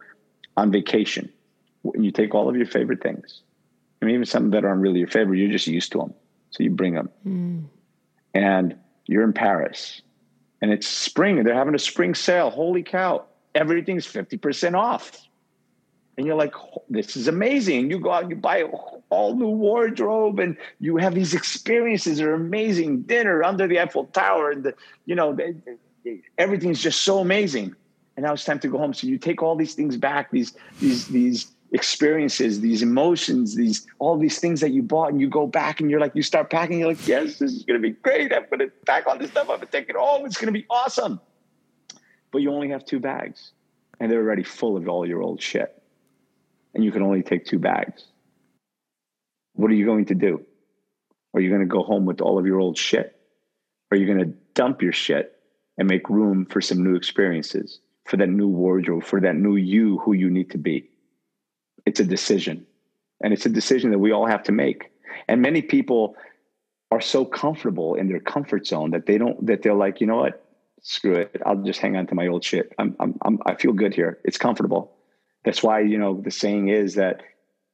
on 0.57 0.71
vacation 0.71 1.31
and 1.85 2.03
you 2.03 2.11
take 2.11 2.35
all 2.35 2.49
of 2.49 2.57
your 2.57 2.65
favorite 2.65 3.01
things, 3.01 3.41
I 4.01 4.05
mean, 4.05 4.15
even 4.15 4.25
some 4.25 4.49
that 4.49 4.65
aren't 4.65 4.81
really 4.81 4.99
your 4.99 5.07
favorite, 5.07 5.37
you're 5.37 5.49
just 5.49 5.67
used 5.67 5.93
to 5.93 5.99
them. 5.99 6.13
So 6.53 6.63
you 6.63 6.69
bring 6.69 6.93
them. 6.93 7.09
Mm. 7.25 7.63
And 8.33 8.75
you're 9.05 9.23
in 9.23 9.33
Paris 9.33 10.01
and 10.61 10.71
it's 10.71 10.87
spring 10.87 11.37
and 11.37 11.47
they're 11.47 11.55
having 11.55 11.75
a 11.75 11.79
spring 11.79 12.15
sale. 12.15 12.49
Holy 12.49 12.83
cow, 12.83 13.25
everything's 13.53 14.07
50% 14.07 14.75
off. 14.75 15.27
And 16.15 16.27
you're 16.27 16.35
like, 16.35 16.53
this 16.89 17.17
is 17.17 17.27
amazing. 17.27 17.89
You 17.89 17.99
go 17.99 18.11
out 18.11 18.23
and 18.23 18.29
you 18.29 18.37
buy 18.37 18.63
all 19.09 19.35
new 19.35 19.49
wardrobe 19.49 20.39
and 20.39 20.55
you 20.79 20.97
have 20.97 21.15
these 21.15 21.33
experiences 21.33 22.19
that 22.19 22.27
are 22.27 22.33
amazing 22.33 23.01
dinner 23.03 23.43
under 23.43 23.67
the 23.67 23.79
Eiffel 23.79 24.05
Tower 24.05 24.51
and 24.51 24.63
the, 24.63 24.75
you 25.05 25.15
know 25.15 25.37
everything's 26.37 26.81
just 26.81 27.01
so 27.01 27.19
amazing 27.19 27.75
and 28.15 28.25
now 28.25 28.33
it's 28.33 28.43
time 28.43 28.59
to 28.59 28.67
go 28.67 28.77
home 28.77 28.93
so 28.93 29.05
you 29.05 29.17
take 29.17 29.43
all 29.43 29.55
these 29.55 29.75
things 29.75 29.97
back 29.97 30.31
these 30.31 30.53
these 30.79 31.07
these 31.07 31.51
experiences 31.73 32.61
these 32.61 32.81
emotions 32.81 33.55
these 33.55 33.85
all 33.99 34.17
these 34.17 34.39
things 34.39 34.61
that 34.61 34.71
you 34.71 34.83
bought 34.83 35.11
and 35.11 35.19
you 35.19 35.27
go 35.27 35.47
back 35.47 35.81
and 35.81 35.89
you're 35.89 35.99
like 35.99 36.15
you 36.15 36.21
start 36.21 36.49
packing 36.49 36.79
you're 36.79 36.89
like 36.89 37.07
yes 37.07 37.39
this 37.39 37.51
is 37.51 37.65
to 37.65 37.79
be 37.79 37.89
great 37.89 38.31
i'm 38.31 38.45
to 38.59 38.71
pack 38.85 39.07
all 39.07 39.17
this 39.17 39.31
stuff 39.31 39.49
up 39.49 39.59
and 39.59 39.71
take 39.71 39.89
it 39.89 39.95
home 39.95 40.25
it's 40.25 40.37
to 40.53 40.59
be 40.59 40.65
awesome 40.69 41.19
but 42.31 42.39
you 42.39 42.51
only 42.51 42.69
have 42.69 42.85
two 42.85 42.99
bags 42.99 43.51
and 43.99 44.11
they're 44.11 44.21
already 44.21 44.43
full 44.43 44.77
of 44.77 44.87
all 44.87 45.05
your 45.05 45.21
old 45.21 45.41
shit 45.41 45.81
and 46.75 46.83
you 46.83 46.91
can 46.91 47.01
only 47.01 47.23
take 47.23 47.43
two 47.45 47.59
bags 47.59 48.05
what 49.55 49.69
are 49.71 49.75
you 49.75 49.85
going 49.85 50.05
to 50.05 50.15
do? 50.15 50.43
Are 51.33 51.39
you 51.39 51.49
to 51.61 51.67
go 51.67 51.83
home 51.83 52.05
with 52.05 52.21
all 52.21 52.37
of 52.37 52.45
your 52.45 52.59
old 52.59 52.77
shit? 52.77 53.15
Are 53.91 53.97
you 53.97 54.05
to 54.19 54.33
dump 54.53 54.81
your 54.81 54.91
shit 54.91 55.39
and 55.77 55.87
make 55.87 56.09
room 56.09 56.45
for 56.45 56.61
some 56.61 56.83
new 56.83 56.95
experiences, 56.95 57.79
for 58.05 58.17
that 58.17 58.29
new 58.29 58.47
wardrobe, 58.47 59.03
for 59.03 59.21
that 59.21 59.35
new 59.35 59.55
you 59.55 59.99
who 59.99 60.13
you 60.13 60.29
need 60.29 60.51
to 60.51 60.57
be? 60.57 60.89
It's 61.85 61.99
a 61.99 62.05
decision. 62.05 62.65
And 63.21 63.33
it's 63.33 63.45
a 63.45 63.49
decision 63.49 63.91
that 63.91 63.99
we 63.99 64.11
all 64.11 64.25
have 64.25 64.43
to 64.43 64.51
make. 64.51 64.91
And 65.27 65.41
many 65.41 65.61
people 65.61 66.15
are 66.91 67.01
so 67.01 67.25
comfortable 67.25 67.95
in 67.95 68.07
their 68.07 68.19
comfort 68.19 68.67
zone 68.67 68.91
that 68.91 69.05
they 69.05 69.17
don't, 69.17 69.45
that 69.47 69.63
they're 69.63 69.73
like, 69.73 70.01
you 70.01 70.07
know 70.07 70.17
what? 70.17 70.45
Screw 70.81 71.15
it. 71.15 71.41
I'll 71.45 71.55
just 71.55 71.79
hang 71.79 71.95
on 71.95 72.07
to 72.07 72.15
my 72.15 72.27
old 72.27 72.43
shit. 72.43 72.73
I'm, 72.77 72.95
I'm, 72.99 73.17
I'm 73.21 73.39
I 73.45 73.55
feel 73.55 73.71
good 73.71 73.95
here. 73.95 74.19
It's 74.25 74.37
comfortable. 74.37 74.91
That's 75.45 75.63
why, 75.63 75.79
you 75.79 75.97
know, 75.97 76.21
the 76.21 76.31
saying 76.31 76.67
is 76.69 76.95
that 76.95 77.21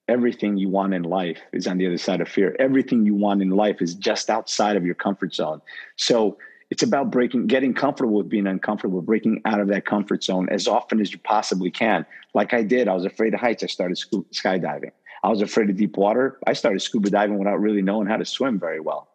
everything 0.08 0.58
you 0.58 0.70
want 0.70 0.94
in 0.94 1.04
life 1.04 1.40
is 1.52 1.68
on 1.68 1.78
the 1.78 1.88
other 1.88 1.98
side 1.98 2.22
of 2.22 2.28
fear. 2.28 2.56
Everything 2.60 3.06
you 3.06 3.16
want 3.16 3.42
in 3.42 3.50
life 3.50 3.82
is 3.82 3.96
just 3.96 4.30
outside 4.30 4.76
of 4.76 4.86
your 4.86 4.96
comfort 4.96 5.34
zone. 5.34 5.62
So 5.98 6.38
it's 6.70 6.84
about 6.84 7.12
breaking, 7.12 7.48
getting 7.48 7.74
comfortable 7.74 8.16
with 8.16 8.30
being 8.30 8.48
uncomfortable, 8.48 9.02
breaking 9.02 9.42
out 9.46 9.60
of 9.60 9.68
that 9.70 9.86
comfort 9.86 10.24
zone 10.24 10.48
as 10.50 10.68
often 10.68 11.02
as 11.02 11.12
you 11.12 11.20
possibly 11.20 11.72
can. 11.72 12.06
Like 12.34 12.54
I 12.54 12.64
did, 12.64 12.88
I 12.88 12.94
was 12.94 13.06
afraid 13.06 13.34
of 13.34 13.40
heights. 13.40 13.64
I 13.64 13.68
started 13.68 13.98
skydiving. 13.98 14.92
I 15.24 15.30
was 15.30 15.42
afraid 15.42 15.70
of 15.70 15.78
deep 15.78 15.98
water. 15.98 16.38
I 16.48 16.54
started 16.54 16.80
scuba 16.82 17.10
diving 17.10 17.40
without 17.40 17.60
really 17.60 17.82
knowing 17.82 18.08
how 18.08 18.18
to 18.18 18.26
swim 18.26 18.60
very 18.60 18.80
well. 18.80 19.10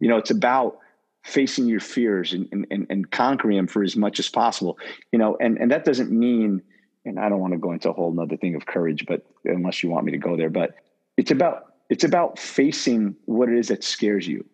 You 0.00 0.08
know, 0.08 0.16
it's 0.16 0.30
about 0.30 0.78
facing 1.22 1.66
your 1.66 1.80
fears 1.80 2.32
and, 2.32 2.48
and, 2.52 2.86
and 2.90 3.10
conquering 3.10 3.56
them 3.56 3.66
for 3.66 3.82
as 3.82 3.96
much 3.96 4.18
as 4.18 4.28
possible. 4.28 4.78
You 5.12 5.18
know, 5.18 5.36
and, 5.40 5.56
and 5.58 5.70
that 5.70 5.84
doesn't 5.84 6.10
mean 6.10 6.62
and 7.04 7.18
I 7.18 7.28
don't 7.28 7.40
want 7.40 7.52
to 7.52 7.58
go 7.58 7.72
into 7.72 7.90
a 7.90 7.92
whole 7.92 8.12
nother 8.12 8.36
thing 8.36 8.54
of 8.54 8.66
courage, 8.66 9.04
but 9.06 9.24
unless 9.44 9.82
you 9.82 9.90
want 9.90 10.06
me 10.06 10.12
to 10.12 10.18
go 10.18 10.36
there, 10.36 10.50
but 10.50 10.74
it's 11.16 11.30
about 11.30 11.74
it's 11.90 12.04
about 12.04 12.38
facing 12.38 13.14
what 13.26 13.48
it 13.48 13.58
is 13.58 13.68
that 13.68 13.84
scares 13.84 14.26
you. 14.26 14.44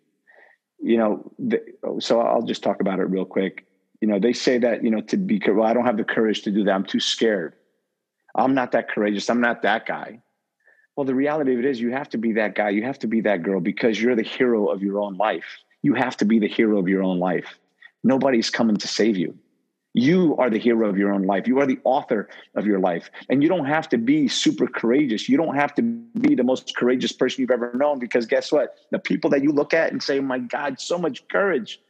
You 0.81 0.97
know, 0.97 1.31
the, 1.39 1.61
so 1.99 2.21
I'll 2.21 2.41
just 2.41 2.63
talk 2.63 2.81
about 2.81 2.99
it 2.99 3.03
real 3.03 3.25
quick. 3.25 3.65
You 3.99 4.07
know, 4.07 4.19
they 4.19 4.33
say 4.33 4.57
that 4.59 4.83
you 4.83 4.89
know 4.89 5.01
to 5.01 5.17
be 5.17 5.41
well, 5.47 5.63
I 5.63 5.73
don't 5.73 5.85
have 5.85 5.97
the 5.97 6.03
courage 6.03 6.41
to 6.43 6.51
do 6.51 6.63
that. 6.63 6.71
I'm 6.71 6.85
too 6.85 6.99
scared. 6.99 7.53
I'm 8.35 8.53
not 8.53 8.71
that 8.71 8.89
courageous. 8.89 9.29
I'm 9.29 9.41
not 9.41 9.61
that 9.63 9.85
guy. 9.85 10.21
Well, 10.95 11.05
the 11.05 11.15
reality 11.15 11.53
of 11.53 11.59
it 11.59 11.65
is, 11.65 11.79
you 11.79 11.91
have 11.91 12.09
to 12.09 12.17
be 12.17 12.33
that 12.33 12.55
guy. 12.55 12.69
You 12.69 12.83
have 12.83 12.99
to 12.99 13.07
be 13.07 13.21
that 13.21 13.43
girl 13.43 13.59
because 13.59 14.01
you're 14.01 14.15
the 14.15 14.23
hero 14.23 14.67
of 14.67 14.81
your 14.81 14.99
own 14.99 15.17
life. 15.17 15.59
You 15.81 15.93
have 15.93 16.17
to 16.17 16.25
be 16.25 16.39
the 16.39 16.47
hero 16.47 16.79
of 16.79 16.87
your 16.87 17.03
own 17.03 17.19
life. 17.19 17.57
Nobody's 18.03 18.49
coming 18.49 18.77
to 18.77 18.87
save 18.87 19.17
you 19.17 19.37
You 19.93 20.37
are 20.37 20.49
the 20.49 20.57
hero 20.57 20.87
of 20.87 20.97
your 20.97 21.11
own 21.11 21.23
life. 21.23 21.47
You 21.47 21.59
are 21.59 21.65
the 21.65 21.79
author 21.83 22.29
of 22.55 22.65
your 22.65 22.79
life. 22.79 23.09
And 23.29 23.43
you 23.43 23.49
don't 23.49 23.65
have 23.65 23.89
to 23.89 23.97
be 23.97 24.27
super 24.27 24.67
courageous. 24.67 25.27
You 25.27 25.35
don't 25.35 25.55
have 25.55 25.75
to 25.75 25.81
be 25.81 26.33
the 26.35 26.43
most 26.43 26.75
courageous 26.77 27.11
person 27.11 27.41
you've 27.41 27.51
ever 27.51 27.73
known 27.75 27.99
because 27.99 28.25
guess 28.25 28.51
what? 28.51 28.75
The 28.91 28.99
people 28.99 29.29
that 29.31 29.43
you 29.43 29.51
look 29.51 29.73
at 29.73 29.91
and 29.91 30.01
say, 30.01 30.19
oh 30.19 30.23
my 30.23 30.39
God, 30.39 30.79
so 30.79 30.97
much 30.97 31.27
courage. 31.27 31.81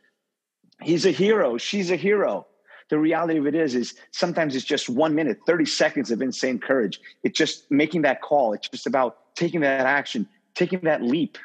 He's 0.81 1.05
a 1.05 1.11
hero. 1.11 1.57
She's 1.57 1.91
a 1.91 1.95
hero. 1.95 2.47
The 2.89 2.97
reality 2.97 3.37
of 3.37 3.45
it 3.47 3.55
is, 3.55 3.75
is 3.75 3.95
sometimes 4.11 4.55
it's 4.55 4.65
just 4.65 4.89
one 4.89 5.15
minute, 5.15 5.39
30 5.45 5.65
seconds 5.65 6.11
of 6.11 6.21
insane 6.21 6.59
courage. 6.59 6.99
It's 7.23 7.37
just 7.37 7.69
making 7.71 8.01
that 8.01 8.21
call. 8.21 8.53
It's 8.53 8.67
just 8.67 8.87
about 8.87 9.35
taking 9.35 9.61
that 9.61 9.85
action, 9.85 10.27
taking 10.55 10.81
that 10.81 11.01
leap, 11.01 11.37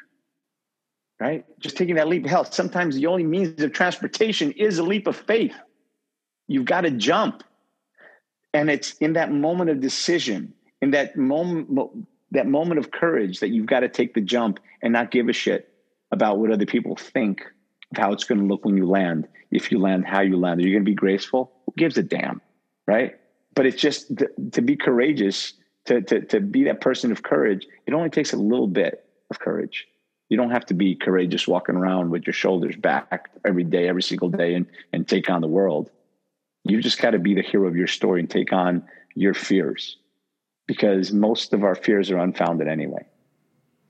right? 1.21 1.45
Just 1.61 1.77
taking 1.77 1.95
that 1.97 2.09
leap 2.09 2.25
of 2.25 2.31
health. 2.31 2.53
Sometimes 2.53 2.97
the 2.97 3.07
only 3.07 3.23
means 3.23 3.63
of 3.63 3.73
transportation 3.73 4.53
is 4.53 4.79
a 4.79 4.83
leap 4.83 5.07
of 5.07 5.17
faith. 5.17 5.55
You've 6.49 6.65
got 6.65 6.83
to 6.83 6.91
jump. 6.91 7.43
And 8.55 8.71
it's 8.71 8.95
in 8.95 9.15
that 9.15 9.33
moment 9.33 9.71
of 9.71 9.81
decision, 9.81 10.55
in 10.81 10.93
that 10.93 11.17
moment, 11.17 11.69
that 12.31 12.47
moment 12.47 12.79
of 12.79 12.91
courage 12.91 13.41
that 13.41 13.49
you've 13.49 13.67
got 13.67 13.81
to 13.81 13.89
take 13.89 14.15
the 14.15 14.21
jump 14.21 14.61
and 14.83 14.93
not 14.93 15.11
give 15.11 15.29
a 15.29 15.33
shit 15.33 15.73
about 16.11 16.39
what 16.39 16.51
other 16.51 16.67
people 16.67 16.97
think 16.97 17.43
of 17.91 17.99
how 17.99 18.13
it's 18.13 18.25
going 18.25 18.41
to 18.41 18.47
look 18.47 18.65
when 18.65 18.77
you 18.77 18.87
land. 18.87 19.29
If 19.51 19.71
you 19.71 19.79
land, 19.79 20.07
how 20.07 20.23
you 20.23 20.37
land. 20.37 20.61
Are 20.61 20.63
you 20.63 20.73
going 20.73 20.85
to 20.85 20.91
be 20.91 20.95
graceful? 20.95 21.53
Who 21.67 21.73
gives 21.77 21.99
a 21.99 22.03
damn? 22.03 22.41
Right. 22.87 23.17
But 23.55 23.67
it's 23.67 23.81
just 23.81 24.17
to, 24.19 24.31
to 24.53 24.63
be 24.63 24.77
courageous, 24.77 25.55
to, 25.87 26.01
to, 26.03 26.21
to 26.27 26.41
be 26.41 26.65
that 26.65 26.81
person 26.81 27.13
of 27.13 27.23
courage. 27.23 27.67
It 27.87 27.95
only 27.95 28.11
takes 28.11 28.33
a 28.33 28.37
little 28.37 28.69
bit 28.69 29.05
of 29.31 29.39
courage. 29.39 29.87
You 30.29 30.37
don't 30.37 30.51
have 30.51 30.67
to 30.67 30.75
be 30.75 30.95
courageous 30.95 31.47
walking 31.47 31.77
around 31.77 32.11
with 32.11 32.27
your 32.27 32.35
shoulders 32.35 32.77
back 32.77 33.31
every 33.45 33.65
day, 33.65 33.89
every 33.89 34.03
single 34.03 34.29
day, 34.29 34.55
and, 34.55 34.67
and 34.93 35.07
take 35.07 35.31
on 35.31 35.41
the 35.41 35.49
world. 35.49 35.91
You 36.69 36.81
just 36.81 37.01
got 37.01 37.11
to 37.11 37.19
be 37.19 37.35
the 37.35 37.43
hero 37.43 37.69
of 37.69 37.77
your 37.77 37.87
story 37.87 38.21
and 38.21 38.29
take 38.31 38.53
on 38.53 38.83
your 39.15 39.35
fears 39.35 39.97
because 40.67 41.13
most 41.13 41.53
of 41.53 41.63
our 41.65 41.75
fears 41.75 42.11
are 42.11 42.19
unfounded 42.19 42.69
anyway. 42.69 43.05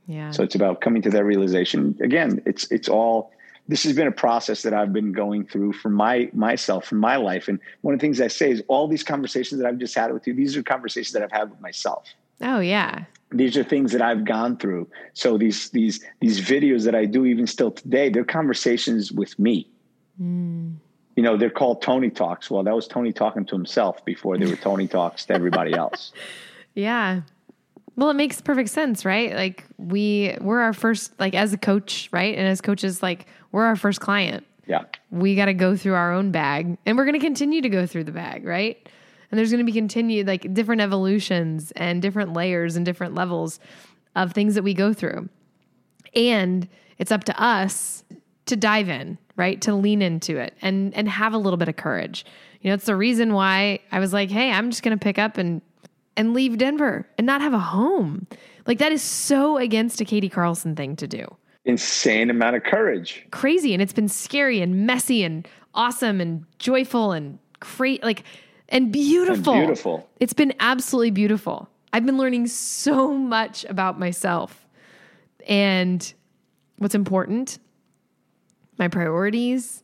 Yeah. 0.06 0.30
So 0.30 0.42
it's 0.42 0.54
about 0.54 0.80
coming 0.80 1.02
to 1.02 1.10
that 1.10 1.24
realization. 1.24 1.96
Again, 2.00 2.42
it's 2.46 2.70
it's 2.70 2.88
all 2.88 3.32
this 3.68 3.82
has 3.82 3.94
been 3.94 4.06
a 4.06 4.12
process 4.12 4.62
that 4.62 4.72
I've 4.72 4.92
been 4.92 5.12
going 5.12 5.46
through 5.46 5.72
for 5.72 5.88
my 5.88 6.30
myself, 6.32 6.84
for 6.84 6.94
my 6.94 7.16
life. 7.16 7.48
And 7.48 7.58
one 7.80 7.94
of 7.94 8.00
the 8.00 8.06
things 8.06 8.20
I 8.20 8.28
say 8.28 8.50
is 8.50 8.62
all 8.68 8.86
these 8.86 9.02
conversations 9.02 9.60
that 9.60 9.66
I've 9.66 9.78
just 9.78 9.94
had 9.94 10.12
with 10.12 10.26
you, 10.26 10.34
these 10.34 10.56
are 10.56 10.62
conversations 10.62 11.12
that 11.12 11.22
I've 11.22 11.32
had 11.32 11.50
with 11.50 11.60
myself. 11.60 12.06
Oh 12.40 12.60
yeah. 12.60 13.04
These 13.32 13.56
are 13.56 13.64
things 13.64 13.90
that 13.90 14.02
I've 14.02 14.24
gone 14.24 14.56
through. 14.58 14.88
So 15.14 15.36
these 15.36 15.70
these 15.70 16.04
these 16.20 16.40
videos 16.40 16.84
that 16.84 16.94
I 16.94 17.06
do 17.06 17.24
even 17.24 17.46
still 17.46 17.72
today, 17.72 18.08
they're 18.10 18.24
conversations 18.24 19.10
with 19.10 19.36
me. 19.38 19.68
Mm 20.20 20.76
you 21.16 21.22
know, 21.22 21.36
they're 21.36 21.50
called 21.50 21.82
Tony 21.82 22.10
Talks. 22.10 22.50
Well, 22.50 22.62
that 22.62 22.74
was 22.74 22.86
Tony 22.86 23.12
talking 23.12 23.44
to 23.46 23.54
himself 23.54 24.04
before 24.04 24.38
they 24.38 24.46
were 24.46 24.56
Tony 24.56 24.86
Talks 24.96 25.24
to 25.26 25.34
everybody 25.34 25.72
else. 25.72 26.12
Yeah. 26.74 27.22
Well, 27.96 28.10
it 28.10 28.14
makes 28.14 28.40
perfect 28.42 28.68
sense, 28.68 29.06
right? 29.06 29.34
Like 29.34 29.64
we 29.78 30.36
we're 30.42 30.60
our 30.60 30.74
first 30.74 31.18
like 31.18 31.34
as 31.34 31.54
a 31.54 31.58
coach, 31.58 32.10
right? 32.12 32.36
And 32.36 32.46
as 32.46 32.60
coaches 32.60 33.02
like 33.02 33.26
we're 33.50 33.64
our 33.64 33.76
first 33.76 34.00
client. 34.00 34.46
Yeah. 34.66 34.84
We 35.10 35.34
got 35.34 35.46
to 35.46 35.54
go 35.54 35.74
through 35.74 35.94
our 35.94 36.12
own 36.12 36.32
bag 36.32 36.76
and 36.84 36.98
we're 36.98 37.04
going 37.04 37.18
to 37.18 37.24
continue 37.24 37.62
to 37.62 37.68
go 37.68 37.86
through 37.86 38.04
the 38.04 38.12
bag, 38.12 38.44
right? 38.44 38.76
And 39.30 39.38
there's 39.38 39.50
going 39.50 39.64
to 39.64 39.72
be 39.72 39.72
continued 39.72 40.26
like 40.26 40.52
different 40.52 40.82
evolutions 40.82 41.72
and 41.76 42.02
different 42.02 42.34
layers 42.34 42.76
and 42.76 42.84
different 42.84 43.14
levels 43.14 43.58
of 44.14 44.32
things 44.32 44.54
that 44.54 44.62
we 44.62 44.74
go 44.74 44.92
through. 44.92 45.28
And 46.14 46.68
it's 46.98 47.12
up 47.12 47.24
to 47.24 47.42
us 47.42 48.04
to 48.46 48.56
dive 48.56 48.88
in, 48.88 49.18
right? 49.36 49.60
To 49.62 49.74
lean 49.74 50.02
into 50.02 50.38
it 50.38 50.54
and 50.62 50.94
and 50.94 51.08
have 51.08 51.32
a 51.32 51.38
little 51.38 51.56
bit 51.56 51.68
of 51.68 51.76
courage. 51.76 52.24
You 52.60 52.70
know, 52.70 52.74
it's 52.74 52.86
the 52.86 52.96
reason 52.96 53.32
why 53.32 53.80
I 53.92 54.00
was 54.00 54.12
like, 54.12 54.30
"Hey, 54.30 54.50
I'm 54.50 54.70
just 54.70 54.82
going 54.82 54.96
to 54.96 55.02
pick 55.02 55.18
up 55.18 55.38
and 55.38 55.62
and 56.16 56.34
leave 56.34 56.58
Denver 56.58 57.06
and 57.18 57.26
not 57.26 57.40
have 57.40 57.52
a 57.52 57.58
home." 57.58 58.26
Like 58.66 58.78
that 58.78 58.92
is 58.92 59.02
so 59.02 59.58
against 59.58 60.00
a 60.00 60.04
Katie 60.04 60.28
Carlson 60.28 60.74
thing 60.74 60.96
to 60.96 61.06
do. 61.06 61.26
Insane 61.64 62.30
amount 62.30 62.56
of 62.56 62.64
courage. 62.64 63.26
Crazy 63.30 63.72
and 63.72 63.82
it's 63.82 63.92
been 63.92 64.08
scary 64.08 64.60
and 64.60 64.86
messy 64.86 65.22
and 65.22 65.46
awesome 65.74 66.20
and 66.20 66.44
joyful 66.58 67.12
and 67.12 67.38
great 67.60 68.02
like 68.02 68.24
and 68.68 68.92
beautiful. 68.92 69.54
And 69.54 69.66
beautiful. 69.66 70.08
It's 70.20 70.32
been 70.32 70.54
absolutely 70.60 71.10
beautiful. 71.10 71.68
I've 71.92 72.04
been 72.04 72.18
learning 72.18 72.48
so 72.48 73.12
much 73.12 73.64
about 73.66 73.98
myself 73.98 74.66
and 75.46 76.12
what's 76.78 76.94
important 76.94 77.58
my 78.78 78.88
priorities, 78.88 79.82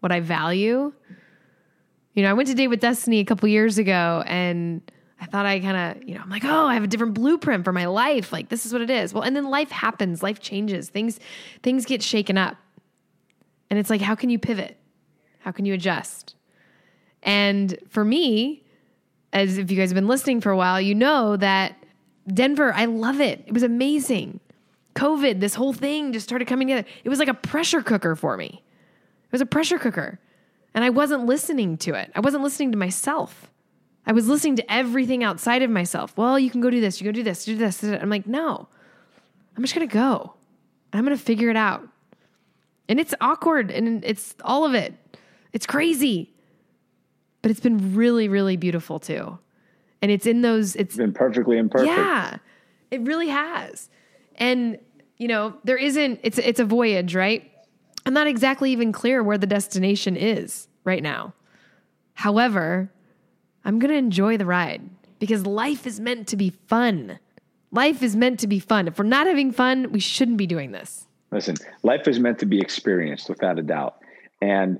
what 0.00 0.12
I 0.12 0.20
value. 0.20 0.92
You 2.14 2.22
know, 2.22 2.30
I 2.30 2.32
went 2.32 2.48
to 2.48 2.54
date 2.54 2.68
with 2.68 2.80
Destiny 2.80 3.20
a 3.20 3.24
couple 3.24 3.48
years 3.48 3.78
ago 3.78 4.22
and 4.26 4.82
I 5.20 5.26
thought 5.26 5.46
I 5.46 5.60
kind 5.60 5.76
of, 5.76 6.08
you 6.08 6.14
know, 6.14 6.20
I'm 6.22 6.30
like, 6.30 6.44
oh, 6.44 6.66
I 6.66 6.74
have 6.74 6.84
a 6.84 6.86
different 6.86 7.14
blueprint 7.14 7.64
for 7.64 7.72
my 7.72 7.86
life. 7.86 8.32
Like 8.32 8.48
this 8.50 8.66
is 8.66 8.72
what 8.72 8.82
it 8.82 8.90
is. 8.90 9.14
Well, 9.14 9.22
and 9.22 9.34
then 9.34 9.48
life 9.48 9.70
happens, 9.70 10.22
life 10.22 10.40
changes, 10.40 10.88
things 10.90 11.18
things 11.62 11.86
get 11.86 12.02
shaken 12.02 12.36
up. 12.36 12.56
And 13.70 13.78
it's 13.78 13.90
like, 13.90 14.00
how 14.00 14.14
can 14.14 14.30
you 14.30 14.38
pivot? 14.38 14.76
How 15.40 15.50
can 15.50 15.64
you 15.64 15.74
adjust? 15.74 16.36
And 17.22 17.76
for 17.88 18.04
me, 18.04 18.64
as 19.32 19.58
if 19.58 19.70
you 19.70 19.76
guys 19.76 19.90
have 19.90 19.94
been 19.94 20.08
listening 20.08 20.40
for 20.40 20.50
a 20.50 20.56
while, 20.56 20.80
you 20.80 20.94
know 20.94 21.36
that 21.36 21.76
Denver, 22.28 22.72
I 22.72 22.84
love 22.84 23.20
it. 23.20 23.42
It 23.46 23.52
was 23.52 23.62
amazing. 23.62 24.40
COVID, 24.94 25.40
this 25.40 25.54
whole 25.54 25.72
thing 25.72 26.12
just 26.12 26.24
started 26.24 26.46
coming 26.46 26.68
together. 26.68 26.88
It 27.02 27.08
was 27.08 27.18
like 27.18 27.28
a 27.28 27.34
pressure 27.34 27.82
cooker 27.82 28.14
for 28.14 28.36
me. 28.36 28.62
It 29.24 29.32
was 29.32 29.40
a 29.40 29.46
pressure 29.46 29.78
cooker. 29.78 30.20
And 30.74 30.84
I 30.84 30.90
wasn't 30.90 31.26
listening 31.26 31.76
to 31.78 31.94
it. 31.94 32.10
I 32.14 32.20
wasn't 32.20 32.42
listening 32.42 32.72
to 32.72 32.78
myself. 32.78 33.50
I 34.06 34.12
was 34.12 34.28
listening 34.28 34.56
to 34.56 34.72
everything 34.72 35.24
outside 35.24 35.62
of 35.62 35.70
myself. 35.70 36.16
Well, 36.16 36.38
you 36.38 36.50
can 36.50 36.60
go 36.60 36.70
do 36.70 36.80
this, 36.80 37.00
you 37.00 37.04
go 37.06 37.12
do 37.12 37.22
this, 37.22 37.44
do 37.44 37.56
this. 37.56 37.82
I'm 37.82 38.10
like, 38.10 38.26
no, 38.26 38.68
I'm 39.56 39.62
just 39.62 39.74
gonna 39.74 39.86
go. 39.86 40.34
I'm 40.92 41.04
gonna 41.04 41.16
figure 41.16 41.48
it 41.48 41.56
out. 41.56 41.88
And 42.88 43.00
it's 43.00 43.14
awkward 43.20 43.70
and 43.70 44.04
it's 44.04 44.34
all 44.42 44.64
of 44.64 44.74
it. 44.74 44.94
It's 45.52 45.66
crazy. 45.66 46.34
But 47.40 47.50
it's 47.50 47.60
been 47.60 47.94
really, 47.94 48.28
really 48.28 48.56
beautiful 48.56 48.98
too. 48.98 49.38
And 50.02 50.10
it's 50.10 50.26
in 50.26 50.42
those, 50.42 50.76
it's 50.76 50.96
been 50.96 51.14
perfectly 51.14 51.56
imperfect. 51.56 51.88
Yeah, 51.88 52.36
it 52.90 53.00
really 53.02 53.28
has. 53.28 53.88
And, 54.36 54.78
you 55.18 55.28
know, 55.28 55.54
there 55.64 55.76
isn't, 55.76 56.20
it's, 56.22 56.38
it's 56.38 56.60
a 56.60 56.64
voyage, 56.64 57.14
right? 57.14 57.50
I'm 58.06 58.14
not 58.14 58.26
exactly 58.26 58.70
even 58.72 58.92
clear 58.92 59.22
where 59.22 59.38
the 59.38 59.46
destination 59.46 60.16
is 60.16 60.68
right 60.84 61.02
now. 61.02 61.34
However, 62.14 62.90
I'm 63.64 63.78
going 63.78 63.90
to 63.90 63.96
enjoy 63.96 64.36
the 64.36 64.46
ride 64.46 64.82
because 65.18 65.46
life 65.46 65.86
is 65.86 66.00
meant 66.00 66.28
to 66.28 66.36
be 66.36 66.50
fun. 66.50 67.18
Life 67.70 68.02
is 68.02 68.14
meant 68.14 68.40
to 68.40 68.46
be 68.46 68.58
fun. 68.58 68.88
If 68.88 68.98
we're 68.98 69.04
not 69.04 69.26
having 69.26 69.52
fun, 69.52 69.90
we 69.90 70.00
shouldn't 70.00 70.36
be 70.36 70.46
doing 70.46 70.72
this. 70.72 71.06
Listen, 71.30 71.56
life 71.82 72.06
is 72.06 72.20
meant 72.20 72.38
to 72.40 72.46
be 72.46 72.60
experienced 72.60 73.28
without 73.28 73.58
a 73.58 73.62
doubt. 73.62 73.96
And 74.40 74.78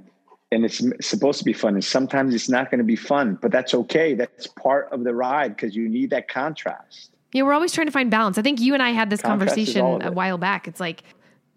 and 0.53 0.65
it's 0.65 0.81
supposed 1.01 1.41
to 1.41 1.45
be 1.45 1.53
fun 1.53 1.75
and 1.75 1.85
sometimes 1.85 2.33
it's 2.33 2.49
not 2.49 2.71
going 2.71 2.79
to 2.79 2.85
be 2.85 2.95
fun, 2.95 3.37
but 3.43 3.51
that's 3.51 3.75
okay. 3.75 4.15
That's 4.15 4.47
part 4.47 4.93
of 4.93 5.03
the 5.03 5.13
ride 5.13 5.57
because 5.57 5.75
you 5.75 5.89
need 5.89 6.11
that 6.11 6.29
contrast. 6.29 7.11
Yeah, 7.35 7.43
we're 7.43 7.53
always 7.53 7.73
trying 7.73 7.89
to 7.89 7.93
find 7.93 8.11
balance. 8.11 8.39
I 8.39 8.43
think 8.43 8.61
you 8.61 8.73
and 8.75 8.83
I 8.83 8.91
had 8.91 9.11
this 9.11 9.21
Contrast 9.21 9.55
conversation 9.55 10.03
a 10.03 10.13
while 10.13 10.39
back. 10.39 10.67
It's 10.69 10.81
like 10.81 11.03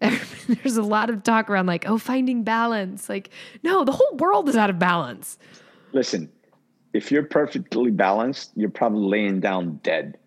there's 0.00 0.76
a 0.76 0.82
lot 0.82 1.08
of 1.08 1.22
talk 1.22 1.48
around 1.48 1.66
like, 1.66 1.88
oh, 1.88 1.98
finding 1.98 2.42
balance. 2.42 3.08
Like, 3.08 3.30
no, 3.62 3.84
the 3.84 3.92
whole 3.92 4.16
world 4.16 4.48
is 4.48 4.56
out 4.56 4.70
of 4.70 4.78
balance. 4.78 5.38
Listen, 5.92 6.30
if 6.92 7.10
you're 7.10 7.22
perfectly 7.22 7.90
balanced, 7.92 8.50
you're 8.56 8.70
probably 8.70 9.08
laying 9.08 9.40
down 9.40 9.80
dead. 9.82 10.18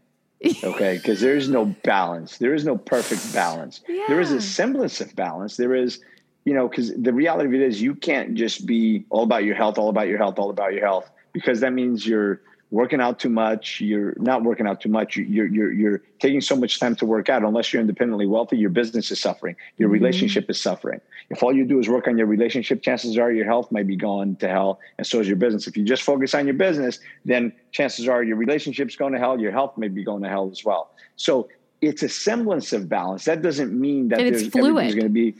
Okay, 0.63 0.97
because 1.01 1.19
there 1.19 1.35
is 1.35 1.49
no 1.49 1.65
balance. 1.83 2.37
There 2.37 2.53
is 2.53 2.65
no 2.65 2.77
perfect 2.77 3.33
balance. 3.33 3.81
Yeah. 3.87 4.05
There 4.07 4.21
is 4.21 4.31
a 4.31 4.41
semblance 4.41 5.01
of 5.01 5.15
balance. 5.15 5.57
There 5.57 5.75
is, 5.75 5.99
you 6.45 6.53
know, 6.53 6.67
because 6.67 6.93
the 6.95 7.13
reality 7.13 7.49
of 7.49 7.53
it 7.53 7.61
is 7.61 7.81
you 7.81 7.93
can't 7.93 8.35
just 8.35 8.65
be 8.65 9.05
all 9.09 9.23
about 9.23 9.43
your 9.43 9.55
health, 9.55 9.77
all 9.77 9.89
about 9.89 10.07
your 10.07 10.17
health, 10.17 10.39
all 10.39 10.49
about 10.49 10.73
your 10.73 10.85
health, 10.85 11.11
because 11.33 11.59
that 11.59 11.73
means 11.73 12.07
you're 12.07 12.41
working 12.71 13.01
out 13.01 13.19
too 13.19 13.29
much 13.29 13.81
you're 13.81 14.13
not 14.17 14.43
working 14.43 14.65
out 14.65 14.79
too 14.79 14.89
much 14.89 15.17
you're 15.17 15.45
you're 15.45 15.71
you're 15.71 16.01
taking 16.19 16.39
so 16.39 16.55
much 16.55 16.79
time 16.79 16.95
to 16.95 17.05
work 17.05 17.27
out 17.29 17.43
unless 17.43 17.71
you're 17.71 17.81
independently 17.81 18.25
wealthy 18.25 18.57
your 18.57 18.69
business 18.69 19.11
is 19.11 19.21
suffering 19.21 19.55
your 19.77 19.87
mm-hmm. 19.87 19.93
relationship 19.93 20.49
is 20.49 20.59
suffering 20.59 20.99
if 21.29 21.43
all 21.43 21.53
you 21.53 21.65
do 21.65 21.79
is 21.79 21.89
work 21.89 22.07
on 22.07 22.17
your 22.17 22.27
relationship 22.27 22.81
chances 22.81 23.17
are 23.17 23.31
your 23.31 23.45
health 23.45 23.71
might 23.71 23.85
be 23.85 23.97
going 23.97 24.35
to 24.37 24.47
hell 24.47 24.79
and 24.97 25.05
so 25.05 25.19
is 25.19 25.27
your 25.27 25.35
business 25.35 25.67
if 25.67 25.75
you 25.75 25.83
just 25.83 26.01
focus 26.01 26.33
on 26.33 26.47
your 26.47 26.55
business 26.55 26.99
then 27.25 27.51
chances 27.71 28.07
are 28.07 28.23
your 28.23 28.37
relationship's 28.37 28.95
going 28.95 29.13
to 29.13 29.19
hell 29.19 29.39
your 29.39 29.51
health 29.51 29.77
may 29.77 29.89
be 29.89 30.03
going 30.03 30.23
to 30.23 30.29
hell 30.29 30.49
as 30.49 30.63
well 30.63 30.91
so 31.17 31.49
it's 31.81 32.03
a 32.03 32.09
semblance 32.09 32.71
of 32.71 32.87
balance 32.87 33.25
that 33.25 33.41
doesn't 33.41 33.77
mean 33.77 34.07
that 34.07 34.19
and 34.19 34.33
there's 34.33 34.49
going 34.49 34.95
to 34.99 35.09
be 35.09 35.35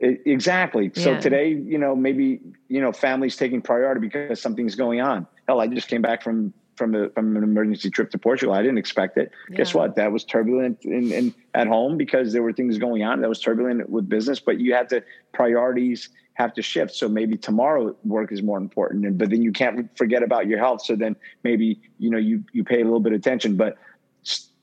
Exactly. 0.00 0.90
So 0.94 1.12
yeah. 1.12 1.20
today, 1.20 1.48
you 1.50 1.78
know, 1.78 1.96
maybe 1.96 2.40
you 2.68 2.80
know, 2.80 2.92
families 2.92 3.36
taking 3.36 3.62
priority 3.62 4.00
because 4.00 4.38
something's 4.40 4.74
going 4.74 5.00
on. 5.00 5.26
Hell, 5.48 5.60
I 5.60 5.66
just 5.66 5.88
came 5.88 6.02
back 6.02 6.22
from 6.22 6.52
from 6.76 6.94
a, 6.94 7.08
from 7.10 7.36
an 7.36 7.42
emergency 7.42 7.90
trip 7.90 8.10
to 8.10 8.18
Portugal. 8.18 8.54
I 8.54 8.62
didn't 8.62 8.78
expect 8.78 9.16
it. 9.16 9.30
Yeah. 9.48 9.56
Guess 9.58 9.74
what? 9.74 9.96
That 9.96 10.12
was 10.12 10.24
turbulent 10.24 10.84
in, 10.84 11.12
in, 11.12 11.34
at 11.54 11.66
home 11.66 11.96
because 11.96 12.32
there 12.32 12.42
were 12.42 12.52
things 12.52 12.78
going 12.78 13.02
on. 13.02 13.20
That 13.20 13.28
was 13.28 13.40
turbulent 13.40 13.88
with 13.88 14.08
business, 14.08 14.40
but 14.40 14.58
you 14.58 14.74
had 14.74 14.88
to 14.90 15.02
priorities 15.32 16.08
have 16.34 16.52
to 16.54 16.62
shift. 16.62 16.94
So 16.94 17.08
maybe 17.08 17.36
tomorrow 17.36 17.96
work 18.04 18.32
is 18.32 18.42
more 18.42 18.58
important, 18.58 19.06
and 19.06 19.16
but 19.16 19.30
then 19.30 19.42
you 19.42 19.52
can't 19.52 19.96
forget 19.96 20.22
about 20.22 20.46
your 20.46 20.58
health. 20.58 20.82
So 20.84 20.96
then 20.96 21.16
maybe 21.42 21.80
you 21.98 22.10
know 22.10 22.18
you 22.18 22.44
you 22.52 22.64
pay 22.64 22.80
a 22.80 22.84
little 22.84 23.00
bit 23.00 23.12
of 23.12 23.20
attention, 23.20 23.56
but 23.56 23.78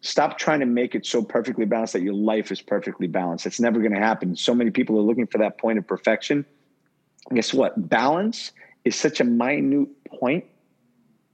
stop 0.01 0.37
trying 0.37 0.59
to 0.59 0.65
make 0.65 0.95
it 0.95 1.05
so 1.05 1.23
perfectly 1.23 1.65
balanced 1.65 1.93
that 1.93 2.01
your 2.01 2.13
life 2.13 2.51
is 2.51 2.61
perfectly 2.61 3.07
balanced. 3.07 3.45
It's 3.45 3.59
never 3.59 3.79
going 3.79 3.93
to 3.93 3.99
happen. 3.99 4.35
So 4.35 4.53
many 4.53 4.71
people 4.71 4.97
are 4.97 5.03
looking 5.03 5.27
for 5.27 5.37
that 5.37 5.57
point 5.57 5.77
of 5.77 5.87
perfection. 5.87 6.45
Guess 7.33 7.53
what? 7.53 7.89
Balance 7.89 8.51
is 8.83 8.95
such 8.95 9.19
a 9.19 9.23
minute 9.23 9.89
point 10.19 10.45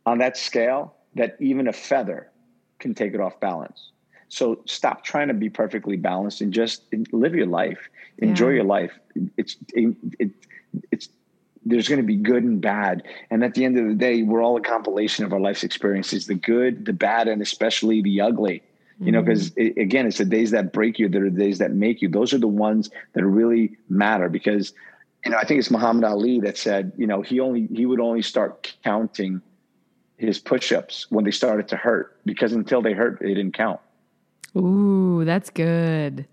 on 0.08 0.20
that 0.20 0.38
scale 0.38 0.96
that 1.16 1.36
even 1.40 1.68
a 1.68 1.74
feather 1.74 2.32
can 2.80 2.96
take 2.96 3.14
it 3.14 3.20
off 3.20 3.38
balance. 3.42 3.92
So 4.30 4.62
stop 4.66 5.04
trying 5.04 5.28
to 5.28 5.34
be 5.34 5.50
perfectly 5.50 5.98
balanced 5.98 6.40
and 6.40 6.54
just 6.54 6.84
live 7.12 7.36
your 7.36 7.46
life. 7.46 7.90
Enjoy 8.20 8.50
yeah. 8.50 8.56
your 8.56 8.64
life. 8.64 8.94
It's 9.36 9.58
it, 9.74 9.96
it, 10.18 10.32
it's 10.92 11.10
there's 11.66 11.90
going 11.90 12.00
to 12.00 12.08
be 12.08 12.16
good 12.16 12.44
and 12.44 12.62
bad. 12.62 13.04
And 13.30 13.44
at 13.44 13.54
the 13.54 13.66
end 13.66 13.78
of 13.78 13.86
the 13.86 13.96
day, 13.96 14.24
we're 14.24 14.42
all 14.42 14.56
a 14.56 14.62
compilation 14.62 15.26
of 15.26 15.34
our 15.34 15.40
life's 15.42 15.66
experiences 15.66 16.26
the 16.28 16.36
good, 16.36 16.86
the 16.86 16.94
bad, 16.94 17.28
and 17.28 17.42
especially 17.42 18.02
the 18.02 18.22
ugly. 18.22 18.64
You 19.00 19.12
know, 19.12 19.22
because 19.22 19.52
mm-hmm. 19.52 19.80
it, 19.80 19.82
again, 19.82 20.08
it's 20.08 20.18
the 20.18 20.26
days 20.26 20.52
that 20.52 20.72
break 20.72 20.98
you 21.00 21.10
that 21.10 21.22
are 21.22 21.30
the 21.30 21.38
days 21.38 21.60
that 21.60 21.72
make 21.72 22.02
you. 22.02 22.08
Those 22.08 22.34
are 22.34 22.40
the 22.40 22.48
ones 22.48 22.90
that 23.14 23.26
really 23.26 23.78
matter 23.90 24.28
because, 24.28 24.74
you 25.24 25.32
know, 25.32 25.38
I 25.38 25.44
think 25.44 25.60
it's 25.60 25.70
Muhammad 25.70 26.06
Ali 26.06 26.40
that 26.40 26.58
said, 26.58 26.94
you 26.98 27.06
know, 27.06 27.22
he 27.22 27.40
only, 27.40 27.68
he 27.68 27.86
would 27.86 28.00
only 28.00 28.24
start 28.24 28.74
counting 28.84 29.42
his 30.18 30.40
push 30.40 30.72
ups 30.72 31.08
when 31.10 31.26
they 31.26 31.32
started 31.32 31.68
to 31.70 31.78
hurt 31.78 32.20
because 32.26 32.54
until 32.54 32.82
they 32.82 32.94
hurt, 32.94 33.20
they 33.20 33.34
didn't 33.34 33.54
count. 33.54 33.80
Ooh, 34.56 35.24
that's 35.26 35.50
good 35.50 36.28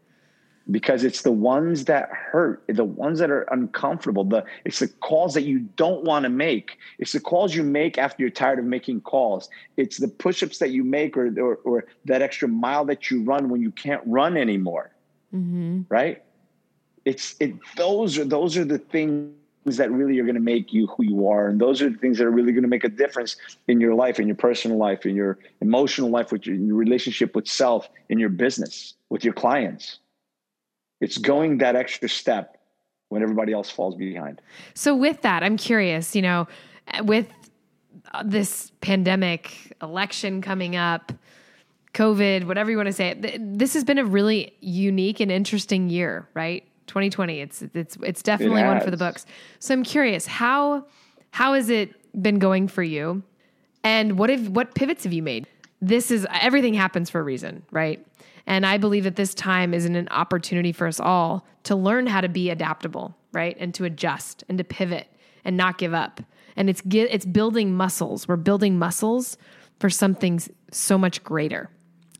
because 0.70 1.05
it's 1.05 1.22
the 1.22 1.32
ones 1.32 1.85
that 1.85 2.09
hurt, 2.11 2.62
the 2.68 2.85
ones 2.85 3.18
that 3.18 3.30
are 3.30 3.43
uncomfortable. 3.43 4.24
The 4.24 4.45
it's 4.64 4.78
the 4.78 4.89
calls 4.89 5.35
that 5.35 5.43
you 5.43 5.61
don't 5.61 6.05
want 6.05 6.22
to 6.24 6.28
make. 6.28 6.78
It's 6.99 7.12
the 7.12 7.20
calls 7.20 7.55
you 7.55 7.62
make 7.62 7.99
after 7.99 8.22
you're 8.22 8.30
tired 8.30 8.59
of 8.59 8.64
making 8.64 9.03
calls. 9.03 9.49
It's 9.76 9.99
the 9.99 10.09
push-ups 10.09 10.59
that 10.59 10.70
you 10.70 10.85
make, 10.85 11.16
or 11.16 11.26
or, 11.39 11.57
or 11.57 11.85
that 12.07 12.22
extra 12.22 12.49
mile 12.49 12.85
that 12.87 13.11
you 13.11 13.22
run 13.22 13.49
when 13.49 13.61
you 13.61 13.70
can't 13.70 14.03
run 14.07 14.37
anymore. 14.37 14.91
Mm-hmm. 15.35 15.82
Right? 15.89 16.22
It's 17.05 17.35
it. 17.41 17.55
Those 17.76 18.18
are 18.18 18.24
those 18.24 18.57
are 18.57 18.64
the 18.64 18.78
things 18.78 19.35
that 19.65 19.91
really 19.91 20.19
are 20.19 20.25
going 20.25 20.35
to 20.35 20.41
make 20.41 20.73
you 20.73 20.87
who 20.89 21.05
you 21.05 21.29
are, 21.29 21.49
and 21.49 21.61
those 21.61 21.81
are 21.83 21.91
the 21.91 21.99
things 21.99 22.19
that 22.19 22.27
are 22.27 22.31
really 22.31 22.53
going 22.53 22.62
to 22.62 22.69
make 22.69 22.85
a 22.85 22.89
difference 22.89 23.37
in 23.69 23.81
your 23.81 23.95
life, 23.95 24.21
in 24.21 24.27
your 24.27 24.37
personal 24.37 24.77
life, 24.77 25.07
in 25.07 25.17
your 25.17 25.39
emotional 25.61 26.11
life, 26.11 26.33
with 26.33 26.47
your, 26.47 26.57
your 26.57 26.77
relationship 26.77 27.35
with 27.35 27.49
self, 27.49 27.89
in 28.09 28.19
your 28.19 28.29
business, 28.29 28.95
with 29.09 29.25
your 29.25 29.35
clients 29.35 29.99
it's 31.05 31.19
going 31.19 31.59
that 31.59 31.77
extra 31.77 32.09
step 32.09 32.57
when 33.11 33.23
everybody 33.23 33.53
else 33.53 33.71
falls 33.71 33.95
behind. 33.95 34.41
So, 34.75 34.95
with 34.95 35.21
that, 35.23 35.43
I'm 35.43 35.57
curious, 35.57 36.17
you 36.17 36.23
know, 36.23 36.49
with 37.03 37.29
uh, 38.12 38.23
this 38.25 38.73
pandemic, 38.81 39.77
election 39.83 40.41
coming 40.41 40.77
up, 40.77 41.12
COVID, 41.93 42.47
whatever 42.47 42.71
you 42.71 42.77
want 42.77 42.89
to 42.89 42.93
say, 42.93 43.39
this 43.39 43.75
has 43.75 43.85
been 43.85 43.99
a 43.99 44.05
really 44.05 44.55
unique 44.61 45.21
and 45.21 45.31
interesting 45.31 45.91
year, 45.91 46.29
right? 46.35 46.67
2020. 46.87 47.41
It's 47.41 47.62
it's 47.74 47.97
it's 48.03 48.22
definitely 48.22 48.62
it 48.62 48.66
one 48.66 48.80
for 48.80 48.91
the 48.91 48.97
books. 48.97 49.26
So 49.59 49.74
I'm 49.74 49.82
curious, 49.82 50.26
how 50.26 50.87
how 51.30 51.55
has 51.55 51.70
it 51.70 51.95
been 52.20 52.39
going 52.39 52.68
for 52.68 52.82
you? 52.82 53.22
And 53.82 54.18
what 54.18 54.30
have 54.30 54.49
what 54.49 54.74
pivots 54.74 55.05
have 55.05 55.12
you 55.12 55.22
made? 55.22 55.47
This 55.80 56.11
is 56.11 56.26
everything 56.30 56.74
happens 56.74 57.11
for 57.11 57.20
a 57.20 57.22
reason, 57.22 57.62
right? 57.70 58.05
And 58.47 58.66
I 58.66 58.78
believe 58.78 59.05
that 59.05 59.16
this 59.16 59.35
time 59.35 59.72
is 59.72 59.85
an 59.85 60.09
opportunity 60.11 60.72
for 60.72 60.87
us 60.87 61.01
all 61.01 61.47
to 61.64 61.74
learn 61.74 62.07
how 62.07 62.20
to 62.20 62.28
be 62.28 62.51
adaptable, 62.51 63.16
right? 63.32 63.57
And 63.59 63.74
to 63.74 63.85
adjust 63.85 64.45
and 64.49 64.59
to 64.59 64.64
pivot 64.64 65.09
and 65.45 65.57
not 65.57 65.78
give 65.78 65.95
up. 65.95 66.20
And 66.57 66.70
it's 66.70 66.82
it's 66.91 67.26
building 67.26 67.74
muscles. 67.74 68.28
We're 68.28 68.37
building 68.37 68.78
muscles 68.78 69.37
for 69.80 69.91
something 69.91 70.41
so 70.70 70.97
much 70.97 71.22
greater. 71.24 71.70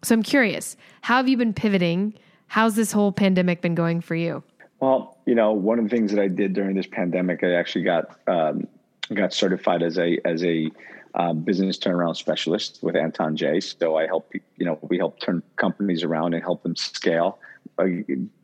So 0.03 0.15
I'm 0.15 0.23
curious, 0.23 0.77
how 1.03 1.17
have 1.17 1.29
you 1.29 1.37
been 1.37 1.55
pivoting? 1.55 2.15
How's 2.49 2.75
this 2.77 2.93
whole 2.93 3.13
pandemic 3.13 3.63
been 3.63 3.75
going 3.75 4.01
for 4.01 4.15
you? 4.15 4.43
Well, 4.85 5.17
you 5.25 5.35
know, 5.35 5.53
one 5.53 5.79
of 5.79 5.87
the 5.87 5.89
things 5.89 6.13
that 6.13 6.21
I 6.21 6.29
did 6.29 6.53
during 6.53 6.77
this 6.77 6.87
pandemic, 6.87 7.43
I 7.43 7.55
actually 7.55 7.85
got 7.85 8.19
um, 8.27 8.69
got 9.15 9.33
certified 9.33 9.83
as 9.83 9.97
a 9.99 10.19
as 10.27 10.45
a 10.45 10.71
uh, 11.15 11.33
business 11.33 11.79
turnaround 11.79 12.17
specialist 12.17 12.81
with 12.83 12.95
Anton 12.95 13.35
J. 13.35 13.61
So 13.61 13.97
I 13.97 14.07
help, 14.07 14.31
you 14.35 14.67
know, 14.67 14.79
we 14.83 14.99
help 14.99 15.21
turn 15.21 15.43
companies 15.57 16.03
around 16.03 16.35
and 16.35 16.43
help 16.43 16.65
them 16.65 16.77
scale. 16.77 17.39
Uh, 17.79 17.85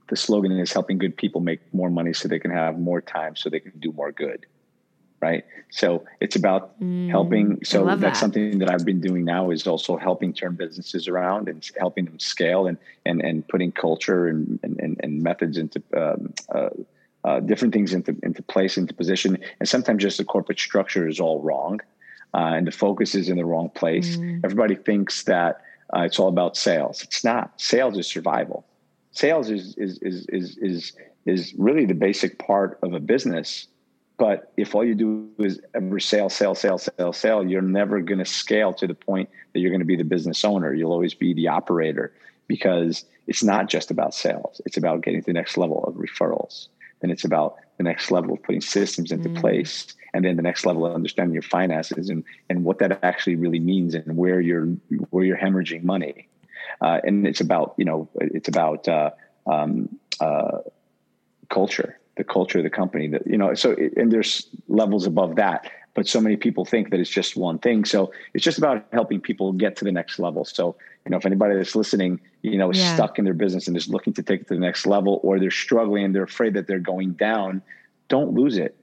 the 0.08 0.16
slogan 0.16 0.52
is 0.52 0.72
helping 0.72 0.96
good 0.96 1.14
people 1.14 1.42
make 1.42 1.60
more 1.74 1.90
money 1.90 2.14
so 2.14 2.26
they 2.26 2.38
can 2.38 2.52
have 2.52 2.78
more 2.78 3.02
time 3.02 3.36
so 3.36 3.50
they 3.50 3.60
can 3.60 3.78
do 3.78 3.92
more 3.92 4.10
good. 4.10 4.46
Right. 5.20 5.44
So 5.70 6.04
it's 6.20 6.34
about 6.34 6.80
mm, 6.80 7.10
helping. 7.10 7.62
So 7.62 7.84
that's 7.84 8.00
that. 8.00 8.16
something 8.16 8.58
that 8.58 8.70
I've 8.70 8.86
been 8.86 9.02
doing 9.02 9.24
now 9.24 9.50
is 9.50 9.66
also 9.66 9.98
helping 9.98 10.32
turn 10.32 10.54
businesses 10.54 11.08
around 11.08 11.48
and 11.48 11.68
helping 11.78 12.06
them 12.06 12.18
scale 12.18 12.66
and, 12.66 12.78
and, 13.04 13.20
and 13.20 13.46
putting 13.46 13.70
culture 13.70 14.28
and, 14.28 14.58
and, 14.62 14.98
and 15.02 15.22
methods 15.22 15.58
into, 15.58 15.82
um, 15.94 16.32
uh, 16.54 16.70
uh, 17.24 17.40
different 17.40 17.74
things 17.74 17.92
into, 17.92 18.16
into 18.22 18.42
place, 18.42 18.78
into 18.78 18.94
position. 18.94 19.36
And 19.58 19.68
sometimes 19.68 20.02
just 20.02 20.16
the 20.16 20.24
corporate 20.24 20.58
structure 20.58 21.06
is 21.06 21.20
all 21.20 21.42
wrong 21.42 21.80
uh, 22.34 22.52
and 22.54 22.66
the 22.66 22.72
focus 22.72 23.14
is 23.14 23.28
in 23.28 23.36
the 23.36 23.44
wrong 23.44 23.70
place. 23.70 24.16
Mm. 24.16 24.40
Everybody 24.44 24.74
thinks 24.74 25.24
that 25.24 25.62
uh, 25.94 26.00
it's 26.00 26.18
all 26.18 26.28
about 26.28 26.56
sales. 26.56 27.02
It's 27.02 27.24
not. 27.24 27.60
Sales 27.60 27.98
is 27.98 28.06
survival. 28.06 28.64
Sales 29.12 29.50
is 29.50 29.74
is 29.76 29.98
is 29.98 30.26
is 30.28 30.56
is 30.58 30.92
is 31.26 31.54
really 31.58 31.84
the 31.84 31.94
basic 31.94 32.38
part 32.38 32.78
of 32.82 32.94
a 32.94 33.00
business. 33.00 33.66
But 34.20 34.52
if 34.58 34.74
all 34.74 34.84
you 34.84 34.94
do 34.94 35.30
is 35.38 35.62
ever 35.72 35.98
sell, 35.98 36.28
sell, 36.28 36.54
sell, 36.54 36.76
sell, 36.76 37.10
sell, 37.14 37.46
you're 37.46 37.62
never 37.62 38.02
going 38.02 38.18
to 38.18 38.26
scale 38.26 38.74
to 38.74 38.86
the 38.86 38.94
point 38.94 39.30
that 39.54 39.60
you're 39.60 39.70
going 39.70 39.80
to 39.80 39.86
be 39.86 39.96
the 39.96 40.04
business 40.04 40.44
owner. 40.44 40.74
You'll 40.74 40.92
always 40.92 41.14
be 41.14 41.32
the 41.32 41.48
operator 41.48 42.12
because 42.46 43.06
it's 43.26 43.42
not 43.42 43.70
just 43.70 43.90
about 43.90 44.12
sales. 44.12 44.60
It's 44.66 44.76
about 44.76 45.00
getting 45.00 45.22
to 45.22 45.26
the 45.26 45.32
next 45.32 45.56
level 45.56 45.82
of 45.84 45.94
referrals. 45.94 46.68
Then 47.00 47.10
it's 47.10 47.24
about 47.24 47.56
the 47.78 47.82
next 47.82 48.10
level 48.10 48.34
of 48.34 48.42
putting 48.42 48.60
systems 48.60 49.10
into 49.10 49.30
mm. 49.30 49.40
place 49.40 49.94
and 50.12 50.22
then 50.22 50.36
the 50.36 50.42
next 50.42 50.66
level 50.66 50.84
of 50.84 50.94
understanding 50.94 51.32
your 51.32 51.40
finances 51.40 52.10
and 52.10 52.22
and 52.50 52.62
what 52.62 52.78
that 52.80 53.02
actually 53.02 53.36
really 53.36 53.58
means 53.58 53.94
and 53.94 54.18
where 54.18 54.38
you're 54.38 54.66
where 55.08 55.24
you're 55.24 55.38
hemorrhaging 55.38 55.82
money 55.82 56.28
uh, 56.82 57.00
and 57.04 57.26
it's 57.26 57.40
about 57.40 57.72
you 57.78 57.86
know 57.86 58.06
it's 58.16 58.48
about 58.48 58.86
uh, 58.86 59.12
um, 59.46 59.98
uh, 60.20 60.58
culture 61.48 61.99
the 62.20 62.24
culture 62.24 62.58
of 62.58 62.64
the 62.64 62.70
company 62.70 63.08
that 63.08 63.26
you 63.26 63.38
know 63.38 63.54
so 63.54 63.70
it, 63.70 63.96
and 63.96 64.12
there's 64.12 64.46
levels 64.68 65.06
above 65.06 65.36
that 65.36 65.70
but 65.94 66.06
so 66.06 66.20
many 66.20 66.36
people 66.36 66.66
think 66.66 66.90
that 66.90 67.00
it's 67.00 67.08
just 67.08 67.34
one 67.34 67.58
thing 67.58 67.82
so 67.82 68.12
it's 68.34 68.44
just 68.44 68.58
about 68.58 68.84
helping 68.92 69.18
people 69.18 69.52
get 69.54 69.74
to 69.74 69.84
the 69.86 69.90
next 69.90 70.18
level 70.18 70.44
so 70.44 70.76
you 71.06 71.10
know 71.10 71.16
if 71.16 71.24
anybody 71.24 71.54
that's 71.56 71.74
listening 71.74 72.20
you 72.42 72.58
know 72.58 72.70
is 72.70 72.76
yeah. 72.76 72.94
stuck 72.94 73.18
in 73.18 73.24
their 73.24 73.32
business 73.32 73.66
and 73.66 73.74
is 73.74 73.88
looking 73.88 74.12
to 74.12 74.22
take 74.22 74.42
it 74.42 74.48
to 74.48 74.54
the 74.54 74.60
next 74.60 74.84
level 74.86 75.18
or 75.22 75.40
they're 75.40 75.50
struggling 75.50 76.04
and 76.04 76.14
they're 76.14 76.30
afraid 76.34 76.52
that 76.52 76.66
they're 76.66 76.78
going 76.78 77.12
down 77.12 77.62
don't 78.08 78.34
lose 78.34 78.58
it 78.58 78.76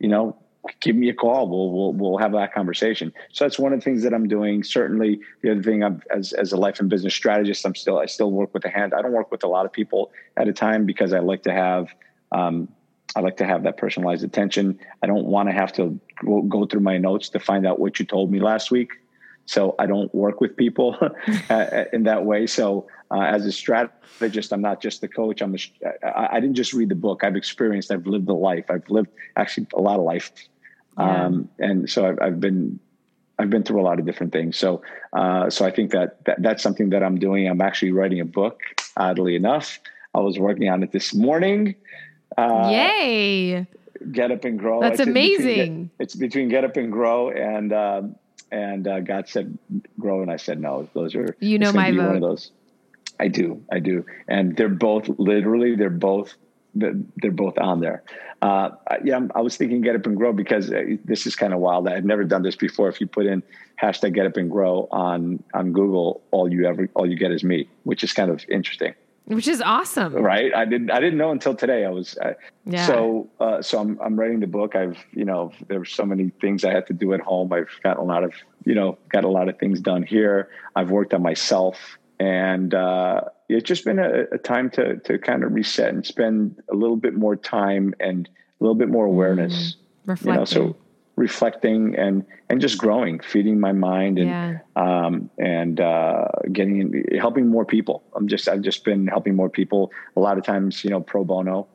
you 0.00 0.08
know 0.08 0.36
give 0.80 0.96
me 0.96 1.08
a 1.08 1.14
call. 1.14 1.48
We'll 1.48 1.70
we'll 1.70 1.92
we'll 1.92 2.18
have 2.18 2.32
that 2.32 2.52
conversation. 2.52 3.12
So 3.32 3.44
that's 3.44 3.58
one 3.58 3.72
of 3.72 3.80
the 3.80 3.84
things 3.84 4.02
that 4.02 4.14
I'm 4.14 4.28
doing. 4.28 4.62
Certainly, 4.62 5.20
the 5.42 5.52
other 5.52 5.62
thing 5.62 5.82
I'm 5.82 6.02
as 6.14 6.32
as 6.32 6.52
a 6.52 6.56
life 6.56 6.80
and 6.80 6.88
business 6.88 7.14
strategist, 7.14 7.64
I'm 7.66 7.74
still 7.74 7.98
I 7.98 8.06
still 8.06 8.30
work 8.30 8.54
with 8.54 8.64
a 8.64 8.68
hand. 8.68 8.94
I 8.94 9.02
don't 9.02 9.12
work 9.12 9.30
with 9.30 9.44
a 9.44 9.48
lot 9.48 9.66
of 9.66 9.72
people 9.72 10.12
at 10.36 10.48
a 10.48 10.52
time 10.52 10.86
because 10.86 11.12
I 11.12 11.18
like 11.18 11.42
to 11.44 11.52
have 11.52 11.88
um, 12.32 12.68
I 13.14 13.20
like 13.20 13.36
to 13.38 13.46
have 13.46 13.62
that 13.64 13.76
personalized 13.76 14.24
attention. 14.24 14.78
I 15.02 15.06
don't 15.06 15.26
want 15.26 15.48
to 15.48 15.52
have 15.52 15.72
to 15.74 15.98
go, 16.24 16.42
go 16.42 16.66
through 16.66 16.80
my 16.80 16.98
notes 16.98 17.28
to 17.30 17.38
find 17.38 17.66
out 17.66 17.78
what 17.78 17.98
you 17.98 18.06
told 18.06 18.32
me 18.32 18.40
last 18.40 18.70
week. 18.70 18.92
So 19.44 19.74
I 19.78 19.86
don't 19.86 20.12
work 20.14 20.40
with 20.40 20.56
people 20.56 20.96
in 21.92 22.04
that 22.04 22.24
way. 22.24 22.46
So 22.46 22.86
uh, 23.10 23.20
as 23.22 23.44
a 23.44 23.52
strategist, 23.52 24.52
I'm 24.52 24.62
not 24.62 24.80
just 24.80 25.00
the 25.00 25.08
coach. 25.08 25.42
I'm 25.42 25.54
a, 25.54 25.58
I, 26.06 26.36
I 26.36 26.40
didn't 26.40 26.54
just 26.54 26.72
read 26.72 26.88
the 26.88 26.94
book. 26.94 27.22
I've 27.22 27.36
experienced. 27.36 27.90
I've 27.90 28.06
lived 28.06 28.28
a 28.28 28.34
life. 28.34 28.66
I've 28.70 28.88
lived 28.88 29.10
actually 29.36 29.66
a 29.74 29.80
lot 29.80 29.98
of 29.98 30.04
life 30.04 30.32
yeah. 30.98 31.26
Um, 31.26 31.48
and 31.58 31.88
so 31.88 32.06
I've, 32.06 32.18
I've, 32.20 32.40
been, 32.40 32.78
I've 33.38 33.50
been 33.50 33.62
through 33.62 33.80
a 33.80 33.84
lot 33.84 33.98
of 33.98 34.06
different 34.06 34.32
things. 34.32 34.56
So, 34.56 34.82
uh, 35.12 35.50
so 35.50 35.64
I 35.64 35.70
think 35.70 35.90
that, 35.92 36.24
that 36.24 36.42
that's 36.42 36.62
something 36.62 36.90
that 36.90 37.02
I'm 37.02 37.18
doing. 37.18 37.48
I'm 37.48 37.60
actually 37.60 37.92
writing 37.92 38.20
a 38.20 38.24
book, 38.24 38.60
oddly 38.96 39.36
enough. 39.36 39.78
I 40.14 40.20
was 40.20 40.38
working 40.38 40.68
on 40.68 40.82
it 40.82 40.92
this 40.92 41.14
morning. 41.14 41.74
Uh, 42.36 42.68
Yay. 42.70 43.66
Get 44.10 44.30
up 44.30 44.44
and 44.44 44.58
grow. 44.58 44.80
That's 44.80 45.00
it's 45.00 45.08
amazing. 45.08 45.44
Between, 45.44 45.90
it's 45.98 46.14
between 46.14 46.48
get 46.48 46.64
up 46.64 46.76
and 46.76 46.90
grow 46.90 47.30
and, 47.30 47.72
uh, 47.72 48.02
and 48.50 48.86
uh, 48.86 49.00
God 49.00 49.28
said 49.28 49.56
grow, 49.98 50.22
and 50.22 50.30
I 50.30 50.36
said 50.36 50.60
no. 50.60 50.88
Those 50.92 51.14
are 51.14 51.36
you 51.40 51.58
know 51.58 51.72
my 51.72 51.90
vote. 51.90 52.06
One 52.06 52.16
of 52.16 52.22
those. 52.22 52.50
I 53.20 53.28
do, 53.28 53.62
I 53.70 53.78
do, 53.78 54.04
and 54.28 54.56
they're 54.56 54.68
both 54.68 55.08
literally 55.18 55.76
they're 55.76 55.90
both 55.90 56.34
they're 56.74 57.30
both 57.30 57.58
on 57.58 57.80
there. 57.80 58.02
Uh, 58.40 58.70
yeah, 59.04 59.20
I 59.34 59.40
was 59.40 59.56
thinking 59.56 59.82
get 59.82 59.94
up 59.94 60.06
and 60.06 60.16
grow 60.16 60.32
because 60.32 60.72
uh, 60.72 60.82
this 61.04 61.26
is 61.26 61.36
kind 61.36 61.52
of 61.52 61.60
wild. 61.60 61.88
I've 61.88 62.04
never 62.04 62.24
done 62.24 62.42
this 62.42 62.56
before. 62.56 62.88
If 62.88 63.00
you 63.00 63.06
put 63.06 63.26
in 63.26 63.42
hashtag 63.80 64.14
get 64.14 64.26
up 64.26 64.36
and 64.36 64.50
grow 64.50 64.88
on 64.90 65.42
on 65.54 65.72
Google, 65.72 66.22
all 66.30 66.50
you 66.50 66.66
ever 66.66 66.88
all 66.94 67.08
you 67.08 67.16
get 67.16 67.30
is 67.30 67.44
me, 67.44 67.68
which 67.84 68.02
is 68.02 68.12
kind 68.12 68.30
of 68.30 68.44
interesting. 68.48 68.94
Which 69.24 69.46
is 69.48 69.60
awesome. 69.60 70.14
Right. 70.14 70.54
I 70.54 70.64
didn't, 70.64 70.90
I 70.90 71.00
didn't 71.00 71.18
know 71.18 71.30
until 71.30 71.54
today. 71.54 71.84
I 71.84 71.90
was, 71.90 72.18
I, 72.20 72.34
Yeah. 72.64 72.86
so, 72.86 73.30
uh, 73.40 73.62
so 73.62 73.78
I'm, 73.80 73.98
I'm 74.00 74.18
writing 74.18 74.40
the 74.40 74.46
book. 74.46 74.74
I've, 74.74 74.98
you 75.12 75.24
know, 75.24 75.52
there 75.68 75.78
were 75.78 75.84
so 75.84 76.04
many 76.04 76.30
things 76.40 76.64
I 76.64 76.72
had 76.72 76.86
to 76.88 76.92
do 76.92 77.12
at 77.14 77.20
home. 77.20 77.52
I've 77.52 77.68
got 77.82 77.98
a 77.98 78.02
lot 78.02 78.24
of, 78.24 78.32
you 78.64 78.74
know, 78.74 78.98
got 79.10 79.24
a 79.24 79.28
lot 79.28 79.48
of 79.48 79.58
things 79.58 79.80
done 79.80 80.02
here. 80.02 80.48
I've 80.76 80.90
worked 80.90 81.14
on 81.14 81.22
myself 81.22 81.76
and, 82.18 82.74
uh, 82.74 83.22
it's 83.48 83.68
just 83.68 83.84
been 83.84 83.98
a, 83.98 84.24
a 84.32 84.38
time 84.38 84.70
to, 84.70 84.96
to 84.98 85.18
kind 85.18 85.44
of 85.44 85.52
reset 85.52 85.90
and 85.92 86.04
spend 86.06 86.62
a 86.70 86.74
little 86.74 86.96
bit 86.96 87.14
more 87.14 87.36
time 87.36 87.94
and 88.00 88.28
a 88.60 88.64
little 88.64 88.74
bit 88.74 88.88
more 88.88 89.04
awareness, 89.06 89.76
Reflecting. 90.06 90.32
you 90.32 90.38
know, 90.38 90.44
so 90.44 90.76
reflecting 91.16 91.94
and, 91.96 92.24
and 92.48 92.60
just 92.60 92.78
growing, 92.78 93.20
feeding 93.20 93.60
my 93.60 93.72
mind 93.72 94.18
and, 94.18 94.28
yeah. 94.28 94.58
um, 94.76 95.30
and 95.38 95.80
uh, 95.80 96.26
getting 96.52 97.04
helping 97.18 97.48
more 97.48 97.64
people. 97.64 98.02
I'm 98.14 98.28
just 98.28 98.48
I've 98.48 98.62
just 98.62 98.84
been 98.84 99.06
helping 99.06 99.36
more 99.36 99.50
people. 99.50 99.92
A 100.16 100.20
lot 100.20 100.38
of 100.38 100.44
times, 100.44 100.82
you 100.84 100.90
know, 100.90 101.00
pro 101.00 101.24
bono, 101.24 101.66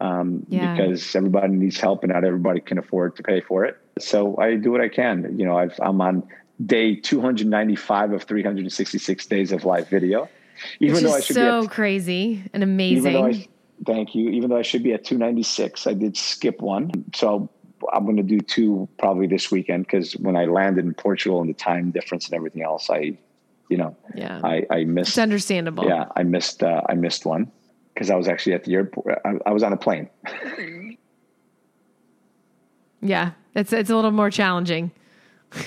um, 0.00 0.44
Yeah. 0.48 0.74
because 0.74 1.14
everybody 1.14 1.52
needs 1.54 1.78
help 1.78 2.02
and 2.02 2.12
not 2.12 2.24
everybody 2.24 2.60
can 2.60 2.78
afford 2.78 3.16
to 3.16 3.22
pay 3.22 3.40
for 3.40 3.64
it. 3.64 3.76
So 3.98 4.36
I 4.38 4.56
do 4.56 4.72
what 4.72 4.80
I 4.80 4.88
can. 4.88 5.38
You 5.38 5.46
know, 5.46 5.56
I've, 5.56 5.78
I'm 5.80 6.00
on 6.00 6.24
day 6.64 6.96
295 6.96 8.12
of 8.12 8.24
366 8.24 9.26
days 9.26 9.52
of 9.52 9.64
live 9.64 9.88
video. 9.88 10.28
Even 10.80 10.96
Which 10.96 11.04
though 11.04 11.14
I 11.14 11.20
should 11.20 11.36
so 11.36 11.60
be 11.60 11.66
at, 11.66 11.72
crazy 11.72 12.42
and 12.52 12.62
amazing. 12.62 13.16
I, 13.16 13.46
thank 13.86 14.14
you. 14.14 14.28
Even 14.30 14.50
though 14.50 14.58
I 14.58 14.62
should 14.62 14.82
be 14.82 14.92
at 14.92 15.04
296, 15.04 15.86
I 15.86 15.94
did 15.94 16.16
skip 16.16 16.60
one. 16.60 16.90
So 17.14 17.48
I'm 17.92 18.04
going 18.04 18.16
to 18.16 18.22
do 18.22 18.40
two 18.40 18.88
probably 18.98 19.26
this 19.26 19.50
weekend 19.50 19.86
because 19.86 20.12
when 20.14 20.36
I 20.36 20.44
landed 20.46 20.84
in 20.84 20.94
Portugal 20.94 21.40
and 21.40 21.48
the 21.48 21.54
time 21.54 21.90
difference 21.90 22.26
and 22.26 22.34
everything 22.34 22.62
else, 22.62 22.90
I, 22.90 23.16
you 23.68 23.76
know, 23.76 23.96
yeah. 24.14 24.40
I, 24.42 24.66
I 24.70 24.84
missed. 24.84 25.10
it's 25.10 25.18
understandable. 25.18 25.84
Yeah, 25.84 26.06
I 26.16 26.22
missed. 26.22 26.62
Uh, 26.62 26.82
I 26.88 26.94
missed 26.94 27.24
one 27.24 27.50
because 27.94 28.10
I 28.10 28.16
was 28.16 28.28
actually 28.28 28.54
at 28.54 28.64
the 28.64 28.74
airport. 28.74 29.20
I, 29.24 29.34
I 29.46 29.52
was 29.52 29.62
on 29.62 29.72
a 29.72 29.76
plane. 29.76 30.08
Yeah. 33.02 33.32
It's 33.54 33.72
it's 33.72 33.88
a 33.90 33.96
little 33.96 34.10
more 34.10 34.30
challenging. 34.30 34.90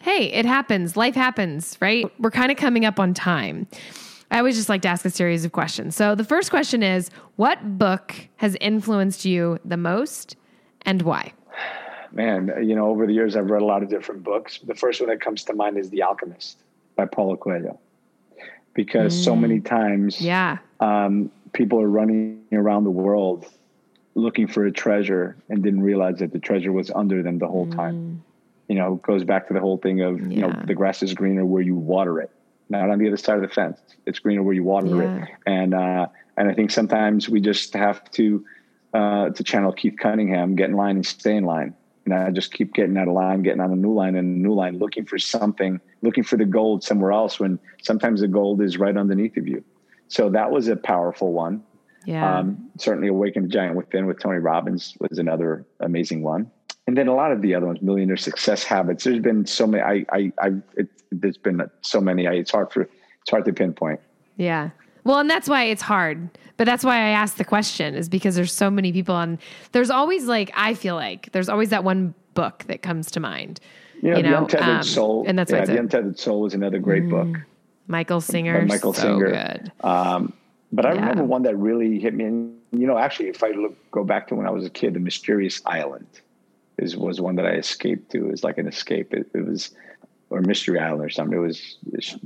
hey, 0.00 0.32
it 0.32 0.44
happens. 0.44 0.96
Life 0.96 1.14
happens, 1.14 1.76
right? 1.80 2.10
We're 2.18 2.32
kind 2.32 2.50
of 2.50 2.56
coming 2.56 2.84
up 2.84 2.98
on 2.98 3.14
time. 3.14 3.68
I 4.36 4.40
always 4.40 4.56
just 4.56 4.68
like 4.68 4.82
to 4.82 4.88
ask 4.88 5.02
a 5.06 5.10
series 5.10 5.46
of 5.46 5.52
questions. 5.52 5.96
So 5.96 6.14
the 6.14 6.22
first 6.22 6.50
question 6.50 6.82
is 6.82 7.08
what 7.36 7.78
book 7.78 8.14
has 8.36 8.54
influenced 8.60 9.24
you 9.24 9.58
the 9.64 9.78
most 9.78 10.36
and 10.82 11.00
why? 11.00 11.32
Man, 12.12 12.52
you 12.62 12.76
know, 12.76 12.90
over 12.90 13.06
the 13.06 13.14
years, 13.14 13.34
I've 13.34 13.48
read 13.50 13.62
a 13.62 13.64
lot 13.64 13.82
of 13.82 13.88
different 13.88 14.22
books. 14.22 14.58
The 14.58 14.74
first 14.74 15.00
one 15.00 15.08
that 15.08 15.22
comes 15.22 15.42
to 15.44 15.54
mind 15.54 15.78
is 15.78 15.88
The 15.88 16.02
Alchemist 16.02 16.58
by 16.96 17.06
Paulo 17.06 17.38
Coelho, 17.38 17.78
because 18.74 19.18
so 19.24 19.34
many 19.34 19.58
times, 19.58 20.20
Yeah. 20.20 20.58
um, 20.80 21.30
people 21.54 21.80
are 21.80 21.88
running 21.88 22.42
around 22.52 22.84
the 22.84 22.90
world 22.90 23.46
looking 24.16 24.48
for 24.48 24.66
a 24.66 24.70
treasure 24.70 25.34
and 25.48 25.62
didn't 25.62 25.80
realize 25.82 26.18
that 26.18 26.32
the 26.32 26.40
treasure 26.40 26.72
was 26.72 26.90
under 26.90 27.22
them 27.22 27.38
the 27.38 27.48
whole 27.48 27.68
time. 27.70 28.22
You 28.68 28.74
know, 28.74 28.96
it 28.96 29.02
goes 29.02 29.24
back 29.24 29.48
to 29.48 29.54
the 29.54 29.60
whole 29.60 29.78
thing 29.78 30.02
of, 30.02 30.20
you 30.30 30.42
know, 30.42 30.52
the 30.66 30.74
grass 30.74 31.02
is 31.02 31.14
greener 31.14 31.46
where 31.46 31.62
you 31.62 31.74
water 31.74 32.20
it, 32.20 32.30
not 32.68 32.90
on 32.90 32.98
the 32.98 33.06
other 33.06 33.16
side 33.16 33.36
of 33.36 33.42
the 33.42 33.48
fence. 33.48 33.80
It's 34.06 34.18
greener 34.18 34.42
where 34.42 34.54
you 34.54 34.64
water 34.64 35.02
Yeah. 35.02 35.22
it. 35.22 35.28
And, 35.46 35.74
uh, 35.74 36.06
and 36.36 36.48
I 36.48 36.54
think 36.54 36.70
sometimes 36.70 37.28
we 37.28 37.40
just 37.40 37.72
have 37.74 38.10
to, 38.12 38.44
uh, 38.92 39.30
to 39.30 39.44
channel 39.44 39.72
Keith 39.72 39.96
Cunningham, 40.00 40.56
get 40.56 40.70
in 40.70 40.76
line 40.76 40.96
and 40.96 41.06
stay 41.06 41.36
in 41.36 41.44
line. 41.44 41.74
And 42.04 42.14
I 42.14 42.30
just 42.30 42.52
keep 42.52 42.72
getting 42.72 42.96
out 42.96 43.08
of 43.08 43.14
line, 43.14 43.42
getting 43.42 43.60
on 43.60 43.72
a 43.72 43.76
new 43.76 43.92
line 43.92 44.14
and 44.14 44.36
a 44.36 44.40
new 44.40 44.54
line, 44.54 44.78
looking 44.78 45.04
for 45.04 45.18
something, 45.18 45.80
looking 46.02 46.22
for 46.22 46.36
the 46.36 46.44
gold 46.44 46.84
somewhere 46.84 47.10
else 47.12 47.40
when 47.40 47.58
sometimes 47.82 48.20
the 48.20 48.28
gold 48.28 48.62
is 48.62 48.78
right 48.78 48.96
underneath 48.96 49.36
of 49.36 49.48
you. 49.48 49.64
So 50.08 50.30
that 50.30 50.50
was 50.52 50.68
a 50.68 50.76
powerful 50.76 51.32
one. 51.32 51.62
Yeah. 52.04 52.38
Um, 52.38 52.70
certainly, 52.78 53.08
Awaken 53.08 53.42
the 53.42 53.48
Giant 53.48 53.74
Within 53.74 54.06
with 54.06 54.20
Tony 54.20 54.38
Robbins 54.38 54.96
was 55.00 55.18
another 55.18 55.66
amazing 55.80 56.22
one. 56.22 56.48
And 56.86 56.96
then 56.96 57.08
a 57.08 57.14
lot 57.14 57.32
of 57.32 57.42
the 57.42 57.54
other 57.54 57.66
ones, 57.66 57.82
Millionaire 57.82 58.16
Success 58.16 58.62
Habits. 58.62 59.04
There's 59.04 59.18
been 59.18 59.44
so 59.46 59.66
many. 59.66 59.82
I, 59.82 60.06
I, 60.16 60.32
I 60.40 60.52
it, 60.76 60.88
there's 61.10 61.36
been 61.36 61.68
so 61.80 62.00
many. 62.00 62.26
I, 62.28 62.34
it's 62.34 62.50
hard 62.52 62.72
for 62.72 62.82
it's 62.82 63.30
hard 63.30 63.44
to 63.46 63.52
pinpoint. 63.52 64.00
Yeah. 64.36 64.70
Well, 65.02 65.18
and 65.18 65.28
that's 65.28 65.48
why 65.48 65.64
it's 65.64 65.82
hard. 65.82 66.28
But 66.56 66.64
that's 66.64 66.84
why 66.84 66.96
I 66.96 67.08
asked 67.10 67.38
the 67.38 67.44
question 67.44 67.94
is 67.94 68.08
because 68.08 68.34
there's 68.36 68.52
so 68.52 68.70
many 68.70 68.92
people 68.92 69.14
on 69.14 69.38
there's 69.72 69.90
always 69.90 70.24
like 70.26 70.50
I 70.54 70.74
feel 70.74 70.94
like 70.94 71.30
there's 71.32 71.48
always 71.48 71.70
that 71.70 71.82
one 71.84 72.14
book 72.34 72.64
that 72.68 72.82
comes 72.82 73.10
to 73.12 73.20
mind. 73.20 73.60
You 74.02 74.10
know, 74.10 74.16
You 74.18 74.22
The 74.22 74.38
Untethered 74.38 74.68
um, 74.68 74.82
Soul. 74.82 75.24
and 75.26 75.38
that's 75.38 75.50
yeah, 75.50 75.64
The 75.64 75.76
a- 75.76 75.80
Untethered 75.80 76.18
Soul 76.18 76.46
is 76.46 76.54
another 76.54 76.78
great 76.78 77.08
book. 77.08 77.36
Michael 77.88 78.20
Singer. 78.20 78.64
Michael 78.66 78.92
so 78.92 79.02
Singer. 79.02 79.30
good. 79.30 79.72
Um, 79.82 80.32
but 80.72 80.86
I 80.86 80.94
Yeah. 80.94 81.00
remember 81.00 81.24
one 81.24 81.42
that 81.44 81.56
really 81.56 81.98
hit 81.98 82.14
me. 82.14 82.24
And 82.24 82.58
you 82.72 82.86
know, 82.86 82.96
actually, 82.98 83.28
if 83.28 83.42
I 83.42 83.50
look 83.50 83.74
go 83.90 84.04
back 84.04 84.28
to 84.28 84.34
when 84.36 84.46
I 84.46 84.50
was 84.50 84.64
a 84.64 84.70
kid, 84.70 84.94
the 84.94 85.00
Mysterious 85.00 85.60
Island 85.66 86.06
is 86.78 86.96
was 86.96 87.20
one 87.20 87.36
that 87.36 87.46
I 87.46 87.52
escaped 87.52 88.10
to. 88.12 88.26
It 88.26 88.30
was 88.30 88.44
like 88.44 88.58
an 88.58 88.66
escape. 88.66 89.14
It, 89.14 89.28
it 89.34 89.46
was 89.46 89.70
or 90.30 90.40
Mystery 90.40 90.78
Island 90.78 91.02
or 91.02 91.08
something. 91.10 91.38
It 91.38 91.40
was 91.40 91.78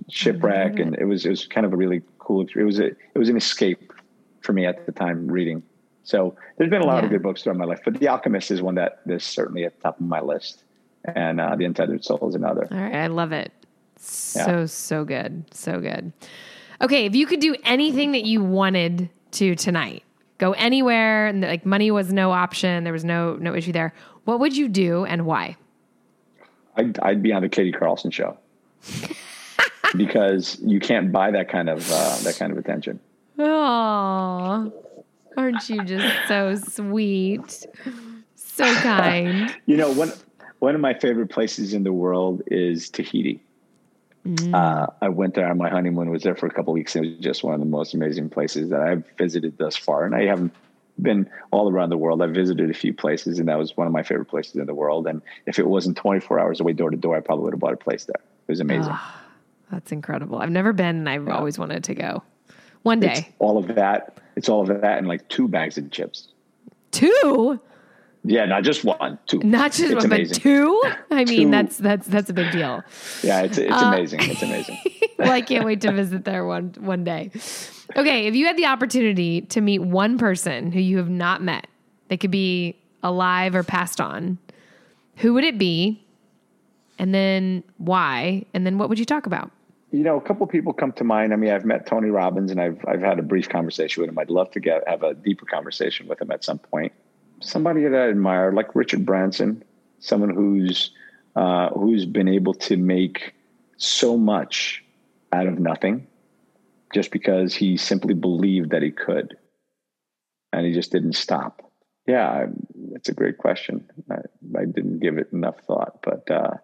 shipwreck, 0.09 0.79
and 0.79 0.97
it 0.97 1.05
was 1.05 1.27
it 1.27 1.31
was 1.31 1.47
kind 1.47 1.67
of 1.67 1.73
a 1.73 1.77
really 1.77 2.03
cool. 2.19 2.47
It 2.55 2.65
was 2.65 2.79
a 2.79 2.87
it 2.87 3.19
was 3.19 3.29
an 3.29 3.37
escape 3.37 3.93
for 4.41 4.53
me 4.53 4.67
at 4.67 4.87
the 4.87 4.93
time 4.93 5.29
reading. 5.29 5.63
So 6.03 6.35
there's 6.57 6.71
been 6.71 6.83
a 6.83 6.87
lot 6.87 7.05
of 7.05 7.11
good 7.11 7.23
books 7.23 7.43
throughout 7.43 7.59
my 7.59 7.67
life, 7.67 7.81
but 7.85 8.01
The 8.01 8.09
Alchemist 8.09 8.51
is 8.51 8.63
one 8.63 8.75
that 8.77 9.01
is 9.07 9.23
certainly 9.23 9.65
at 9.65 9.77
the 9.77 9.83
top 9.83 10.01
of 10.01 10.07
my 10.07 10.21
list, 10.21 10.65
and 11.05 11.41
uh, 11.41 11.55
The 11.57 11.67
Untethered 11.67 12.05
Soul 12.05 12.27
is 12.29 12.35
another. 12.35 12.67
All 12.71 12.79
right, 12.79 12.95
I 12.95 13.07
love 13.09 13.33
it. 13.33 13.53
So 13.97 14.41
Yeah. 14.41 14.67
so 14.67 15.05
good. 15.05 15.45
So 15.53 15.79
good. 15.79 16.13
Okay, 16.81 17.05
if 17.05 17.15
you 17.15 17.27
could 17.27 17.41
do 17.41 17.55
anything 17.65 18.13
that 18.13 18.25
you 18.25 18.43
wanted 18.43 19.11
to 19.33 19.55
tonight, 19.55 20.03
go 20.39 20.53
anywhere 20.53 21.27
and 21.27 21.43
like 21.43 21.67
money 21.67 21.91
was 21.91 22.13
no 22.13 22.31
option, 22.33 22.85
there 22.85 22.95
was 22.95 23.05
no 23.05 23.37
no 23.37 23.55
issue 23.55 23.73
there. 23.73 23.93
What 24.25 24.41
would 24.41 24.57
you 24.57 24.69
do 24.69 25.05
and 25.05 25.27
why? 25.27 25.57
I'd, 26.77 26.99
I'd 27.01 27.23
be 27.23 27.33
on 27.33 27.43
the 27.43 27.49
Katie 27.49 27.73
Carlson 27.73 28.11
show 28.11 28.37
because 29.97 30.59
you 30.61 30.81
can't 30.81 31.13
buy 31.13 31.31
that 31.33 31.49
kind 31.49 31.69
of 31.69 31.91
uh, 31.91 32.19
that 32.23 32.37
kind 32.39 32.53
of 32.53 32.59
attention. 32.59 33.01
Oh, 33.39 34.73
aren't 35.37 35.69
you 35.69 35.85
just 35.85 36.29
so 36.29 36.55
sweet? 36.55 37.67
So 38.35 38.75
kind. 38.83 39.55
You 39.67 39.77
know, 39.77 39.93
one 39.93 40.13
one 40.59 40.75
of 40.75 40.81
my 40.81 40.95
favorite 40.95 41.29
places 41.29 41.75
in 41.75 41.83
the 41.83 41.93
world 41.93 42.43
is 42.47 42.91
Tahiti. 42.91 43.43
Uh, 44.53 44.87
I 45.01 45.09
went 45.09 45.35
there 45.35 45.49
on 45.49 45.57
my 45.57 45.71
honeymoon. 45.71 46.11
Was 46.11 46.23
there 46.23 46.37
for 46.37 46.47
a 46.47 46.51
couple 46.51 46.75
weeks. 46.75 46.95
It 46.95 47.01
was 47.01 47.19
just 47.21 47.43
one 47.43 47.55
of 47.55 47.61
the 47.61 47.67
most 47.67 47.95
amazing 47.95 48.29
places 48.29 48.69
that 48.69 48.83
I've 48.83 49.03
visited 49.17 49.57
thus 49.57 49.77
far, 49.77 50.05
and 50.05 50.15
I 50.15 50.27
haven't 50.27 50.53
been 51.03 51.29
all 51.51 51.71
around 51.71 51.91
the 51.91 51.97
world. 51.99 52.23
I've 52.23 52.31
visited 52.35 52.71
a 52.71 52.75
few 52.75 52.93
places, 52.95 53.39
and 53.39 53.49
that 53.49 53.59
was 53.59 53.77
one 53.77 53.87
of 53.87 53.93
my 53.93 54.03
favorite 54.03 54.27
places 54.27 54.57
in 54.57 54.67
the 54.67 54.75
world. 54.75 55.07
And 55.07 55.23
if 55.47 55.59
it 55.59 55.67
wasn't 55.67 55.97
24 55.97 56.39
hours 56.39 56.61
away 56.61 56.73
door 56.73 56.91
to 56.91 56.97
door, 56.97 57.17
I 57.17 57.21
probably 57.21 57.45
would 57.45 57.55
have 57.55 57.61
bought 57.61 57.73
a 57.75 57.77
place 57.79 58.05
there. 58.05 58.21
It 58.49 58.53
was 58.53 58.61
amazing. 58.61 58.95
That's 59.71 59.93
incredible. 59.93 60.39
I've 60.39 60.51
never 60.51 60.73
been 60.73 60.97
and 60.97 61.09
I've 61.09 61.29
always 61.29 61.59
wanted 61.59 61.85
to 61.85 61.95
go. 61.95 62.23
One 62.83 63.03
It's 63.03 63.21
day. 63.21 63.29
all 63.39 63.59
of 63.59 63.69
that. 63.75 64.19
It's 64.37 64.49
all 64.49 64.63
of 64.63 64.81
that, 64.81 64.99
and 64.99 65.07
like 65.07 65.29
two 65.29 65.49
bags 65.49 65.77
of 65.79 65.91
chips. 65.91 66.29
Two? 66.93 67.61
Yeah, 68.25 68.45
not 68.47 68.65
just 68.65 68.85
one, 68.85 69.19
two. 69.27 69.39
Not 69.39 69.73
just 69.73 69.81
It's 69.93 69.95
one, 69.95 70.09
but 70.11 70.17
amazing. 70.19 70.43
two? 70.43 70.83
I 71.11 71.25
mean, 71.25 71.47
Two. 71.47 71.51
that's 71.51 71.79
that's 71.79 72.07
that's 72.07 72.29
a 72.31 72.33
big 72.35 72.53
deal. 72.53 72.83
Yeah, 73.23 73.43
it's 73.43 73.57
it's 73.59 73.73
Uh, 73.73 73.87
amazing. 73.95 74.21
It's 74.23 74.43
amazing. 74.43 74.79
well, 75.19 75.31
I 75.33 75.41
can't 75.41 75.65
wait 75.65 75.81
to 75.83 75.93
visit 75.93 76.25
there 76.25 76.45
one 76.45 76.75
one 76.81 77.03
day. 77.05 77.31
Okay, 77.97 78.27
if 78.27 78.35
you 78.35 78.47
had 78.47 78.57
the 78.57 78.67
opportunity 78.67 79.43
to 79.43 79.61
meet 79.61 79.81
one 79.81 80.19
person 80.19 80.73
who 80.73 80.81
you 80.81 80.99
have 80.99 81.11
not 81.11 81.43
met, 81.43 81.67
they 82.09 82.17
could 82.17 82.31
be 82.31 82.77
alive 83.03 83.55
or 83.55 83.63
passed 83.63 84.01
on, 84.01 84.39
who 85.17 85.35
would 85.35 85.45
it 85.45 85.59
be? 85.59 86.05
And 86.99 87.15
then 87.15 87.63
why? 87.79 88.45
And 88.53 88.67
then 88.67 88.79
what 88.79 88.89
would 88.89 88.99
you 88.99 89.05
talk 89.05 89.27
about? 89.27 89.51
You 89.91 90.05
know, 90.05 90.17
a 90.17 90.21
couple 90.21 90.47
people 90.47 90.73
come 90.73 90.93
to 90.93 91.05
mind. 91.05 91.33
I 91.33 91.37
mean, 91.37 91.51
I've 91.51 91.65
met 91.65 91.87
Tony 91.87 92.11
Robbins, 92.11 92.51
and 92.51 92.61
I've 92.61 92.79
I've 92.87 93.01
had 93.01 93.19
a 93.19 93.23
brief 93.23 93.49
conversation 93.49 94.03
with 94.03 94.11
him. 94.11 94.19
I'd 94.19 94.31
love 94.31 94.51
to 94.53 94.61
get 94.61 94.87
have 94.87 95.03
a 95.03 95.15
deeper 95.15 95.47
conversation 95.47 96.07
with 96.07 96.21
him 96.21 96.31
at 96.31 96.45
some 96.45 96.59
point. 96.59 96.93
Somebody 97.41 97.83
that 97.83 97.95
I 97.95 98.09
admire, 98.09 98.53
like 98.53 98.77
Richard 98.77 99.05
Branson, 99.05 99.65
someone 99.99 100.31
who's 100.31 100.93
uh, 101.35 101.71
who's 101.71 102.07
been 102.07 102.29
able 102.29 102.55
to 102.55 102.77
make 102.77 103.35
so 103.79 104.17
much 104.17 104.85
out 105.33 105.47
of 105.47 105.59
nothing, 105.59 106.07
just 106.93 107.11
because 107.11 107.55
he 107.55 107.77
simply 107.77 108.15
believed 108.15 108.71
that 108.71 108.83
he 108.83 108.91
could, 108.91 109.37
and 110.53 110.67
he 110.67 110.73
just 110.73 110.93
didn't 110.93 111.15
stop. 111.15 111.63
Yeah, 112.07 112.47
it's 112.93 113.09
a 113.09 113.15
great 113.15 113.39
question. 113.39 113.89
I, 114.11 114.17
I 114.59 114.65
didn't 114.65 115.01
give 115.01 115.19
it 115.19 115.33
enough 115.33 115.61
thought, 115.67 116.01
but 116.03 116.31
uh, 116.31 116.55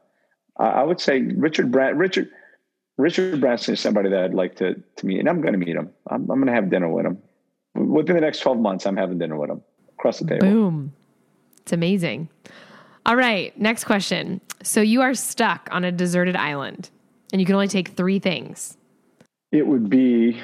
I, 0.58 0.66
I 0.66 0.82
would 0.82 1.00
say 1.00 1.20
Richard 1.20 1.70
Brand 1.70 1.98
Richard. 1.98 2.30
Richard 2.98 3.42
Branson 3.42 3.74
is 3.74 3.80
somebody 3.80 4.08
that 4.08 4.24
I'd 4.24 4.34
like 4.34 4.56
to 4.56 4.74
to 4.74 5.06
meet, 5.06 5.20
and 5.20 5.28
I'm 5.28 5.40
going 5.40 5.52
to 5.52 5.58
meet 5.58 5.76
him. 5.76 5.90
I'm, 6.08 6.22
I'm 6.22 6.38
going 6.38 6.46
to 6.46 6.52
have 6.52 6.70
dinner 6.70 6.88
with 6.88 7.04
him 7.04 7.18
within 7.74 8.14
the 8.14 8.22
next 8.22 8.40
12 8.40 8.58
months. 8.58 8.86
I'm 8.86 8.96
having 8.96 9.18
dinner 9.18 9.36
with 9.36 9.50
him 9.50 9.62
across 9.98 10.18
the 10.18 10.26
table. 10.26 10.46
Boom. 10.48 10.92
It's 11.60 11.72
amazing. 11.72 12.28
All 13.04 13.16
right, 13.16 13.56
next 13.58 13.84
question. 13.84 14.40
So 14.62 14.80
you 14.80 15.02
are 15.02 15.14
stuck 15.14 15.68
on 15.70 15.84
a 15.84 15.92
deserted 15.92 16.36
island 16.36 16.90
and 17.32 17.40
you 17.40 17.46
can 17.46 17.54
only 17.54 17.68
take 17.68 17.88
three 17.90 18.18
things. 18.18 18.76
It 19.56 19.66
would 19.66 19.88
be 19.88 20.42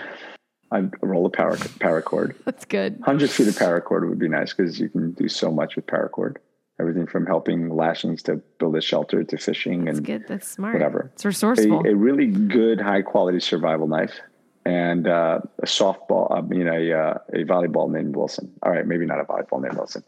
I'd 0.70 0.90
roll 1.02 1.26
a 1.26 1.30
power 1.30 1.56
paracord. 1.56 2.34
That's 2.46 2.64
good. 2.64 2.98
100 3.00 3.30
feet 3.30 3.48
of 3.48 3.54
paracord 3.54 4.08
would 4.08 4.18
be 4.18 4.28
nice 4.28 4.54
because 4.54 4.80
you 4.80 4.88
can 4.88 5.12
do 5.12 5.28
so 5.28 5.52
much 5.52 5.76
with 5.76 5.86
paracord. 5.86 6.36
Everything 6.80 7.06
from 7.06 7.26
helping 7.26 7.68
lashings 7.68 8.22
to 8.22 8.36
build 8.58 8.74
a 8.76 8.80
shelter 8.80 9.22
to 9.22 9.36
fishing 9.36 9.84
That's 9.84 9.98
and 9.98 10.06
good. 10.06 10.24
That's 10.26 10.48
smart. 10.48 10.72
whatever. 10.72 11.10
It's 11.12 11.26
resourceful. 11.26 11.86
a, 11.86 11.90
a 11.90 11.94
really 11.94 12.26
good, 12.26 12.80
high 12.80 13.02
quality 13.02 13.38
survival 13.38 13.86
knife 13.86 14.18
and 14.64 15.06
uh, 15.06 15.40
a 15.58 15.66
softball. 15.66 16.34
I 16.34 16.40
mean, 16.40 16.66
a 16.66 16.92
uh, 16.92 17.18
a 17.34 17.44
volleyball 17.44 17.90
named 17.90 18.16
Wilson. 18.16 18.52
All 18.62 18.72
right, 18.72 18.86
maybe 18.86 19.04
not 19.04 19.20
a 19.20 19.24
volleyball 19.24 19.60
named 19.60 19.76
Wilson. 19.76 20.04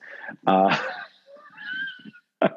Uh, 0.46 0.76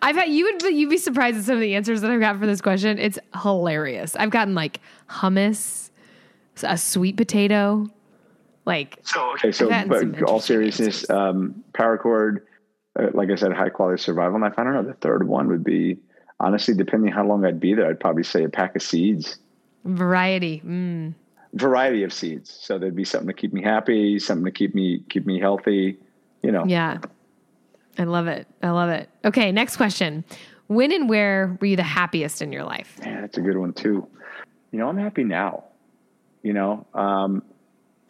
I've 0.00 0.16
had 0.16 0.28
you 0.28 0.44
would 0.44 0.62
you'd 0.62 0.90
be 0.90 0.98
surprised 0.98 1.38
at 1.38 1.44
some 1.44 1.54
of 1.56 1.60
the 1.60 1.74
answers 1.74 2.00
that 2.02 2.10
I've 2.10 2.20
got 2.20 2.38
for 2.38 2.46
this 2.46 2.60
question. 2.60 2.98
It's 2.98 3.18
hilarious. 3.42 4.14
I've 4.16 4.30
gotten 4.30 4.54
like 4.54 4.80
hummus, 5.08 5.90
a 6.62 6.78
sweet 6.78 7.16
potato, 7.16 7.88
like 8.64 8.98
so 9.02 9.32
okay, 9.32 9.52
so 9.52 9.66
I've 9.66 9.88
had 9.88 9.98
some 10.00 10.12
but 10.12 10.22
all 10.24 10.40
seriousness, 10.40 11.08
um, 11.10 11.64
paracord. 11.72 12.42
Uh, 12.98 13.08
like 13.14 13.30
I 13.30 13.34
said, 13.34 13.52
high 13.52 13.68
quality 13.68 14.00
survival 14.00 14.38
knife. 14.38 14.54
I 14.56 14.64
don't 14.64 14.74
know. 14.74 14.82
The 14.82 14.94
third 14.94 15.26
one 15.26 15.48
would 15.48 15.64
be 15.64 15.98
honestly, 16.40 16.74
depending 16.74 17.12
how 17.12 17.26
long 17.26 17.44
I'd 17.44 17.60
be 17.60 17.74
there, 17.74 17.88
I'd 17.88 18.00
probably 18.00 18.22
say 18.24 18.44
a 18.44 18.48
pack 18.48 18.76
of 18.76 18.82
seeds. 18.82 19.38
variety. 19.84 20.62
Mm. 20.64 21.14
variety 21.54 22.02
of 22.02 22.12
seeds. 22.12 22.50
So 22.50 22.78
there'd 22.78 22.94
be 22.94 23.04
something 23.04 23.28
to 23.28 23.32
keep 23.32 23.52
me 23.52 23.62
happy, 23.62 24.18
something 24.18 24.44
to 24.44 24.50
keep 24.50 24.74
me 24.74 25.02
keep 25.08 25.26
me 25.26 25.40
healthy. 25.40 25.98
You 26.42 26.52
know, 26.52 26.64
Yeah. 26.66 26.98
I 27.98 28.04
love 28.04 28.28
it. 28.28 28.46
I 28.62 28.70
love 28.70 28.90
it. 28.90 29.08
Okay, 29.24 29.52
next 29.52 29.76
question. 29.76 30.24
When 30.68 30.92
and 30.92 31.08
where 31.08 31.56
were 31.60 31.66
you 31.66 31.76
the 31.76 31.82
happiest 31.82 32.40
in 32.42 32.52
your 32.52 32.64
life? 32.64 32.98
yeah, 33.02 33.22
that's 33.22 33.38
a 33.38 33.40
good 33.40 33.56
one 33.56 33.72
too. 33.72 34.06
You 34.70 34.78
know, 34.78 34.88
I'm 34.88 34.98
happy 34.98 35.24
now. 35.24 35.64
You 36.42 36.52
know, 36.52 36.86
um, 36.94 37.42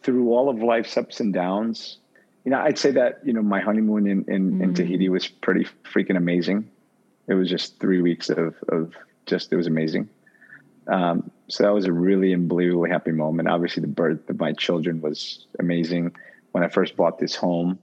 through 0.03 0.31
all 0.31 0.49
of 0.49 0.61
life's 0.61 0.95
ups 0.95 1.19
and 1.19 1.33
downs. 1.33 1.97
You 2.45 2.51
know, 2.51 2.59
I'd 2.59 2.77
say 2.77 2.91
that 2.91 3.19
you 3.23 3.33
know 3.33 3.41
my 3.41 3.59
honeymoon 3.59 4.07
in 4.07 4.25
in, 4.27 4.61
in 4.61 4.73
Tahiti 4.73 5.09
was 5.09 5.27
pretty 5.27 5.65
freaking 5.83 6.17
amazing. 6.17 6.69
It 7.27 7.33
was 7.33 7.49
just 7.49 7.79
three 7.79 8.01
weeks 8.01 8.29
of 8.29 8.55
of 8.69 8.93
just 9.25 9.51
it 9.51 9.55
was 9.55 9.67
amazing. 9.67 10.09
Um, 10.87 11.31
so 11.47 11.63
that 11.63 11.73
was 11.73 11.85
a 11.85 11.91
really 11.91 12.33
unbelievably 12.33 12.89
happy 12.89 13.11
moment. 13.11 13.47
Obviously, 13.47 13.81
the 13.81 13.87
birth 13.87 14.29
of 14.29 14.39
my 14.39 14.53
children 14.53 15.01
was 15.01 15.47
amazing. 15.59 16.15
When 16.51 16.63
I 16.63 16.67
first 16.67 16.95
bought 16.95 17.19
this 17.19 17.35
home, 17.35 17.79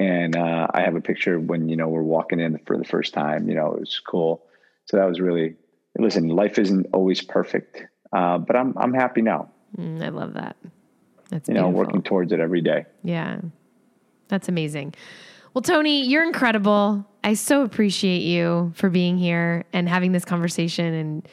and 0.00 0.36
uh, 0.36 0.66
I 0.72 0.80
have 0.82 0.96
a 0.96 1.00
picture 1.00 1.38
when 1.38 1.68
you 1.68 1.76
know 1.76 1.88
we're 1.88 2.02
walking 2.02 2.40
in 2.40 2.58
for 2.66 2.76
the 2.76 2.84
first 2.84 3.14
time. 3.14 3.48
You 3.48 3.54
know, 3.54 3.72
it 3.74 3.80
was 3.80 4.00
cool. 4.00 4.42
So 4.86 4.96
that 4.96 5.04
was 5.06 5.20
really 5.20 5.54
listen. 5.98 6.28
Life 6.28 6.58
isn't 6.58 6.86
always 6.92 7.22
perfect, 7.22 7.82
uh, 8.12 8.38
but 8.38 8.56
I'm 8.56 8.76
I'm 8.76 8.92
happy 8.92 9.22
now. 9.22 9.50
Mm, 9.78 10.02
I 10.04 10.08
love 10.08 10.34
that. 10.34 10.56
That's 11.30 11.48
You 11.48 11.54
know, 11.54 11.62
beautiful. 11.62 11.78
working 11.84 12.02
towards 12.02 12.32
it 12.32 12.40
every 12.40 12.60
day. 12.60 12.86
Yeah. 13.02 13.40
That's 14.28 14.48
amazing. 14.48 14.94
Well, 15.52 15.62
Tony, 15.62 16.04
you're 16.06 16.24
incredible. 16.24 17.06
I 17.22 17.34
so 17.34 17.62
appreciate 17.62 18.22
you 18.22 18.72
for 18.74 18.90
being 18.90 19.18
here 19.18 19.64
and 19.72 19.88
having 19.88 20.12
this 20.12 20.24
conversation 20.24 20.92
and 20.94 21.28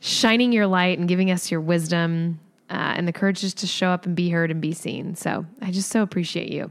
shining 0.00 0.52
your 0.52 0.66
light 0.66 0.98
and 0.98 1.08
giving 1.08 1.30
us 1.30 1.50
your 1.50 1.60
wisdom 1.60 2.40
uh, 2.70 2.94
and 2.96 3.08
the 3.08 3.12
courage 3.12 3.40
just 3.40 3.58
to 3.58 3.66
show 3.66 3.88
up 3.88 4.04
and 4.06 4.14
be 4.14 4.28
heard 4.30 4.50
and 4.50 4.60
be 4.60 4.72
seen. 4.72 5.14
So 5.14 5.46
I 5.62 5.70
just 5.70 5.90
so 5.90 6.02
appreciate 6.02 6.50
you. 6.52 6.70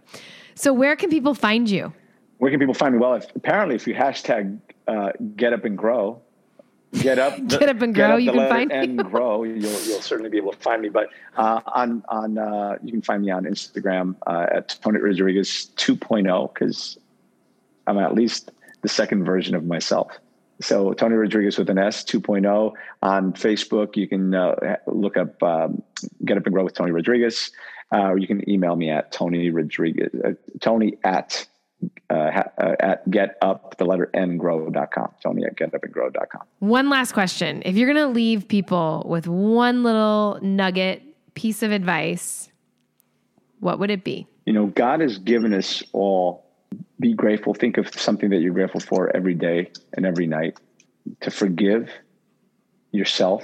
So, 0.55 0.73
where 0.73 0.95
can 0.95 1.09
people 1.09 1.33
find 1.33 1.69
you? 1.69 1.93
Where 2.37 2.51
can 2.51 2.59
people 2.59 2.73
find 2.73 2.93
me? 2.93 2.99
Well, 2.99 3.15
if, 3.15 3.33
apparently, 3.35 3.75
if 3.75 3.87
you 3.87 3.93
hashtag 3.93 4.59
uh, 4.87 5.11
Get 5.35 5.53
Up 5.53 5.65
and 5.65 5.77
Grow, 5.77 6.21
Get 6.93 7.17
Up, 7.19 7.35
Get 7.47 7.69
Up 7.69 7.81
and 7.81 7.95
Grow, 7.95 8.15
the 8.15 8.21
you 8.23 8.31
can 8.31 8.49
find 8.49 8.69
me. 8.69 8.75
and 8.75 8.97
grow. 9.11 9.43
You'll 9.43 9.57
you'll 9.57 10.01
certainly 10.01 10.29
be 10.29 10.37
able 10.37 10.51
to 10.51 10.59
find 10.59 10.81
me. 10.81 10.89
But 10.89 11.09
uh, 11.37 11.61
on 11.67 12.03
on 12.09 12.37
uh, 12.37 12.77
you 12.83 12.91
can 12.91 13.01
find 13.01 13.23
me 13.23 13.31
on 13.31 13.45
Instagram 13.45 14.15
uh, 14.27 14.47
at 14.51 14.77
Tony 14.81 14.99
Rodrigues 14.99 15.71
2.0 15.77 16.53
because 16.53 16.97
I'm 17.87 17.97
at 17.97 18.13
least 18.13 18.51
the 18.81 18.89
second 18.89 19.25
version 19.25 19.55
of 19.55 19.65
myself. 19.65 20.11
So 20.61 20.93
Tony 20.93 21.15
Rodrigues 21.15 21.57
with 21.57 21.69
an 21.69 21.77
S 21.77 22.03
2.0 22.03 22.73
on 23.01 23.33
Facebook. 23.33 23.97
You 23.97 24.07
can 24.07 24.35
uh, 24.35 24.77
look 24.85 25.17
up 25.17 25.41
um, 25.41 25.81
Get 26.23 26.37
Up 26.37 26.45
and 26.45 26.53
Grow 26.53 26.63
with 26.63 26.73
Tony 26.73 26.91
Rodrigues, 26.91 27.51
uh, 27.93 28.09
or 28.09 28.17
you 28.17 28.27
can 28.27 28.47
email 28.49 28.75
me 28.75 28.89
at 28.89 29.11
Tony 29.11 29.49
Rodrigues 29.49 30.09
uh, 30.25 30.31
Tony 30.59 30.97
at 31.03 31.45
uh, 32.09 32.13
uh, 32.13 32.75
at 32.79 33.09
get 33.09 33.37
up 33.41 33.77
the 33.77 33.85
letter 33.85 34.09
n 34.13 34.37
grow.com. 34.37 35.13
Tony 35.21 35.43
at 35.45 35.55
getupandgrow.com. 35.55 36.41
One 36.59 36.89
last 36.89 37.13
question. 37.13 37.61
If 37.65 37.75
you're 37.75 37.91
going 37.93 38.07
to 38.07 38.13
leave 38.13 38.47
people 38.47 39.05
with 39.07 39.27
one 39.27 39.83
little 39.83 40.39
nugget 40.41 41.01
piece 41.35 41.61
of 41.61 41.71
advice, 41.71 42.49
what 43.59 43.79
would 43.79 43.91
it 43.91 44.03
be? 44.03 44.27
You 44.45 44.53
know, 44.53 44.67
God 44.67 45.01
has 45.01 45.17
given 45.17 45.53
us 45.53 45.83
all. 45.93 46.43
Be 46.99 47.13
grateful. 47.13 47.53
Think 47.53 47.77
of 47.77 47.93
something 47.99 48.29
that 48.29 48.39
you're 48.39 48.53
grateful 48.53 48.79
for 48.79 49.15
every 49.15 49.33
day 49.33 49.71
and 49.93 50.05
every 50.05 50.27
night. 50.27 50.57
To 51.21 51.31
forgive 51.31 51.89
yourself 52.91 53.43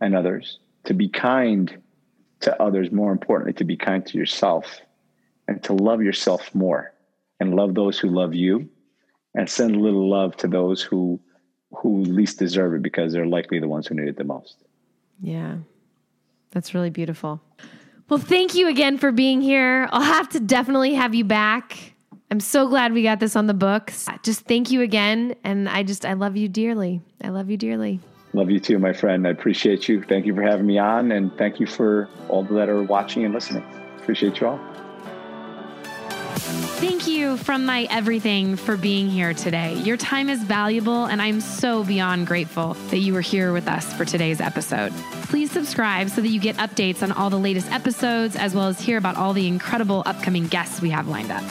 and 0.00 0.16
others. 0.16 0.58
To 0.84 0.94
be 0.94 1.08
kind 1.08 1.82
to 2.40 2.62
others. 2.62 2.90
More 2.90 3.12
importantly, 3.12 3.52
to 3.54 3.64
be 3.64 3.76
kind 3.76 4.04
to 4.06 4.18
yourself 4.18 4.80
and 5.46 5.62
to 5.64 5.72
love 5.72 6.02
yourself 6.02 6.54
more 6.54 6.92
and 7.40 7.54
love 7.54 7.74
those 7.74 7.98
who 7.98 8.08
love 8.08 8.34
you 8.34 8.68
and 9.34 9.48
send 9.48 9.76
a 9.76 9.78
little 9.78 10.08
love 10.08 10.36
to 10.38 10.48
those 10.48 10.82
who 10.82 11.20
who 11.72 12.02
least 12.02 12.38
deserve 12.38 12.74
it 12.74 12.82
because 12.82 13.12
they're 13.12 13.26
likely 13.26 13.60
the 13.60 13.68
ones 13.68 13.86
who 13.86 13.94
need 13.94 14.08
it 14.08 14.16
the 14.16 14.24
most. 14.24 14.56
Yeah, 15.20 15.56
that's 16.50 16.74
really 16.74 16.90
beautiful. 16.90 17.40
Well, 18.08 18.18
thank 18.18 18.54
you 18.54 18.68
again 18.68 18.96
for 18.96 19.12
being 19.12 19.42
here. 19.42 19.86
I'll 19.92 20.00
have 20.00 20.30
to 20.30 20.40
definitely 20.40 20.94
have 20.94 21.14
you 21.14 21.24
back. 21.24 21.92
I'm 22.30 22.40
so 22.40 22.68
glad 22.68 22.92
we 22.92 23.02
got 23.02 23.20
this 23.20 23.36
on 23.36 23.46
the 23.46 23.54
books. 23.54 24.06
Just 24.22 24.40
thank 24.42 24.70
you 24.70 24.80
again. 24.80 25.34
And 25.44 25.68
I 25.68 25.82
just, 25.82 26.06
I 26.06 26.14
love 26.14 26.36
you 26.36 26.48
dearly. 26.48 27.02
I 27.22 27.28
love 27.28 27.50
you 27.50 27.56
dearly. 27.56 28.00
Love 28.34 28.50
you 28.50 28.60
too, 28.60 28.78
my 28.78 28.92
friend. 28.92 29.26
I 29.26 29.30
appreciate 29.30 29.88
you. 29.88 30.02
Thank 30.02 30.26
you 30.26 30.34
for 30.34 30.42
having 30.42 30.66
me 30.66 30.78
on, 30.78 31.12
and 31.12 31.36
thank 31.38 31.60
you 31.60 31.66
for 31.66 32.08
all 32.28 32.42
that 32.44 32.68
are 32.68 32.82
watching 32.82 33.24
and 33.24 33.32
listening. 33.32 33.64
Appreciate 33.98 34.40
you 34.40 34.48
all. 34.48 34.77
Thank 36.78 37.08
you 37.08 37.36
from 37.38 37.66
my 37.66 37.88
everything 37.90 38.54
for 38.54 38.76
being 38.76 39.10
here 39.10 39.34
today. 39.34 39.74
Your 39.74 39.96
time 39.96 40.28
is 40.30 40.40
valuable, 40.44 41.06
and 41.06 41.20
I'm 41.20 41.40
so 41.40 41.82
beyond 41.82 42.28
grateful 42.28 42.74
that 42.90 42.98
you 42.98 43.14
were 43.14 43.20
here 43.20 43.52
with 43.52 43.66
us 43.66 43.92
for 43.94 44.04
today's 44.04 44.40
episode. 44.40 44.92
Please 45.24 45.50
subscribe 45.50 46.08
so 46.08 46.20
that 46.20 46.28
you 46.28 46.38
get 46.38 46.54
updates 46.58 47.02
on 47.02 47.10
all 47.10 47.30
the 47.30 47.36
latest 47.36 47.68
episodes, 47.72 48.36
as 48.36 48.54
well 48.54 48.68
as 48.68 48.80
hear 48.80 48.96
about 48.96 49.16
all 49.16 49.32
the 49.32 49.48
incredible 49.48 50.04
upcoming 50.06 50.46
guests 50.46 50.80
we 50.80 50.90
have 50.90 51.08
lined 51.08 51.32
up. 51.32 51.42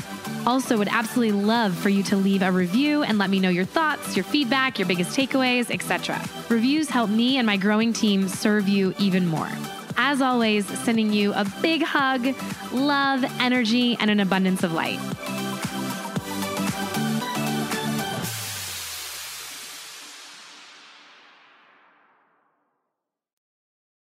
Also, 0.47 0.77
would 0.77 0.87
absolutely 0.87 1.37
love 1.37 1.77
for 1.77 1.89
you 1.89 2.03
to 2.03 2.15
leave 2.15 2.41
a 2.41 2.49
review 2.49 3.03
and 3.03 3.17
let 3.17 3.29
me 3.29 3.41
know 3.41 3.49
your 3.49 3.65
thoughts, 3.65 4.15
your 4.15 4.23
feedback, 4.23 4.79
your 4.79 4.87
biggest 4.87 5.11
takeaways, 5.11 5.69
etc. 5.69 6.23
Reviews 6.47 6.87
help 6.87 7.09
me 7.09 7.35
and 7.35 7.45
my 7.45 7.57
growing 7.57 7.91
team 7.91 8.29
serve 8.29 8.69
you 8.69 8.93
even 8.97 9.27
more. 9.27 9.49
As 9.97 10.21
always, 10.21 10.65
sending 10.83 11.11
you 11.11 11.33
a 11.33 11.45
big 11.61 11.81
hug, 11.81 12.35
love, 12.71 13.25
energy, 13.39 13.97
and 13.99 14.11
an 14.11 14.19
abundance 14.19 14.63
of 14.63 14.71
light. 14.71 14.99